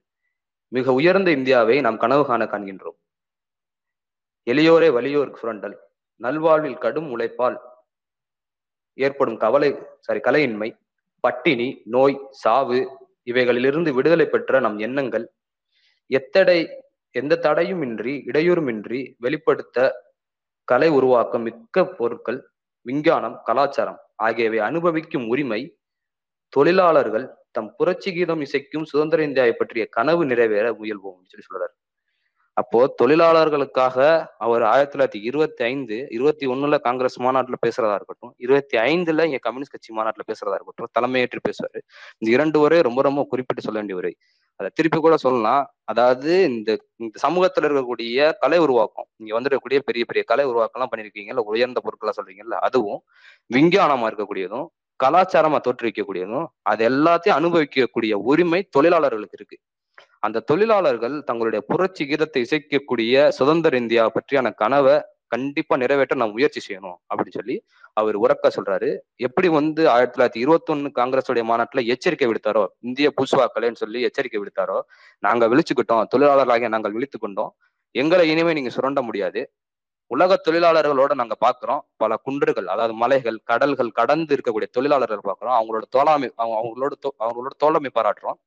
மிக 0.69 0.93
உயர்ந்த 0.93 1.31
இந்தியாவை 1.31 1.77
நாம் 1.81 1.97
கனவு 1.97 2.25
காண 2.27 2.45
காண்கின்றோம். 2.45 2.99
எளியோரே 4.47 4.89
வலியோர் 4.97 5.33
சுரண்டல். 5.41 5.77
நல்வாழ்வில் 6.21 6.79
கடும் 6.79 7.11
உழைப்பால் 7.11 7.59
ஏற்படும் 8.99 9.37
கவலை 9.37 9.71
சாரி 10.01 10.21
கலையின்மை 10.25 10.69
பட்டினி 11.25 11.69
நோய் 11.85 12.17
சாவு 12.31 12.79
இவைகளிலிருந்து 13.31 13.91
விடுதலை 13.93 14.27
பெற்ற 14.27 14.61
நம் 14.61 14.79
எண்ணங்கள் 14.79 15.27
எத்தடை 16.11 16.59
எந்த 17.11 17.37
தடையும் 17.37 17.83
இன்றி 17.83 18.23
இடையூறுமின்றி 18.27 19.15
வெளிப்படுத்த 19.19 20.09
கலை 20.65 20.89
உருவாக்கம் 20.89 21.43
மிக்க 21.43 21.85
பொருட்கள் 21.87 22.51
விஞ்ஞானம் 22.83 23.41
கலாச்சாரம் 23.45 23.99
ஆகியவை 24.17 24.59
அனுபவிக்கும் 24.59 25.29
உரிமை 25.29 25.77
தொழிலாளர்கள் 26.49 27.31
தம் 27.51 27.75
புரட்சி 27.77 28.13
கீதம் 28.13 28.41
இசைக்கும் 28.41 28.83
சுதந்திர 28.83 29.23
இந்தியாவை 29.23 29.53
பற்றிய 29.53 29.87
கனவு 29.87 30.25
நிறைவேற 30.25 30.73
முயல்வோம் 30.73 31.23
சொல்லி 31.25 31.47
சொல்றாரு. 31.47 31.75
அப்போ 32.53 32.95
தொழிலாளர்களுக்காக 33.03 34.27
அவர் 34.39 34.63
ஆயிரத்தி 34.63 34.95
தொள்ளாயிரத்தி 34.99 35.23
இருபத்தி 35.23 35.65
ஐந்து 35.65 36.07
இருபத்தி 36.11 36.47
ஒண்ணுல 36.47 36.81
காங்கிரஸ் 36.81 37.21
மாநாட்டுல 37.21 37.55
பேசுறதா 37.67 37.95
இருக்கட்டும் 37.95 38.35
இருபத்தி 38.37 38.79
ஐந்துல 38.79 39.25
இங்க 39.25 39.39
கம்யூனிஸ்ட் 39.39 39.71
கட்சி 39.71 39.95
மாநாட்டுல 39.95 40.25
பேசுறதா 40.27 40.57
இருக்கட்டும் 40.59 40.91
தலைமையேற்று 41.01 41.41
பேசுவாரு. 41.49 41.81
இந்த 42.19 42.37
இரண்டு 42.37 42.61
வரை 42.61 42.81
ரொம்ப 42.81 43.03
ரொம்ப 43.03 43.27
குறிப்பிட்டு 43.29 43.63
சொல்ல 43.63 43.79
வேண்டிய 43.79 43.99
உரை. 43.99 44.17
அதை 44.61 44.69
திருப்பி 44.75 44.99
கூட 44.99 45.17
சொல்லலாம். 45.17 45.63
அதாவது 45.85 46.31
இந்த 46.51 46.71
இந்த 47.03 47.15
சமூகத்துல 47.27 47.67
இருக்கக்கூடிய 47.69 48.33
கலை 48.39 48.59
உருவாக்கம் 48.59 49.09
நீங்க 49.17 49.33
வந்துடக்கூடிய 49.39 49.79
பெரிய 49.89 50.05
பெரிய 50.11 50.23
கலை 50.23 50.45
உருவாக்கம்லாம் 50.47 50.91
பண்ணிருக்கீங்கல்ல 50.93 51.45
உயர்ந்த 51.53 51.81
பொருட்களா 51.87 52.13
சொல்றீங்கல்ல 52.19 52.59
அதுவும் 52.67 53.01
விஞ்ஞானமா 53.55 54.09
இருக்கக்கூடியதும் 54.11 54.67
கலாச்சாரமா 55.01 55.59
தோற்றுவிக்கக்கூடியதும் 55.67 56.47
அது 56.63 56.83
எல்லாத்தையும் 56.91 57.39
அனுபவிக்கக்கூடிய 57.41 58.15
உரிமை 58.31 58.61
தொழிலாளர்களுக்கு 58.77 59.39
இருக்கு. 59.39 59.57
அந்த 60.27 60.43
தொழிலாளர்கள் 60.51 61.15
தங்களுடைய 61.23 61.61
புரட்சி 61.71 62.05
கீதத்தை 62.05 62.41
இசைக்கக்கூடிய 62.47 63.29
சுதந்திர 63.39 63.77
இந்தியா 63.77 64.03
பற்றியான 64.17 64.49
கனவை 64.55 64.97
கண்டிப்பா 65.33 65.75
நிறைவேற்ற 65.83 66.15
நாம் 66.21 66.35
முயற்சி 66.37 66.61
செய்யணும் 66.67 66.97
அப்படின்னு 67.11 67.37
சொல்லி 67.39 67.57
அவர் 68.01 68.17
உறக்க 68.25 68.51
சொல்றாரு. 68.57 68.91
எப்படி 69.27 69.49
வந்து 69.59 69.83
ஆயிரத்தி 69.95 70.15
தொள்ளாயிரத்தி 70.15 70.43
இருபத்தி 70.45 70.73
ஒண்ணு 70.75 70.91
காங்கிரஸுடைய 70.99 71.45
மாநாட்டுல 71.51 71.83
எச்சரிக்கை 71.95 72.29
விடுத்தாரோ 72.31 72.65
இந்திய 72.91 73.09
பூசுவாக்கலேன்னு 73.17 73.83
சொல்லி 73.83 74.01
எச்சரிக்கை 74.09 74.41
விடுத்தாரோ 74.43 74.79
நாங்க 75.27 75.47
விழிச்சுக்கிட்டோம். 75.53 76.05
தொழிலாளர்களாகிய 76.15 76.71
நாங்கள் 76.77 76.97
விழித்து 76.99 77.19
கொண்டோம். 77.19 77.53
எங்களை 77.95 78.25
இனிமே 78.33 78.53
நீங்க 78.59 78.73
சுரண்ட 78.77 79.03
முடியாது. 79.09 79.43
உலக 80.15 80.37
தொழிலாளர்களோட 80.47 81.13
நாங்க 81.21 81.37
பாக்குறோம். 81.45 81.83
பல 82.03 82.17
குன்றுகள் 82.27 82.69
அதாவது 82.75 82.95
மலைகள் 83.03 83.39
கடல்கள் 83.51 83.97
கடந்து 83.99 84.33
இருக்கக்கூடிய 84.37 84.69
தொழிலாளர்கள் 84.77 85.27
பாக்குறோம். 85.29 85.57
அவங்களோட 85.59 85.87
தோழமை 85.97 86.29
அவங்களோட 86.45 86.93
அவங்களோட 87.25 87.55
தோழமை 87.65 87.91
பாராட்டுறோம். 87.99 88.39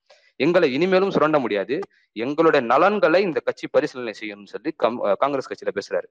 எங்களை 0.43 0.67
இனிமேலும் 0.77 1.13
சுரண்ட 1.15 1.37
முடியாது. 1.39 1.75
எங்களுடைய 2.15 2.61
நலன்களை 2.71 3.19
இந்த 3.27 3.39
கட்சி 3.47 3.65
பரிசீலனை 3.67 4.13
செய்யணும்னு 4.19 4.53
சொல்லி 4.55 4.71
கம் 4.81 4.97
காங்கிரஸ் 5.21 5.49
கட்சியில 5.51 5.73
பேசுறாரு. 5.77 6.07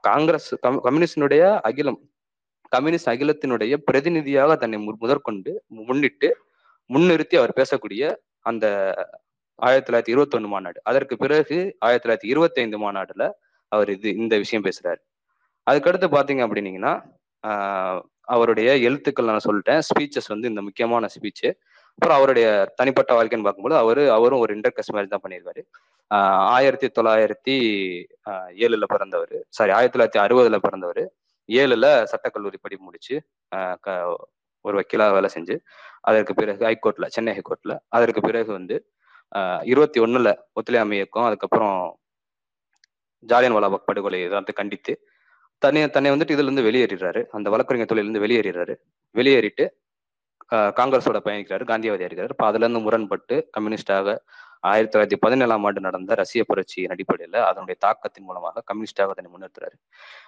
காங்கிரஸ் 0.00 0.54
கம்யூனிஸ்டினுடைய 0.64 1.42
அகிலம் 1.60 2.00
கம்யூனிஸ்ட் 2.68 3.08
அகிலத்தினுடைய 3.08 3.76
பிரதிநிதியாக 3.76 4.56
தன்னை 4.56 4.78
முதற்கொண்டு 4.78 5.64
முன்னிட்டு 5.66 6.28
முன்னிறுத்தி 6.94 7.36
அவர் 7.36 7.52
பேசக்கூடிய 7.56 8.16
அந்த 8.40 8.66
ஆயிரத்தி 9.54 9.88
தொள்ளாயிரத்தி 9.88 10.14
இருபத்தி 10.14 10.36
ஒண்ணு 10.38 10.46
மாநாடு. 10.46 10.80
அதற்கு 10.84 11.16
பிறகு 11.16 11.76
ஆயிரத்தி 11.78 12.04
தொள்ளாயிரத்தி 12.04 12.30
இருபத்தி 12.32 12.60
ஐந்து 12.60 12.78
மாநாடுல 12.84 13.30
அவர் 13.68 13.90
இது 13.90 14.08
இந்த 14.14 14.38
விஷயம் 14.38 14.64
பேசுறாரு. 14.64 15.00
அதுக்கடுத்து 15.70 16.08
பாத்தீங்க 16.16 16.42
அப்படின்னீங்கன்னா 16.46 16.94
அவருடைய 18.20 18.76
எழுத்துக்கள் 18.76 19.24
நான் 19.24 19.46
சொல்லிட்டேன். 19.48 19.80
ஸ்பீச்சஸ் 19.88 20.28
வந்து 20.28 20.48
இந்த 20.48 20.62
முக்கியமான 20.62 21.06
ஸ்பீச்சு. 21.14 21.50
அப்புறம் 22.00 22.18
அவருடைய 22.18 22.46
தனிப்பட்ட 22.76 23.10
வாழ்க்கைன்னு 23.16 23.46
பார்க்கும்போது 23.46 23.74
அவரு 23.80 24.02
அவரும் 24.14 24.42
ஒரு 24.44 24.52
இன்டர்கஸ் 24.56 24.92
மாதிரி 24.92 25.08
தான் 25.08 25.22
பண்ணியிருக்காரு 25.24 25.62
ஆஹ் 26.10 26.44
ஆயிரத்தி 26.54 26.88
தொள்ளாயிரத்தி 26.88 27.56
ஏழுல 28.64 28.84
பிறந்தவர். 28.84 29.34
சாரி 29.48 29.72
ஆயிரத்தி 29.78 29.96
தொள்ளாயிரத்தி 29.96 30.20
அறுபதுல 30.24 30.58
பிறந்தவர். 30.58 31.02
ஏழுல 31.48 31.86
சட்டக்கல்லூரி 32.12 32.58
படிப்பு 32.60 32.84
முடிச்சு 32.84 33.16
ஒரு 34.64 34.76
வக்கீலாக 34.78 35.12
வேலை 35.12 35.30
செஞ்சு 35.34 35.56
அதற்கு 36.08 36.34
பிறகு 36.34 36.64
ஹைகோர்ட்ல 36.68 37.08
சென்னை 37.16 37.34
ஹைகோர்ட்ல 37.38 37.74
அதற்கு 37.88 38.20
பிறகு 38.20 38.50
வந்து 38.52 38.78
இருபத்தி 39.72 40.00
ஒண்ணுல 40.00 40.28
ஒத்துழையாமை 40.52 40.96
இயக்கம் 41.00 41.28
அதுக்கப்புறம் 41.28 41.78
ஜாலியன் 43.22 43.56
வாலாபாக் 43.58 43.88
படுகொலை 43.90 44.22
இதை 44.24 44.42
கண்டித்து 44.62 44.94
தன்னை 45.62 45.82
தன்னை 45.90 46.10
வந்துட்டு 46.12 46.34
இதுல 46.36 46.48
இருந்து 46.48 46.66
வெளியேறிடுறாரு. 46.70 47.22
அந்த 47.30 47.46
வழக்கறிஞர் 47.50 47.92
தொழிலிருந்து 47.92 48.24
வெளியேறிடுறாரு. 48.26 48.74
வெளியேறிட்டு 49.14 49.64
காங்கிரஸோட 50.78 51.18
பயணிக்கிறாரு 51.26 51.64
காந்தியவாதியா 51.64 52.08
இருக்காரு 52.10 52.34
இப்போ 52.34 52.46
அதுல 52.46 52.64
இருந்து 52.64 52.80
முரண்பட்டு 52.80 53.36
கம்யூனிஸ்டாக 53.56 54.16
ஆயிரத்தி 54.62 54.92
தொள்ளாயிரத்தி 54.92 55.18
பதினேழாம் 55.20 55.64
ஆண்டு 55.64 55.80
நடந்த 55.80 56.14
ரஷ்ய 56.14 56.42
புரட்சியின் 56.44 56.92
அடிப்படையில 56.94 57.36
அதனுடைய 57.40 57.76
தாக்கத்தின் 57.80 58.24
மூலமாக 58.24 58.62
கம்யூனிஸ்டாக 58.66 59.14
அதனை 59.14 59.30
முன்னேற்றுறாரு 59.34 59.76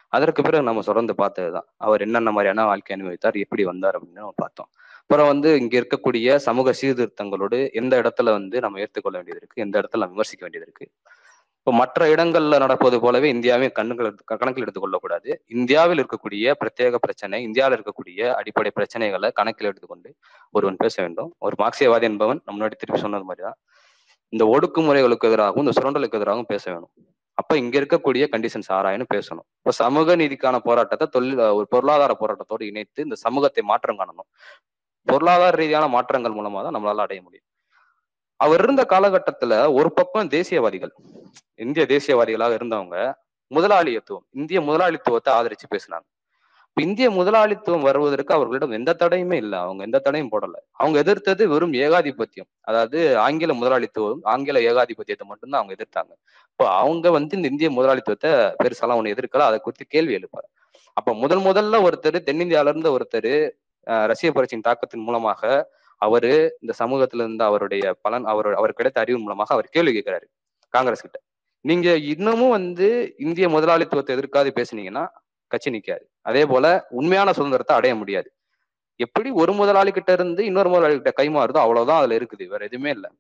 அதற்கு 0.09 0.41
பிறகு 0.43 0.63
நம்ம 0.63 0.83
தொடர்ந்து 0.83 1.15
பார்த்ததுதான். 1.15 1.67
அவர் 1.77 2.01
என்னென்ன 2.01 2.31
மாதிரியான 2.31 2.65
வாழ்க்கை 2.65 2.95
அனுபவித்தார் 2.97 3.37
எப்படி 3.37 3.65
வந்தார் 3.65 3.97
அப்படின்னு 3.99 4.23
நம்ம 4.23 4.35
பார்த்தோம். 4.37 4.71
அப்புறம் 5.03 5.27
வந்து 5.27 5.51
இங்க 5.61 5.75
இருக்கக்கூடிய 5.81 6.35
சமூக 6.47 6.73
சீர்திருத்தங்களோடு 6.81 7.59
எந்த 7.73 7.95
இடத்துல 8.03 8.31
வந்து 8.31 8.61
நம்ம 8.61 8.81
ஏற்றுக்கொள்ள 8.81 9.17
வேண்டியது 9.19 9.41
இருக்கு 9.43 9.63
எந்த 9.63 9.77
இடத்துல 9.81 10.09
விமர்சிக்க 10.09 10.43
வேண்டியது 10.47 10.67
இருக்கு 10.69 10.87
இப்போ 11.63 11.73
மற்ற 11.79 12.07
இடங்கள்ல 12.13 12.59
நடப்பது 12.59 12.97
போலவே 13.01 13.29
இந்தியாவையும் 13.33 13.75
கண்ணுகள் 13.77 14.09
கணக்கில் 14.41 14.65
எடுத்துக்கொள்ளக்கூடாது. 14.65 15.29
இந்தியாவில் 15.47 16.01
இருக்கக்கூடிய 16.01 16.55
பிரத்யேக 16.61 16.95
பிரச்சனை 16.95 17.43
இந்தியாவில் 17.43 17.77
இருக்கக்கூடிய 17.77 18.31
அடிப்படை 18.39 18.71
பிரச்சனைகளை 18.79 19.29
கணக்கில் 19.39 19.69
எடுத்துக்கொண்டு 19.71 20.11
ஒருவன் 20.51 20.77
பேச 20.77 20.95
வேண்டும். 21.03 21.31
ஒரு 21.39 21.57
மார்க்சியவாதி 21.59 22.09
என்பவன் 22.11 22.41
முன்னாடி 22.53 22.77
திருப்பி 22.81 23.01
சொன்னது 23.05 23.27
மாதிரிதான். 23.29 23.59
இந்த 24.29 24.45
ஒடுக்குமுறைகளுக்கு 24.55 25.29
எதிராகவும் 25.31 25.65
இந்த 25.67 25.75
சுரண்டலுக்கு 25.79 26.19
எதிராகவும் 26.21 26.51
பேச 26.55 26.65
வேணும். 26.73 26.93
அப்ப 27.39 27.57
இங்க 27.63 27.75
இருக்கக்கூடிய 27.81 28.25
கண்டிஷன்ஸ் 28.35 28.71
ஆராயணும் 28.79 29.13
பேசணும். 29.15 29.47
இப்ப 29.61 29.77
சமூக 29.83 30.17
நீதிக்கான 30.17 30.59
போராட்டத்தை 30.69 31.09
தொழில் 31.17 31.45
ஒரு 31.59 31.69
பொருளாதார 31.75 32.17
போராட்டத்தோடு 32.23 32.67
இணைத்து 32.73 33.07
இந்த 33.09 33.19
சமூகத்தை 33.27 33.65
மாற்றம் 33.73 34.01
காணணும். 34.03 34.29
பொருளாதார 35.07 35.55
ரீதியான 35.63 35.87
மாற்றங்கள் 35.97 36.39
மூலமா 36.41 36.63
தான் 36.67 36.77
நம்மளால 36.79 37.07
அடைய 37.07 37.21
முடியும். 37.23 37.47
அவர் 38.45 38.63
இருந்த 38.65 38.83
காலகட்டத்துல 38.93 39.53
ஒரு 39.79 39.91
பக்கம் 39.99 40.31
தேசியவாதிகள் 40.37 40.93
இந்திய 41.65 41.85
தேசியவாதிகளாக 41.95 42.57
இருந்தவங்க 42.61 42.97
முதலாளியத்துவம் 43.51 44.27
இந்திய 44.41 44.59
முதலாளித்துவத்தை 44.61 45.31
ஆதரிச்சு 45.39 45.67
பேசினாங்க. 45.75 46.07
இப்ப 46.69 46.83
இந்திய 46.87 47.07
முதலாளித்துவம் 47.11 47.85
வருவதற்கு 47.87 48.33
அவர்களிடம் 48.37 48.75
எந்த 48.77 48.91
தடையுமே 49.01 49.37
இல்லை. 49.43 49.59
அவங்க 49.65 49.83
எந்த 49.89 49.99
தடையும் 49.99 50.31
போடல. 50.35 50.55
அவங்க 50.81 50.97
எதிர்த்தது 51.03 51.43
வெறும் 51.49 51.75
ஏகாதிபத்தியம். 51.85 52.49
அதாவது 52.61 52.99
ஆங்கில 53.25 53.55
முதலாளித்துவம் 53.55 54.23
ஆங்கில 54.33 54.61
ஏகாதிபத்தியத்தை 54.71 55.27
மட்டும்தான் 55.31 55.61
அவங்க 55.61 55.75
எதிர்த்தாங்க. 55.79 56.13
இப்போ 56.53 56.67
அவங்க 56.79 57.11
வந்து 57.11 57.37
இந்த 57.39 57.49
இந்திய 57.53 57.71
முதலாளித்துவத்தை 57.71 58.33
பெருசாலாம் 58.63 59.01
ஒண்ணு 59.01 59.15
எதிர்க்கல. 59.17 59.49
அதை 59.51 59.59
குறித்து 59.67 59.87
கேள்வி 59.95 60.15
எழுப்பாரு. 60.21 60.49
அப்ப 60.97 61.15
முதல் 61.25 61.45
முதல்ல 61.49 61.83
ஒருத்தர் 61.89 62.19
தென்னிந்தியால 62.29 62.73
இருந்து 62.73 62.91
ஒருத்தர் 62.97 63.33
ரஷ்ய 64.11 64.31
புரட்சியின் 64.33 64.67
தாக்கத்தின் 64.67 65.07
மூலமாக 65.07 65.43
அவரு 66.07 66.33
இந்த 66.63 66.73
சமூகத்துல 66.81 67.23
இருந்து 67.25 67.45
அவருடைய 67.49 67.85
பலன் 68.05 68.27
அவர் 68.33 68.49
அவர் 68.61 68.79
கிடைத்த 68.79 68.99
அறிவு 69.05 69.19
மூலமாக 69.25 69.55
அவர் 69.57 69.69
கேள்வி 69.75 69.93
கேட்கிறாரு 69.97 70.27
காங்கிரஸ் 70.75 71.05
கிட்ட. 71.07 71.19
நீங்க 71.65 71.89
இன்னமும் 72.13 72.55
வந்து 72.59 72.87
இந்திய 73.25 73.47
முதலாளித்துவத்தை 73.55 74.13
எதிர்க்காது 74.17 74.51
பேசுனீங்கன்னா 74.59 75.05
கட்சி 75.51 75.71
நிக்காது. 75.75 76.05
அதே 76.29 76.43
போல 76.53 76.67
உண்மையான 76.99 77.33
சுதந்திரத்தை 77.39 77.75
அடைய 77.79 77.95
முடியாது. 78.01 78.29
எப்படி 79.01 79.29
ஒரு 79.43 79.53
முதலாளி 79.61 79.91
கிட்ட 79.93 80.11
இருந்து 80.19 80.43
இன்னொரு 80.51 80.71
முதலாளி 80.73 80.95
கிட்ட 80.97 81.13
கைமாறுதோ 81.21 81.61
அவ்வளவுதான் 81.65 82.01
அதுல 82.01 82.17
இருக்குது 82.21 82.45
வேற 82.53 82.63
எதுவுமே 82.69 82.91
இல்லை. 82.97 83.11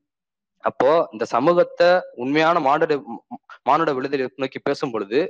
அப்போ 0.64 0.90
இந்த 1.14 1.24
சமூகத்தை 1.34 1.88
உண்மையான 2.22 2.56
மானுட 2.66 2.94
மானுட 3.68 3.90
விடுதலை 3.98 4.26
நோக்கி 4.42 4.58
பேசும் 4.68 4.92
பொழுது 4.94 5.20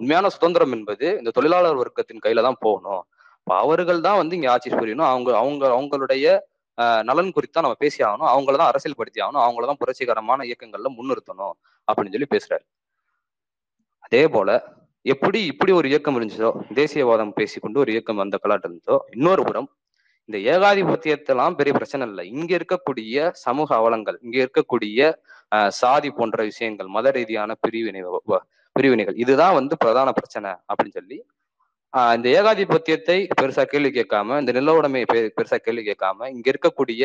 உண்மையான 0.00 0.26
சுதந்திரம் 0.34 0.74
என்பது 0.76 1.06
இந்த 1.20 1.30
தொழிலாளர் 1.36 1.80
வர்க்கத்தின் 1.82 2.24
கையில 2.24 2.42
தான் 2.48 2.60
போகணும். 2.66 3.02
அப்ப 3.36 3.52
அவர்கள் 3.64 4.00
தான் 4.06 4.18
வந்து 4.20 4.36
இங்க 4.38 4.48
ஆட்சி 4.54 4.70
புரியணும். 4.80 5.08
அவங்க 5.12 5.30
அவங்க 5.42 5.64
அவங்களுடைய 5.76 6.26
நலன் 7.08 7.34
குறித்து 7.36 7.64
நம்ம 7.64 7.78
பேசி 7.84 8.00
ஆகணும் 8.08 8.30
அவங்கள 8.34 8.54
தான் 8.56 8.70
அரசியல் 8.72 8.98
படுத்தி 9.00 9.20
ஆகணும் 9.24 9.44
அவங்கள 9.46 9.66
தான் 9.70 9.80
புரட்சிகரமான 9.82 10.44
இயக்கங்கள்ல 10.50 10.90
முன்னிறுத்தணும் 10.98 11.54
அப்படின்னு 11.88 12.14
சொல்லி 12.16 12.30
பேசுறாரு. 12.34 12.64
அதே 14.06 14.24
போல 14.28 14.50
எப்படி 15.06 15.38
இப்படி 15.52 15.72
ஒரு 15.72 15.86
இயக்கம் 15.88 16.16
இருந்துச்சோ 16.18 16.50
தேசியவாதம் 16.80 17.36
பேசிக்கொண்டு 17.38 17.80
ஒரு 17.84 17.90
இயக்கம் 17.92 18.20
வந்த 18.22 18.36
காலத்துல 18.44 18.72
இருந்தோ 18.72 18.96
இன்னொரு 19.10 19.42
புறம் 19.42 19.68
இந்த 20.28 20.38
ஏகாதிபத்தியத்தெல்லாம் 20.52 21.56
பெரிய 21.58 21.72
பிரச்சனை 21.78 22.04
இல்லை. 22.08 22.24
இங்க 22.34 22.50
இருக்கக்கூடிய 22.58 23.30
சமூக 23.44 23.68
அவலங்கள் 23.74 24.18
இங்க 24.22 24.36
இருக்கக்கூடிய 24.44 25.00
ஆஹ் 25.52 25.72
சாதி 25.80 26.10
போன்ற 26.10 26.42
விஷயங்கள் 26.50 26.88
மத 26.88 27.10
ரீதியான 27.10 27.56
பிரிவினை 27.64 28.02
பிரிவினைகள் 28.76 29.16
இதுதான் 29.16 29.56
வந்து 29.58 29.74
பிரதான 29.76 30.10
பிரச்சனை 30.12 30.50
அப்படின்னு 30.70 30.96
சொல்லி 30.98 31.16
இந்த 32.16 32.26
ஏகாதிபத்தியத்தை 32.30 33.16
பெருசா 33.40 33.62
கேள்வி 33.64 33.90
கேட்காம 33.90 34.38
இந்த 34.40 34.52
நில 34.52 34.74
உடைமையை 34.78 35.06
பெருசா 35.36 35.56
கேள்வி 35.56 35.82
கேட்காம 35.88 36.28
இங்க 36.34 36.46
இருக்கக்கூடிய 36.52 37.02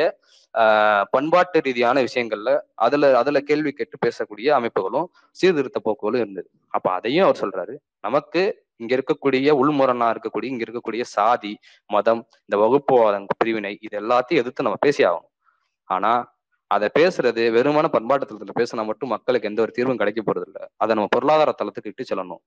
பண்பாட்டு 1.13 1.57
ரீதியான 1.65 2.01
விஷயங்கள்ல 2.07 2.51
அதுல 2.85 3.09
அதுல 3.17 3.39
கேள்வி 3.39 3.71
கேட்டு 3.71 3.97
பேசக்கூடிய 4.05 4.47
அமைப்புகளும் 4.59 5.07
சீர்திருத்த 5.37 5.79
போக்குகளும் 5.85 6.21
இருந்தது. 6.23 6.47
அப்ப 6.73 6.87
அதையும் 6.91 7.25
அவர் 7.27 7.41
சொல்றாரு. 7.43 7.75
நமக்கு 8.01 8.41
இங்க 8.77 8.91
இருக்கக்கூடிய 8.97 9.51
உள்முரணா 9.61 10.07
இருக்கக்கூடிய 10.13 10.49
இங்க 10.53 10.63
இருக்கக்கூடிய 10.67 11.03
சாதி 11.15 11.53
மதம் 11.89 12.21
இந்த 12.41 12.57
வகுப்புவாதம் 12.63 13.27
பிரிவினை 13.37 13.73
இது 13.81 13.95
எல்லாத்தையும் 14.01 14.41
எதிர்த்து 14.43 14.67
நம்ம 14.67 14.79
பேசி 14.85 15.03
ஆகணும் 15.09 15.31
ஆனா 15.89 16.11
அதை 16.71 16.87
பேசுறது 16.97 17.41
வெறுமான 17.55 17.85
பண்பாட்டு 17.93 18.25
தளத்துல 18.29 18.53
பேசினா 18.59 18.83
மட்டும் 18.89 19.11
மக்களுக்கு 19.13 19.49
எந்த 19.49 19.59
ஒரு 19.65 19.71
தீர்வும் 19.77 19.99
கிடைக்க 20.01 20.21
போறது 20.21 20.47
இல்லை 20.49 20.63
அதை 20.83 20.91
நம்ம 20.97 21.09
பொருளாதார 21.15 21.51
தளத்துக்கு 21.59 21.91
இட்டு 21.91 22.03
செல்லணும். 22.09 22.41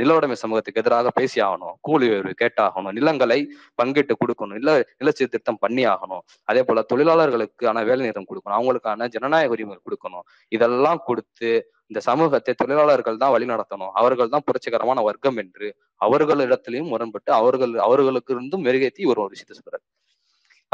நிலவுடைமை 0.00 0.36
சமூகத்துக்கு 0.42 0.80
எதிராக 0.82 1.10
பேசி 1.18 1.38
ஆகணும். 1.46 1.74
கூலி 1.86 2.06
உயர்வு 2.12 2.32
கேட்டாகணும். 2.42 2.94
நிலங்களை 2.98 3.38
பங்கிட்டு 3.80 4.14
கொடுக்கணும். 4.22 4.58
இல்ல 4.60 4.72
நில 5.00 5.12
சீர்திருத்தம் 5.18 5.60
பண்ணி 5.64 5.84
ஆகணும். 5.94 6.22
அதே 6.50 6.62
போல 6.70 6.84
தொழிலாளர்களுக்கான 6.92 7.84
வேலை 7.90 8.02
நிறுத்தம் 8.06 8.28
கொடுக்கணும். 8.32 8.58
அவங்களுக்கான 8.60 9.08
ஜனநாயக 9.16 9.54
உரிமை 9.56 9.78
கொடுக்கணும். 9.86 10.26
இதெல்லாம் 10.56 11.02
கொடுத்து 11.10 11.50
இந்த 11.90 12.00
சமூகத்தை 12.10 12.52
தொழிலாளர்கள் 12.60 13.22
தான் 13.22 13.32
வழி 13.36 13.46
நடத்தணும். 13.54 13.92
அவர்கள் 14.00 14.32
தான் 14.34 14.44
புரட்சிகரமான 14.48 15.00
வர்க்கம் 15.08 15.38
என்று 15.44 15.66
அவர்களிடத்திலையும் 16.00 16.92
முரண்பட்டு 16.92 17.30
அவர்கள் 17.40 17.74
அவர்களுக்கு 17.88 18.32
இருந்தும் 18.36 18.64
மெருகேத்தி 18.66 19.02
ஒரு 19.12 19.20
ஒரு 19.24 19.32
விஷயத்தை 19.34 19.56
சொல்றாரு. 19.58 19.84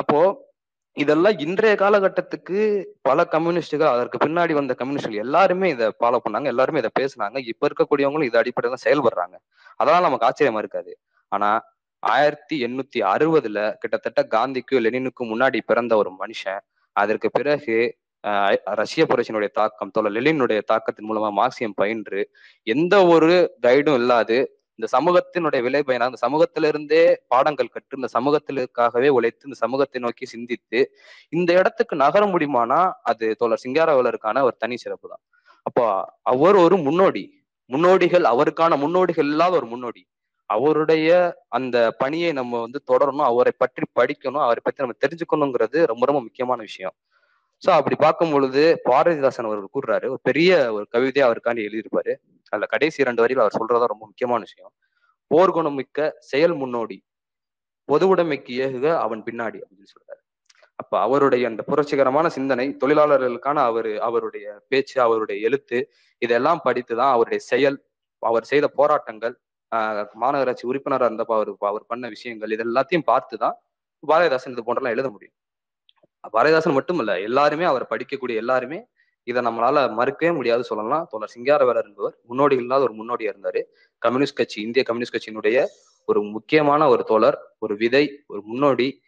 அப்போ 0.02 0.20
இதெல்லாம் 0.96 1.36
இன்றைய 1.44 1.74
காலகட்டத்துக்கு 1.82 2.60
பல 3.08 3.24
கம்யூனிஸ்டுகள் 3.34 3.92
அதற்கு 3.94 4.18
பின்னாடி 4.24 4.52
வந்த 4.58 4.72
கம்யூனிஸ்டுகள் 4.80 5.24
எல்லாருமே 5.26 5.68
இதை 5.74 5.86
ஃபாலோ 5.98 6.18
பண்ணாங்க 6.24 6.48
எல்லாருமே 6.52 6.80
இதை 6.82 6.90
பேசினாங்க. 7.00 7.38
இப்ப 7.52 7.68
இருக்கக்கூடியவங்களும் 7.68 8.28
இது 8.28 8.40
அடிப்படையில் 8.40 8.74
தான் 8.76 8.86
செயல்படுறாங்க. 8.86 9.36
அதெல்லாம் 9.80 10.06
நமக்கு 10.06 10.26
ஆச்சரியமா 10.28 10.62
இருக்காது. 10.64 10.92
ஆனா 11.32 11.50
ஆயிரத்தி 12.02 12.56
எண்ணூத்தி 12.66 12.98
அறுபதுல 13.12 13.60
கிட்டத்தட்ட 13.82 14.20
காந்திக்கும் 14.34 14.82
லெனினுக்கும் 14.84 15.30
முன்னாடி 15.32 15.58
பிறந்த 15.70 15.92
ஒரு 16.02 16.10
மனுஷன் 16.20 16.60
அதற்கு 16.96 17.28
பிறகு 17.38 17.76
ரஷ்ய 18.80 19.02
புரட்சியினுடைய 19.10 19.50
தாக்கம் 19.58 19.92
தோல 19.96 20.10
லெனினுடைய 20.16 20.60
தாக்கத்தின் 20.70 21.08
மூலமா 21.10 21.28
மார்க்சியம் 21.40 21.76
பயின்று 21.80 22.20
எந்த 22.66 22.94
ஒரு 23.14 23.34
கைடும் 23.66 23.98
இல்லாது 24.00 24.38
இந்த 24.78 24.88
சமூகத்தினுடைய 24.96 25.60
விலை 25.62 25.80
பயனா 25.82 26.08
அந்த 26.10 26.20
சமூகத்திலிருந்தே 26.26 27.00
பாடங்கள் 27.28 27.72
கற்று 27.72 27.98
இந்த 28.00 28.10
சமூகத்திற்காகவே 28.16 29.08
உழைத்து 29.08 29.48
இந்த 29.48 29.58
சமூகத்தை 29.60 30.00
நோக்கி 30.00 30.26
சிந்தித்து 30.26 30.80
இந்த 31.32 31.50
இடத்துக்கு 31.52 31.94
நகர 31.96 32.24
முடியுமானா 32.26 32.80
அது 33.02 33.28
தோழர் 33.36 33.64
சிங்காரவலருக்கான 33.64 34.42
ஒரு 34.42 34.56
தனி 34.58 34.76
சிறப்பு 34.76 35.08
தான். 35.08 35.22
அப்போ 35.66 35.84
அவர் 36.22 36.56
ஒரு 36.56 36.76
முன்னோடி. 36.78 37.24
முன்னோடிகள் 37.70 38.24
அவருக்கான 38.24 38.76
முன்னோடிகள் 38.78 39.28
இல்லாத 39.28 39.54
ஒரு 39.56 39.66
முன்னோடி. 39.66 40.02
அவருடைய 40.50 41.08
அந்த 41.48 41.76
பணியை 41.98 42.30
நம்ம 42.32 42.60
வந்து 42.60 42.80
தொடரணும் 42.90 43.28
அவரை 43.30 43.52
பற்றி 43.58 43.84
படிக்கணும் 44.00 44.44
அவரை 44.46 44.60
பற்றி 44.64 44.82
நம்ம 44.84 44.96
தெரிஞ்சுக்கணுங்கிறது 45.04 45.78
ரொம்ப 45.86 46.04
ரொம்ப 46.06 46.20
முக்கியமான 46.22 46.60
விஷயம். 46.62 46.94
சோ 47.62 47.70
அப்படி 47.70 47.96
பார்க்கும் 47.96 48.30
பொழுது 48.30 48.82
பாரதிதாசன் 48.84 49.48
அவர்கள் 49.48 49.74
கூறுறாரு 49.76 50.06
ஒரு 50.08 50.20
பெரிய 50.22 50.72
ஒரு 50.72 50.88
கவிதையை 50.88 51.30
அவருக்காண்டி 51.30 51.62
எழுதியிருப்பாரு. 51.66 52.12
அதுல 52.52 52.66
கடைசி 52.66 53.02
இரண்டு 53.02 53.20
வரையில் 53.20 53.42
அவர் 53.44 53.58
சொல்றதா 53.58 53.86
ரொம்ப 53.86 54.04
முக்கியமான 54.06 54.40
விஷயம். 54.40 54.72
போர்க்குணம் 55.30 55.74
மிக்க 55.74 56.16
செயல் 56.18 56.54
முன்னோடி 56.54 56.98
பொதுவுடைமைக்கு 57.88 58.52
ஏகுக 58.64 58.86
அவன் 58.98 59.22
பின்னாடி 59.22 59.58
அப்படின்னு 59.60 59.90
சொல்றாரு. 59.94 60.20
அப்ப 60.74 61.00
அவருடைய 61.00 61.48
அந்த 61.48 61.62
புரட்சிகரமான 61.62 62.26
சிந்தனை 62.28 62.76
தொழிலாளர்களுக்கான 62.84 63.58
அவரு 63.62 64.02
அவருடைய 64.02 64.64
பேச்சு 64.68 65.00
அவருடைய 65.00 65.38
எழுத்து 65.48 65.78
இதெல்லாம் 66.22 66.60
படித்துதான் 66.64 67.12
அவருடைய 67.12 67.40
செயல் 67.44 67.78
அவர் 68.22 68.44
செய்த 68.44 68.68
போராட்டங்கள் 68.68 69.34
ஆஹ் 69.72 70.06
மாநகராட்சி 70.20 70.64
உறுப்பினராக 70.66 71.08
இருந்தப்ப 71.10 71.34
அவர் 71.34 71.50
அவர் 71.58 71.84
பண்ண 71.86 72.08
விஷயங்கள் 72.08 72.50
இது 72.50 72.64
எல்லாத்தையும் 72.64 73.06
பார்த்துதான் 73.06 73.56
பாரதிதாசன் 74.02 74.50
இது 74.50 74.62
போன்றெல்லாம் 74.62 74.94
எழுத 74.96 75.08
முடியும். 75.10 75.36
பாரதிதாசன் 76.32 76.72
மட்டுமல்ல 76.72 77.20
எல்லாருமே 77.20 77.64
அவர் 77.64 77.86
படிக்கக்கூடிய 77.90 78.34
எல்லாருமே 78.34 78.86
இதை 79.22 79.42
நம்மளால 79.42 79.92
மறுக்கவே 79.92 80.34
முடியாது 80.34 80.64
சொல்லலாம். 80.64 81.06
தோழர் 81.10 81.32
சிங்காரவேலர் 81.38 81.84
என்பவர் 81.84 82.18
முன்னோடி 82.22 82.56
இல்லாத 82.56 82.82
ஒரு 82.82 82.94
முன்னோடியா 82.94 83.34
இருந்தாரு. 83.34 83.62
கம்யூனிஸ்ட் 83.98 84.36
கட்சி 84.36 84.62
இந்திய 84.62 84.84
கம்யூனிஸ்ட் 84.84 85.16
கட்சியினுடைய 85.16 85.66
ஒரு 86.04 86.22
முக்கியமான 86.22 86.88
ஒரு 86.88 87.04
தோழர் 87.04 87.38
ஒரு 87.58 87.76
விதை 87.76 88.24
ஒரு 88.26 88.42
முன்னோடி. 88.42 89.02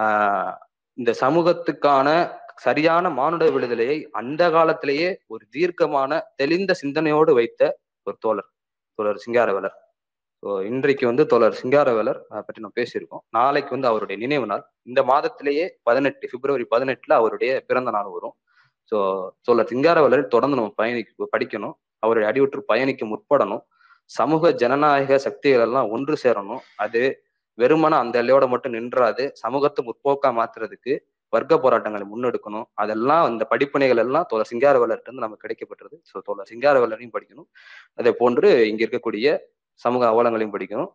ஆஹ் 0.00 0.54
இந்த 0.94 1.14
சமூகத்துக்கான 1.20 2.36
சரியான 2.56 3.10
மானுட 3.10 3.50
விடுதலையை 3.50 4.08
அந்த 4.10 4.50
காலத்திலேயே 4.50 5.20
ஒரு 5.26 5.46
தீர்க்கமான 5.50 6.22
தெளிந்த 6.36 6.72
சிந்தனையோடு 6.72 7.34
வைத்த 7.34 7.78
ஒரு 8.02 8.16
தோழர் 8.20 8.48
தோழர் 8.94 9.22
சிங்காரவேலர். 9.26 9.87
ஸோ 10.42 10.48
இன்றைக்கு 10.68 11.04
வந்து 11.10 11.24
தோழர் 11.30 11.56
சிங்காரவேலர் 11.60 12.18
பற்றி 12.46 12.60
நம்ம 12.62 12.76
பேசியிருக்கோம். 12.80 13.22
நாளைக்கு 13.36 13.70
வந்து 13.74 13.88
அவருடைய 13.90 14.16
நினைவு 14.24 14.46
நாள். 14.50 14.62
இந்த 14.90 15.00
மாதத்திலேயே 15.10 15.64
பதினெட்டு 15.88 16.24
பிப்ரவரி 16.32 16.64
பதினெட்டுல 16.74 17.14
அவருடைய 17.20 17.50
பிறந்த 17.68 17.90
நாள் 17.96 18.10
வரும். 18.16 18.34
ஸோ 18.92 18.98
தோழர் 19.46 19.70
சிங்காரவேலர் 19.72 20.22
தொடர்ந்து 20.34 20.58
நம்ம 20.60 20.72
பயணி 20.82 21.02
படிக்கணும். 21.34 21.74
அவருடைய 22.04 22.26
அடிவுற்று 22.30 22.62
பயணிக்க 22.72 23.04
முற்படணும். 23.12 23.62
சமூக 24.10 24.52
ஜனநாயக 24.62 25.18
சக்திகள் 25.26 25.64
எல்லாம் 25.66 25.90
ஒன்று 25.94 26.14
சேரணும். 26.24 26.62
அது 26.84 27.02
வெறுமன 27.58 27.98
அந்த 28.04 28.16
எல்லையோட 28.22 28.44
மட்டும் 28.54 28.74
நின்றாது 28.78 29.24
சமூகத்தை 29.42 29.80
முற்போக்கா 29.88 30.28
மாத்துறதுக்கு 30.40 30.92
வர்க்க 31.32 31.54
போராட்டங்களை 31.62 32.04
முன்னெடுக்கணும். 32.10 32.66
அதெல்லாம் 32.82 33.24
அந்த 33.30 33.42
படிப்பனைகள் 33.52 34.00
எல்லாம் 34.06 34.26
தோழர் 34.30 34.50
சிங்காரவேலர்கிட்ட 34.52 35.10
இருந்து 35.10 35.26
நமக்கு 35.26 35.44
கிடைக்கப்பட்டது 35.46 35.96
ஸோ 36.10 36.16
தோழர் 36.28 36.50
சிங்காரவேலரையும் 36.52 37.14
படிக்கணும். 37.16 37.48
அதே 38.00 38.12
போன்று 38.20 38.50
இங்க 38.72 38.82
இருக்கக்கூடிய 38.84 39.28
சமூக 39.78 40.04
அவலங்களையும் 40.08 40.54
படிக்கணும் 40.54 40.90